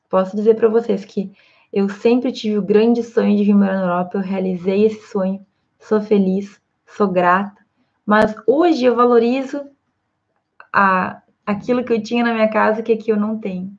Posso 0.09 0.37
dizer 0.37 0.55
para 0.55 0.69
vocês 0.69 1.05
que 1.05 1.33
eu 1.75 1.89
sempre 1.89 2.31
tive 2.31 2.57
o 2.57 2.63
grande 2.63 3.03
sonho 3.03 3.37
de 3.37 3.43
vir 3.43 3.53
morar 3.53 3.75
na 3.75 3.83
Europa, 3.83 4.19
eu 4.19 4.23
realizei 4.23 4.87
esse 4.87 5.09
sonho, 5.09 5.45
sou 5.81 6.01
feliz, 6.01 6.61
sou 6.87 7.09
grata, 7.09 7.67
Mas 8.07 8.33
hoje 8.47 8.85
eu 8.85 8.95
valorizo 8.95 9.67
a, 10.73 11.21
aquilo 11.45 11.83
que 11.83 11.93
eu 11.93 12.01
tinha 12.01 12.23
na 12.23 12.33
minha 12.33 12.49
casa 12.49 12.81
que 12.81 12.93
aqui 12.93 13.11
eu 13.11 13.17
não 13.17 13.39
tenho. 13.41 13.77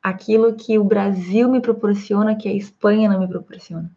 Aquilo 0.00 0.54
que 0.54 0.78
o 0.78 0.84
Brasil 0.84 1.48
me 1.50 1.60
proporciona, 1.60 2.36
que 2.36 2.48
a 2.48 2.54
Espanha 2.54 3.08
não 3.08 3.18
me 3.18 3.26
proporciona. 3.26 3.90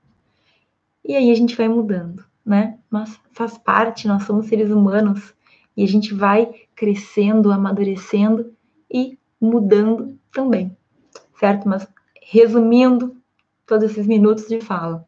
E 1.06 1.16
aí 1.16 1.30
a 1.30 1.36
gente 1.36 1.56
vai 1.56 1.68
mudando, 1.68 2.26
né? 2.44 2.80
Mas 2.90 3.20
faz 3.34 3.56
parte, 3.56 4.08
nós 4.08 4.24
somos 4.24 4.48
seres 4.48 4.72
humanos 4.72 5.36
e 5.76 5.84
a 5.84 5.88
gente 5.88 6.12
vai 6.12 6.52
crescendo, 6.76 7.52
amadurecendo 7.52 8.52
e 8.92 9.16
mudando 9.40 10.18
também, 10.32 10.76
certo? 11.40 11.70
Mas 11.70 11.88
resumindo 12.20 13.17
todos 13.68 13.92
esses 13.92 14.08
minutos 14.08 14.48
de 14.48 14.62
fala, 14.62 15.06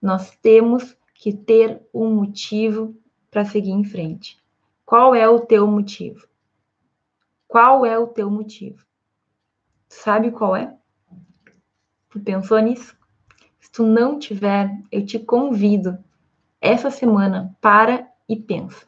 nós 0.00 0.30
temos 0.42 0.96
que 1.14 1.34
ter 1.34 1.82
um 1.92 2.12
motivo 2.14 2.96
para 3.30 3.44
seguir 3.44 3.72
em 3.72 3.84
frente. 3.84 4.42
Qual 4.86 5.14
é 5.14 5.28
o 5.28 5.40
teu 5.40 5.66
motivo? 5.66 6.26
Qual 7.46 7.84
é 7.84 7.98
o 7.98 8.06
teu 8.06 8.30
motivo? 8.30 8.84
Sabe 9.88 10.30
qual 10.30 10.56
é? 10.56 10.74
Tu 12.08 12.18
pensou 12.20 12.58
nisso? 12.58 12.96
Se 13.60 13.70
tu 13.70 13.84
não 13.84 14.18
tiver, 14.18 14.70
eu 14.90 15.04
te 15.04 15.18
convido 15.18 16.02
essa 16.60 16.90
semana 16.90 17.54
para 17.60 18.08
e 18.28 18.34
pensa. 18.34 18.86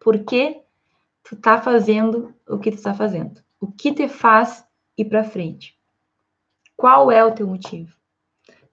Por 0.00 0.18
que 0.24 0.60
tu 1.22 1.36
tá 1.36 1.62
fazendo 1.62 2.34
o 2.48 2.58
que 2.58 2.72
tu 2.72 2.82
tá 2.82 2.92
fazendo? 2.92 3.40
O 3.60 3.70
que 3.70 3.94
te 3.94 4.08
faz 4.08 4.66
ir 4.98 5.04
para 5.04 5.22
frente? 5.22 5.78
Qual 6.76 7.10
é 7.10 7.24
o 7.24 7.32
teu 7.32 7.46
motivo? 7.46 7.99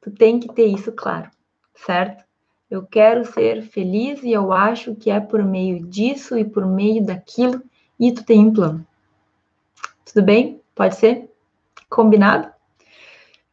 Tu 0.07 0.11
tem 0.11 0.39
que 0.39 0.47
ter 0.53 0.67
isso 0.67 0.89
claro, 0.93 1.29
certo? 1.75 2.23
Eu 2.71 2.83
quero 2.83 3.25
ser 3.25 3.61
feliz 3.61 4.23
e 4.23 4.31
eu 4.31 4.53
acho 4.53 4.95
que 4.95 5.11
é 5.11 5.19
por 5.19 5.43
meio 5.43 5.85
disso 5.85 6.37
e 6.37 6.45
por 6.45 6.65
meio 6.65 7.05
daquilo 7.05 7.61
e 7.99 8.13
tu 8.13 8.23
tem 8.23 8.39
um 8.39 8.53
plano. 8.53 8.87
Tudo 10.05 10.23
bem? 10.23 10.61
Pode 10.73 10.95
ser? 10.95 11.29
Combinado? 11.89 12.49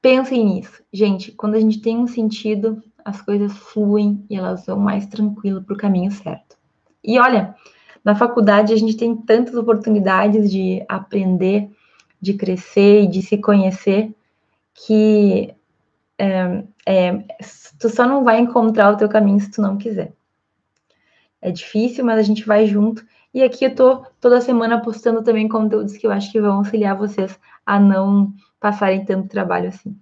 Pensem 0.00 0.44
nisso. 0.44 0.80
Gente, 0.92 1.32
quando 1.32 1.56
a 1.56 1.60
gente 1.60 1.80
tem 1.80 1.98
um 1.98 2.06
sentido, 2.06 2.80
as 3.04 3.20
coisas 3.20 3.52
fluem 3.58 4.24
e 4.30 4.36
elas 4.36 4.64
vão 4.64 4.78
mais 4.78 5.08
tranquilo 5.08 5.60
para 5.60 5.74
o 5.74 5.78
caminho 5.78 6.12
certo. 6.12 6.56
E 7.02 7.18
olha, 7.18 7.56
na 8.04 8.14
faculdade 8.14 8.72
a 8.72 8.76
gente 8.76 8.96
tem 8.96 9.16
tantas 9.16 9.56
oportunidades 9.56 10.48
de 10.52 10.84
aprender, 10.88 11.68
de 12.20 12.34
crescer 12.34 13.02
e 13.02 13.08
de 13.08 13.22
se 13.22 13.38
conhecer 13.38 14.14
que 14.72 15.52
é, 16.18 16.64
é, 16.86 17.24
tu 17.78 17.88
só 17.88 18.06
não 18.06 18.24
vai 18.24 18.40
encontrar 18.40 18.92
o 18.92 18.96
teu 18.96 19.08
caminho 19.08 19.40
se 19.40 19.50
tu 19.50 19.60
não 19.60 19.76
quiser. 19.76 20.12
É 21.40 21.50
difícil, 21.50 22.04
mas 22.04 22.18
a 22.18 22.22
gente 22.22 22.44
vai 22.44 22.66
junto. 22.66 23.04
E 23.32 23.42
aqui 23.42 23.64
eu 23.64 23.74
tô 23.74 24.06
toda 24.20 24.40
semana 24.40 24.80
postando 24.80 25.22
também 25.22 25.48
conteúdos 25.48 25.96
que 25.96 26.06
eu 26.06 26.12
acho 26.12 26.30
que 26.30 26.40
vão 26.40 26.58
auxiliar 26.58 26.96
vocês 26.96 27.38
a 27.66 27.78
não 27.78 28.32
passarem 28.60 29.04
tanto 29.04 29.28
trabalho 29.28 29.68
assim. 29.68 29.98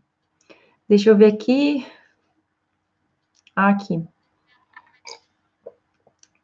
Deixa 0.88 1.10
eu 1.10 1.16
ver 1.16 1.32
aqui. 1.32 1.86
Ah, 3.56 3.70
aqui. 3.70 4.04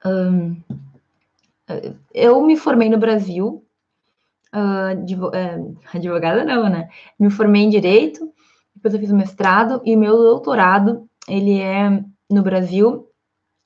Um, 0.05 0.61
eu 2.15 2.41
me 2.43 2.57
formei 2.57 2.89
no 2.89 2.99
Brasil, 2.99 3.65
uh, 4.55 5.79
advogada 5.93 6.45
não, 6.45 6.69
né? 6.69 6.89
Me 7.19 7.31
formei 7.31 7.63
em 7.63 7.71
Direito, 7.71 8.33
depois 8.79 8.95
eu 8.95 9.01
fiz 9.01 9.11
o 9.11 9.17
mestrado 9.17 9.83
e 9.85 9.97
meu 9.97 10.17
doutorado, 10.17 11.09
ele 11.29 11.61
é 11.61 12.03
no 12.31 12.43
Brasil, 12.43 13.09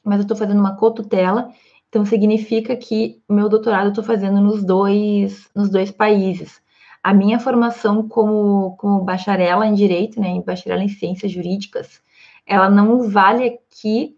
mas 0.03 0.17
eu 0.17 0.23
estou 0.23 0.37
fazendo 0.37 0.59
uma 0.59 0.77
cotutela, 0.77 1.51
então 1.89 2.05
significa 2.07 2.75
que 2.75 3.21
meu 3.29 3.49
doutorado 3.49 3.87
eu 3.87 3.91
estou 3.91 4.03
fazendo 4.03 4.41
nos 4.41 4.65
dois, 4.65 5.51
nos 5.55 5.69
dois 5.69 5.91
países. 5.91 6.63
A 7.03 7.13
minha 7.13 7.39
formação 7.39 8.09
como, 8.09 8.75
como 8.79 9.05
bacharela 9.05 9.67
em 9.67 9.75
Direito, 9.75 10.19
né, 10.19 10.29
em 10.29 10.41
bacharela 10.41 10.83
em 10.83 10.89
Ciências 10.89 11.31
Jurídicas, 11.31 12.01
ela 12.47 12.71
não 12.71 13.11
vale 13.11 13.45
aqui, 13.47 14.17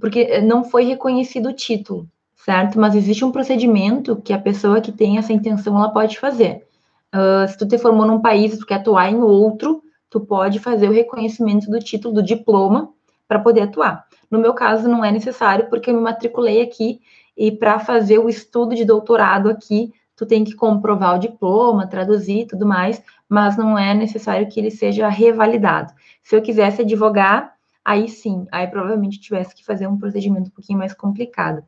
porque 0.00 0.40
não 0.40 0.64
foi 0.64 0.84
reconhecido 0.84 1.50
o 1.50 1.54
título, 1.54 2.08
certo? 2.34 2.80
Mas 2.80 2.96
existe 2.96 3.24
um 3.24 3.30
procedimento 3.30 4.16
que 4.16 4.32
a 4.32 4.38
pessoa 4.38 4.80
que 4.80 4.90
tem 4.90 5.18
essa 5.18 5.32
intenção, 5.32 5.76
ela 5.76 5.90
pode 5.90 6.18
fazer. 6.18 6.66
Uh, 7.14 7.46
se 7.48 7.56
tu 7.56 7.66
te 7.66 7.78
formou 7.78 8.06
num 8.06 8.20
país 8.20 8.56
tu 8.58 8.66
quer 8.66 8.76
atuar 8.76 9.10
em 9.10 9.20
outro, 9.20 9.82
tu 10.10 10.20
pode 10.20 10.58
fazer 10.58 10.88
o 10.88 10.92
reconhecimento 10.92 11.70
do 11.70 11.78
título, 11.78 12.14
do 12.14 12.22
diploma, 12.22 12.92
para 13.28 13.38
poder 13.38 13.62
atuar. 13.62 14.04
No 14.28 14.40
meu 14.40 14.52
caso, 14.52 14.88
não 14.88 15.04
é 15.04 15.12
necessário, 15.12 15.70
porque 15.70 15.88
eu 15.88 15.94
me 15.94 16.00
matriculei 16.00 16.60
aqui 16.60 17.00
e 17.36 17.52
para 17.52 17.78
fazer 17.78 18.18
o 18.18 18.28
estudo 18.28 18.74
de 18.74 18.84
doutorado 18.84 19.48
aqui, 19.48 19.92
tu 20.16 20.26
tem 20.26 20.42
que 20.42 20.54
comprovar 20.54 21.14
o 21.14 21.18
diploma, 21.18 21.86
traduzir 21.86 22.40
e 22.40 22.46
tudo 22.46 22.66
mais, 22.66 23.00
mas 23.28 23.56
não 23.56 23.78
é 23.78 23.94
necessário 23.94 24.48
que 24.48 24.58
ele 24.58 24.70
seja 24.70 25.08
revalidado. 25.08 25.92
Se 26.24 26.34
eu 26.34 26.42
quisesse 26.42 26.82
advogar, 26.82 27.54
aí 27.84 28.08
sim, 28.08 28.46
aí 28.50 28.66
provavelmente 28.66 29.20
tivesse 29.20 29.54
que 29.54 29.64
fazer 29.64 29.86
um 29.86 29.96
procedimento 29.96 30.48
um 30.48 30.52
pouquinho 30.52 30.80
mais 30.80 30.92
complicado. 30.92 31.64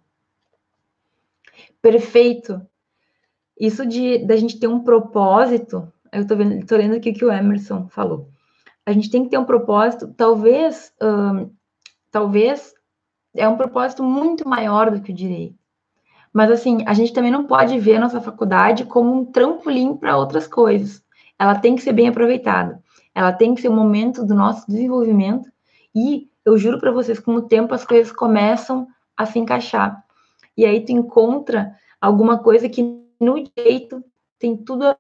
Perfeito. 1.81 2.61
Isso 3.59 3.87
de 3.87 4.19
da 4.27 4.37
gente 4.37 4.59
ter 4.59 4.67
um 4.67 4.81
propósito, 4.81 5.91
eu 6.11 6.27
tô, 6.27 6.35
vendo, 6.35 6.67
tô 6.67 6.77
lendo 6.77 6.97
aqui 6.97 7.11
o 7.11 7.15
que 7.15 7.25
o 7.25 7.33
Emerson 7.33 7.89
falou 7.89 8.32
a 8.85 8.93
gente 8.93 9.11
tem 9.11 9.25
que 9.25 9.31
ter 9.31 9.39
um 9.39 9.45
propósito, 9.45 10.13
talvez, 10.17 10.93
talvez 12.11 12.75
é 13.35 13.49
um 13.49 13.57
propósito 13.57 14.03
muito 14.03 14.49
maior 14.49 14.91
do 14.91 15.01
que 15.01 15.13
o 15.13 15.15
direito. 15.15 15.57
Mas 16.33 16.51
assim, 16.51 16.83
a 16.87 16.95
gente 16.95 17.13
também 17.13 17.31
não 17.31 17.45
pode 17.45 17.79
ver 17.79 17.97
a 17.97 18.01
nossa 18.01 18.21
faculdade 18.21 18.85
como 18.85 19.13
um 19.13 19.25
trampolim 19.25 19.97
para 19.97 20.17
outras 20.17 20.47
coisas. 20.47 21.03
Ela 21.39 21.59
tem 21.59 21.77
que 21.77 21.83
ser 21.83 21.93
bem 21.93 22.09
aproveitada. 22.09 22.83
Ela 23.15 23.33
tem 23.33 23.55
que 23.55 23.61
ser 23.61 23.69
um 23.69 23.77
momento 23.77 24.25
do 24.25 24.35
nosso 24.35 24.67
desenvolvimento 24.67 25.51
e 25.95 26.31
eu 26.45 26.57
juro 26.57 26.81
para 26.81 26.91
vocês, 26.91 27.21
com 27.21 27.35
o 27.35 27.43
tempo 27.43 27.75
as 27.75 27.85
coisas 27.85 28.11
começam 28.11 28.89
a 29.17 29.27
se 29.27 29.39
encaixar. 29.39 30.03
E 30.57 30.65
aí 30.65 30.85
tu 30.85 30.93
encontra 30.93 31.77
alguma 32.01 32.39
coisa 32.39 32.69
que 32.69 32.83
no 33.21 33.43
direito 33.43 34.03
tem 34.39 34.57
tudo 34.57 34.87
a 34.87 34.97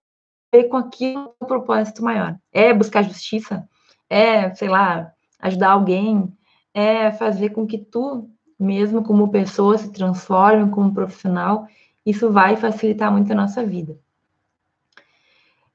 ver 0.54 0.64
com 0.64 0.76
aquilo, 0.76 1.34
um 1.42 1.46
propósito 1.46 2.04
maior. 2.04 2.38
É 2.52 2.72
buscar 2.72 3.02
justiça? 3.02 3.68
É, 4.12 4.54
sei 4.54 4.68
lá, 4.68 5.10
ajudar 5.38 5.70
alguém, 5.70 6.30
é 6.74 7.10
fazer 7.10 7.48
com 7.48 7.66
que 7.66 7.78
tu, 7.78 8.28
mesmo 8.60 9.02
como 9.02 9.30
pessoa, 9.30 9.78
se 9.78 9.90
transforme 9.90 10.70
como 10.70 10.92
profissional. 10.92 11.66
Isso 12.04 12.30
vai 12.30 12.56
facilitar 12.56 13.10
muito 13.10 13.32
a 13.32 13.34
nossa 13.34 13.64
vida. 13.64 13.98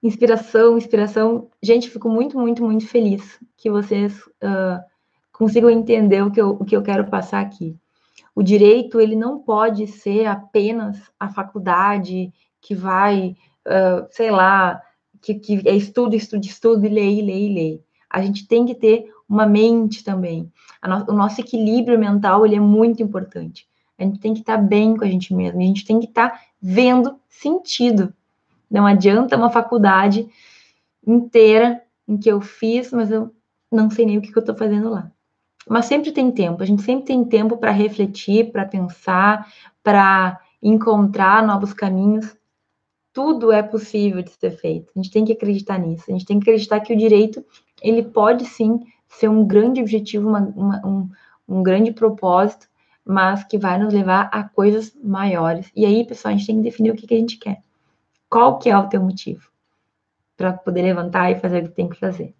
Inspiração, 0.03 0.77
inspiração. 0.77 1.49
Gente, 1.63 1.89
fico 1.89 2.07
muito, 2.07 2.37
muito, 2.37 2.63
muito 2.63 2.87
feliz 2.87 3.39
que 3.57 3.71
vocês 3.71 4.15
uh, 4.27 4.83
consigam 5.31 5.71
entender 5.71 6.21
o 6.21 6.29
que, 6.29 6.39
eu, 6.39 6.49
o 6.51 6.63
que 6.63 6.75
eu 6.75 6.83
quero 6.83 7.07
passar 7.07 7.41
aqui. 7.41 7.75
O 8.35 8.43
direito, 8.43 9.01
ele 9.01 9.15
não 9.15 9.39
pode 9.39 9.87
ser 9.87 10.27
apenas 10.27 10.95
a 11.19 11.27
faculdade 11.27 12.31
que 12.61 12.75
vai, 12.75 13.35
uh, 13.65 14.05
sei 14.11 14.29
lá, 14.29 14.79
que, 15.19 15.33
que 15.33 15.67
é 15.67 15.75
estudo, 15.75 16.15
estudo, 16.15 16.45
estudo, 16.45 16.85
e 16.85 16.89
lei, 16.89 17.21
lei, 17.23 17.51
lei 17.51 17.86
a 18.09 18.21
gente 18.21 18.47
tem 18.47 18.65
que 18.65 18.75
ter 18.75 19.11
uma 19.27 19.45
mente 19.45 20.03
também. 20.03 20.51
O 21.07 21.13
nosso 21.13 21.41
equilíbrio 21.41 21.99
mental 21.99 22.45
ele 22.45 22.55
é 22.55 22.59
muito 22.59 23.03
importante. 23.03 23.67
A 23.97 24.03
gente 24.03 24.19
tem 24.19 24.33
que 24.33 24.41
estar 24.41 24.57
tá 24.57 24.61
bem 24.61 24.95
com 24.95 25.03
a 25.03 25.07
gente 25.07 25.33
mesmo. 25.33 25.59
A 25.59 25.65
gente 25.65 25.85
tem 25.85 25.99
que 25.99 26.05
estar 26.05 26.29
tá 26.29 26.39
vendo 26.61 27.19
sentido. 27.27 28.13
Não 28.69 28.85
adianta 28.85 29.35
uma 29.35 29.49
faculdade 29.49 30.29
inteira 31.05 31.81
em 32.07 32.17
que 32.17 32.29
eu 32.29 32.39
fiz, 32.39 32.91
mas 32.91 33.11
eu 33.11 33.33
não 33.71 33.89
sei 33.89 34.05
nem 34.05 34.17
o 34.17 34.21
que 34.21 34.35
eu 34.35 34.39
estou 34.39 34.55
fazendo 34.55 34.89
lá. 34.89 35.11
Mas 35.67 35.85
sempre 35.85 36.11
tem 36.11 36.31
tempo. 36.31 36.63
A 36.63 36.65
gente 36.65 36.81
sempre 36.81 37.05
tem 37.05 37.25
tempo 37.25 37.57
para 37.57 37.71
refletir, 37.71 38.51
para 38.51 38.65
pensar, 38.65 39.51
para 39.83 40.39
encontrar 40.61 41.45
novos 41.45 41.73
caminhos. 41.73 42.35
Tudo 43.11 43.51
é 43.51 43.63
possível 43.63 44.21
de 44.21 44.31
ser 44.31 44.51
feito. 44.51 44.91
A 44.95 44.99
gente 44.99 45.11
tem 45.11 45.25
que 45.25 45.33
acreditar 45.33 45.77
nisso. 45.77 46.05
A 46.07 46.11
gente 46.11 46.25
tem 46.25 46.39
que 46.39 46.49
acreditar 46.49 46.79
que 46.79 46.93
o 46.93 46.97
direito 46.97 47.43
ele 47.81 48.03
pode 48.03 48.45
sim 48.45 48.79
ser 49.07 49.29
um 49.29 49.45
grande 49.45 49.81
objetivo, 49.81 50.27
uma, 50.27 50.39
uma, 50.39 50.85
um, 50.85 51.09
um 51.47 51.63
grande 51.63 51.91
propósito, 51.91 52.67
mas 53.05 53.43
que 53.43 53.57
vai 53.57 53.79
nos 53.79 53.93
levar 53.93 54.29
a 54.33 54.43
coisas 54.43 54.93
maiores. 55.01 55.71
E 55.75 55.85
aí, 55.85 56.05
pessoal, 56.05 56.33
a 56.33 56.37
gente 56.37 56.47
tem 56.47 56.57
que 56.57 56.63
definir 56.63 56.91
o 56.91 56.95
que, 56.95 57.07
que 57.07 57.13
a 57.13 57.17
gente 57.17 57.37
quer. 57.37 57.61
Qual 58.29 58.59
que 58.59 58.69
é 58.69 58.77
o 58.77 58.89
teu 58.89 59.01
motivo? 59.01 59.49
Para 60.35 60.53
poder 60.53 60.81
levantar 60.81 61.31
e 61.31 61.39
fazer 61.39 61.63
o 61.63 61.69
que 61.69 61.75
tem 61.75 61.87
que 61.87 61.99
fazer. 61.99 62.35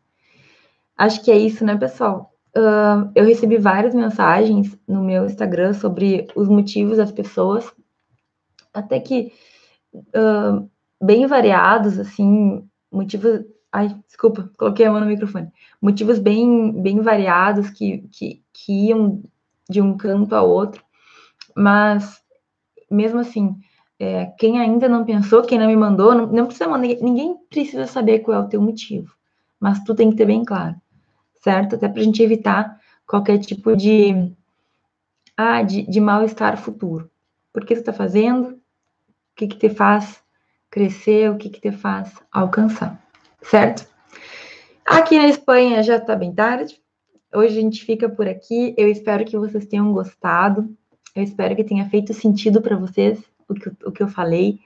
Acho 0.98 1.24
que 1.24 1.32
é 1.32 1.38
isso, 1.38 1.64
né, 1.64 1.78
pessoal? 1.78 2.34
Uh, 2.56 3.10
eu 3.16 3.24
recebi 3.24 3.58
várias 3.58 3.94
mensagens 3.94 4.78
no 4.88 5.04
meu 5.04 5.26
Instagram 5.26 5.74
sobre 5.74 6.28
os 6.36 6.50
motivos 6.50 6.98
das 6.98 7.12
pessoas, 7.12 7.72
até 8.74 9.00
que 9.00 9.32
uh, 9.94 10.70
bem 11.02 11.28
variados, 11.28 12.00
assim, 12.00 12.68
motivos 12.92 13.46
Ai, 13.72 13.96
desculpa, 14.08 14.50
coloquei 14.58 14.86
a 14.86 14.92
mão 14.92 15.02
no 15.02 15.06
microfone. 15.08 15.52
Motivos 15.82 16.20
bem, 16.20 16.72
bem 16.82 17.02
variados 17.02 17.70
que, 17.70 18.08
que, 18.12 18.44
que 18.54 18.88
iam 18.88 19.24
de 19.70 19.82
um 19.82 19.98
canto 19.98 20.34
a 20.36 20.42
outro. 20.42 20.84
mas 21.56 22.22
mesmo 22.90 23.20
assim, 23.20 23.56
é, 24.00 24.28
quem 24.38 24.60
ainda 24.60 24.88
não 24.88 25.04
pensou, 25.04 25.44
quem 25.44 25.60
não 25.60 25.68
me 25.68 25.76
mandou, 25.76 26.16
não, 26.16 26.28
não 26.28 26.46
precisa 26.46 26.70
mandar, 26.70 26.88
ninguém 27.02 27.36
precisa 27.50 27.88
saber 27.88 28.20
qual 28.20 28.42
é 28.42 28.46
o 28.46 28.48
teu 28.48 28.62
motivo, 28.62 29.14
mas 29.60 29.84
tu 29.84 29.96
tem 29.96 30.10
que 30.10 30.16
ter 30.16 30.26
bem 30.26 30.46
claro, 30.46 30.76
certo? 31.44 31.76
Até 31.76 31.90
para 31.90 32.02
a 32.02 32.04
gente 32.04 32.22
evitar 32.24 32.80
qualquer 33.06 33.40
tipo 33.40 33.76
de, 33.76 34.32
ah, 35.36 35.62
de, 35.64 35.84
de 35.84 36.00
mal-estar 36.00 36.58
futuro. 36.58 37.10
Por 37.52 37.66
que 37.66 37.76
tu 37.76 37.80
está 37.80 37.94
fazendo? 37.94 38.50
O 38.50 38.60
que, 39.36 39.48
que 39.48 39.58
te 39.58 39.70
faz 39.70 40.22
crescer? 40.70 41.32
O 41.32 41.38
que, 41.38 41.50
que 41.50 41.62
te 41.62 41.72
faz 41.72 42.14
alcançar? 42.32 43.07
Certo? 43.42 43.88
Aqui 44.86 45.18
na 45.18 45.28
Espanha 45.28 45.84
já 45.84 45.98
está 45.98 46.16
bem 46.16 46.34
tarde. 46.34 46.80
Hoje 47.34 47.58
a 47.58 47.62
gente 47.62 47.84
fica 47.84 48.10
por 48.10 48.28
aqui. 48.28 48.74
Eu 48.78 48.90
espero 48.90 49.26
que 49.26 49.38
vocês 49.38 49.66
tenham 49.66 49.92
gostado. 49.92 50.70
Eu 51.16 51.24
espero 51.24 51.56
que 51.56 51.64
tenha 51.64 51.90
feito 51.90 52.14
sentido 52.14 52.62
para 52.62 52.78
vocês 52.78 53.20
o 53.48 53.54
que, 53.54 53.70
o 53.86 53.92
que 53.92 54.04
eu 54.04 54.08
falei. 54.08 54.60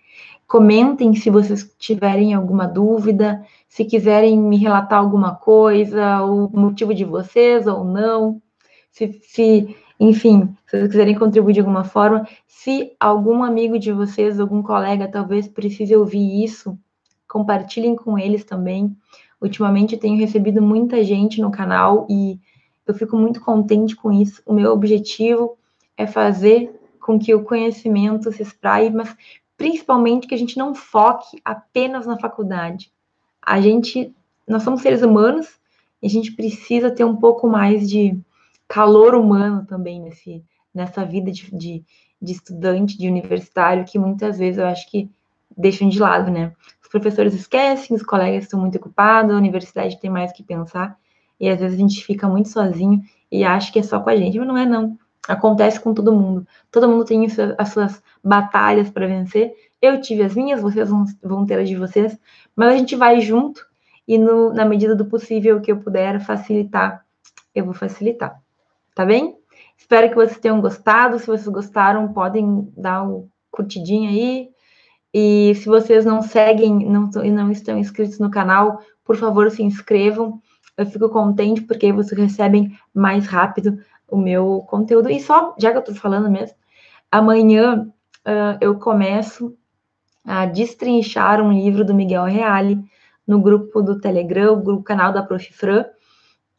Comentem 0.47 1.15
se 1.15 1.30
vocês 1.30 1.74
tiverem 1.80 2.34
alguma 2.34 2.67
dúvida, 2.67 3.45
se 3.69 3.86
quiserem 3.86 4.38
me 4.38 4.57
relatar 4.57 4.99
alguma 4.99 5.34
coisa, 5.34 6.22
o 6.24 6.49
motivo 6.49 6.93
de 6.93 7.05
vocês 7.05 7.67
ou 7.67 7.86
não. 7.86 8.41
Se, 8.91 9.19
se 9.24 9.76
enfim, 9.99 10.53
se 10.65 10.78
vocês 10.78 10.89
quiserem 10.89 11.17
contribuir 11.17 11.53
de 11.53 11.59
alguma 11.61 11.84
forma, 11.84 12.28
se 12.47 12.91
algum 12.99 13.43
amigo 13.43 13.80
de 13.80 13.91
vocês, 13.91 14.39
algum 14.39 14.61
colega 14.61 15.07
talvez 15.07 15.47
precise 15.47 15.95
ouvir 15.95 16.43
isso, 16.43 16.78
compartilhem 17.32 17.95
com 17.95 18.19
eles 18.19 18.43
também. 18.43 18.93
Ultimamente 19.39 19.95
tenho 19.95 20.17
recebido 20.17 20.61
muita 20.61 21.01
gente 21.01 21.39
no 21.39 21.49
canal 21.49 22.05
e 22.09 22.38
eu 22.86 22.93
fico 22.93 23.15
muito 23.15 23.39
contente 23.39 23.95
com 23.95 24.11
isso. 24.11 24.41
O 24.45 24.53
meu 24.53 24.73
objetivo 24.73 25.57
é 25.95 26.05
fazer 26.05 26.77
com 26.99 27.17
que 27.17 27.34
o 27.34 27.43
conhecimento 27.43 28.32
se 28.34 28.43
espraie, 28.43 28.89
mas 28.89 29.15
principalmente 29.57 30.27
que 30.27 30.36
a 30.36 30.38
gente 30.38 30.57
não 30.57 30.75
foque 30.75 31.39
apenas 31.45 32.05
na 32.05 32.19
faculdade. 32.19 32.91
A 33.41 33.61
gente, 33.61 34.13
nós 34.45 34.63
somos 34.63 34.82
seres 34.82 35.01
humanos 35.01 35.47
e 36.01 36.07
a 36.07 36.09
gente 36.09 36.34
precisa 36.34 36.91
ter 36.91 37.05
um 37.05 37.15
pouco 37.15 37.47
mais 37.47 37.89
de 37.89 38.19
calor 38.67 39.15
humano 39.15 39.65
também 39.65 40.01
nesse, 40.01 40.43
nessa 40.73 41.05
vida 41.05 41.32
de, 41.32 41.49
de, 41.55 41.84
de 42.21 42.32
estudante, 42.32 42.97
de 42.97 43.07
universitário, 43.07 43.86
que 43.86 43.97
muitas 43.97 44.38
vezes 44.38 44.57
eu 44.57 44.65
acho 44.65 44.89
que 44.89 45.09
deixam 45.57 45.88
de 45.89 45.99
lado, 45.99 46.29
né? 46.29 46.53
Professores 46.91 47.33
esquecem, 47.33 47.95
os 47.95 48.03
colegas 48.03 48.43
estão 48.43 48.59
muito 48.59 48.77
ocupados, 48.77 49.33
a 49.33 49.37
universidade 49.37 49.99
tem 49.99 50.09
mais 50.09 50.31
que 50.31 50.43
pensar, 50.43 50.97
e 51.39 51.49
às 51.49 51.59
vezes 51.59 51.77
a 51.77 51.79
gente 51.79 52.03
fica 52.03 52.27
muito 52.27 52.49
sozinho 52.49 53.01
e 53.31 53.43
acha 53.43 53.71
que 53.71 53.79
é 53.79 53.83
só 53.83 53.99
com 53.99 54.09
a 54.09 54.15
gente, 54.15 54.37
mas 54.37 54.47
não 54.47 54.57
é 54.57 54.65
não. 54.65 54.97
Acontece 55.27 55.79
com 55.79 55.93
todo 55.93 56.11
mundo. 56.11 56.45
Todo 56.69 56.89
mundo 56.89 57.05
tem 57.05 57.25
as 57.57 57.69
suas 57.69 58.01
batalhas 58.23 58.89
para 58.89 59.07
vencer. 59.07 59.53
Eu 59.81 60.01
tive 60.01 60.23
as 60.23 60.35
minhas, 60.35 60.61
vocês 60.61 60.89
vão 61.21 61.45
ter 61.45 61.59
as 61.59 61.69
de 61.69 61.75
vocês, 61.75 62.17
mas 62.55 62.73
a 62.73 62.77
gente 62.77 62.95
vai 62.95 63.21
junto 63.21 63.65
e 64.07 64.17
no, 64.17 64.53
na 64.53 64.65
medida 64.65 64.95
do 64.95 65.05
possível 65.05 65.61
que 65.61 65.71
eu 65.71 65.77
puder 65.77 66.19
facilitar, 66.19 67.05
eu 67.55 67.65
vou 67.65 67.73
facilitar 67.73 68.41
tá 68.93 69.05
bem? 69.05 69.37
Espero 69.77 70.09
que 70.09 70.15
vocês 70.15 70.39
tenham 70.39 70.61
gostado. 70.61 71.17
Se 71.19 71.27
vocês 71.27 71.47
gostaram, 71.47 72.11
podem 72.13 72.71
dar 72.77 73.03
um 73.03 73.27
curtidinho 73.49 74.09
aí. 74.09 74.49
E 75.14 75.53
se 75.55 75.66
vocês 75.66 76.05
não 76.05 76.22
seguem 76.22 76.84
e 76.84 77.32
não 77.32 77.51
estão 77.51 77.78
inscritos 77.78 78.20
no 78.20 78.32
canal, 78.32 78.82
por 79.03 79.18
favor, 79.18 79.51
se 79.51 79.62
inscrevam. 79.62 80.41
Eu 80.78 80.86
fico 80.86 81.09
contente 81.09 81.62
porque 81.62 81.91
vocês 81.91 82.20
recebem 82.20 82.78
mais 82.93 83.28
rápido 83.28 83.78
o 84.07 84.18
meu 84.18 84.64
conteúdo. 84.68 85.09
E 85.09 85.20
só, 85.20 85.53
já 85.59 85.72
que 85.72 85.78
eu 85.78 85.84
tô 85.84 85.93
falando 85.93 86.30
mesmo, 86.30 86.55
amanhã 87.12 87.88
uh, 88.26 88.57
eu 88.62 88.80
começo 88.80 89.55
a 90.26 90.45
destrinchar 90.45 91.41
um 91.41 91.51
livro 91.51 91.84
do 91.84 91.93
Miguel 91.93 92.26
Reale 92.26 92.84
no 93.28 93.41
grupo 93.41 93.82
do 93.82 93.99
Telegram, 93.99 94.53
o 94.53 94.84
canal 94.84 95.12
da 95.12 95.24
Prof. 95.24 95.53
Fran. 95.53 95.86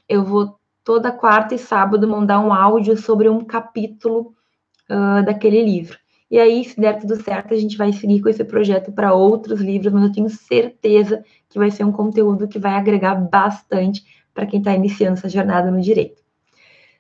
Eu 0.08 0.24
vou 0.24 0.58
toda 0.84 1.12
quarta 1.12 1.54
e 1.54 1.58
sábado 1.58 2.08
mandar 2.08 2.40
um 2.40 2.52
áudio 2.52 2.96
sobre 2.96 3.28
um 3.28 3.44
capítulo 3.44 4.34
uh, 4.90 5.24
daquele 5.24 5.62
livro. 5.62 6.01
E 6.32 6.38
aí, 6.38 6.64
se 6.64 6.80
der 6.80 6.98
tudo 6.98 7.22
certo, 7.22 7.52
a 7.52 7.58
gente 7.58 7.76
vai 7.76 7.92
seguir 7.92 8.22
com 8.22 8.28
esse 8.30 8.42
projeto 8.42 8.90
para 8.90 9.12
outros 9.12 9.60
livros, 9.60 9.92
mas 9.92 10.04
eu 10.04 10.12
tenho 10.12 10.30
certeza 10.30 11.22
que 11.46 11.58
vai 11.58 11.70
ser 11.70 11.84
um 11.84 11.92
conteúdo 11.92 12.48
que 12.48 12.58
vai 12.58 12.72
agregar 12.72 13.14
bastante 13.16 14.02
para 14.32 14.46
quem 14.46 14.58
está 14.58 14.74
iniciando 14.74 15.18
essa 15.18 15.28
jornada 15.28 15.70
no 15.70 15.78
direito. 15.78 16.22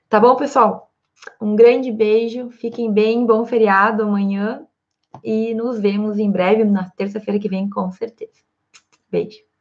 Tá 0.06 0.20
bom, 0.20 0.36
pessoal? 0.36 0.92
Um 1.40 1.56
grande 1.56 1.90
beijo, 1.90 2.50
fiquem 2.50 2.92
bem, 2.92 3.24
bom 3.24 3.46
feriado 3.46 4.02
amanhã 4.02 4.66
e 5.24 5.54
nos 5.54 5.80
vemos 5.80 6.18
em 6.18 6.30
breve, 6.30 6.62
na 6.64 6.90
terça-feira 6.90 7.40
que 7.40 7.48
vem, 7.48 7.70
com 7.70 7.90
certeza. 7.90 8.42
Beijo. 9.10 9.51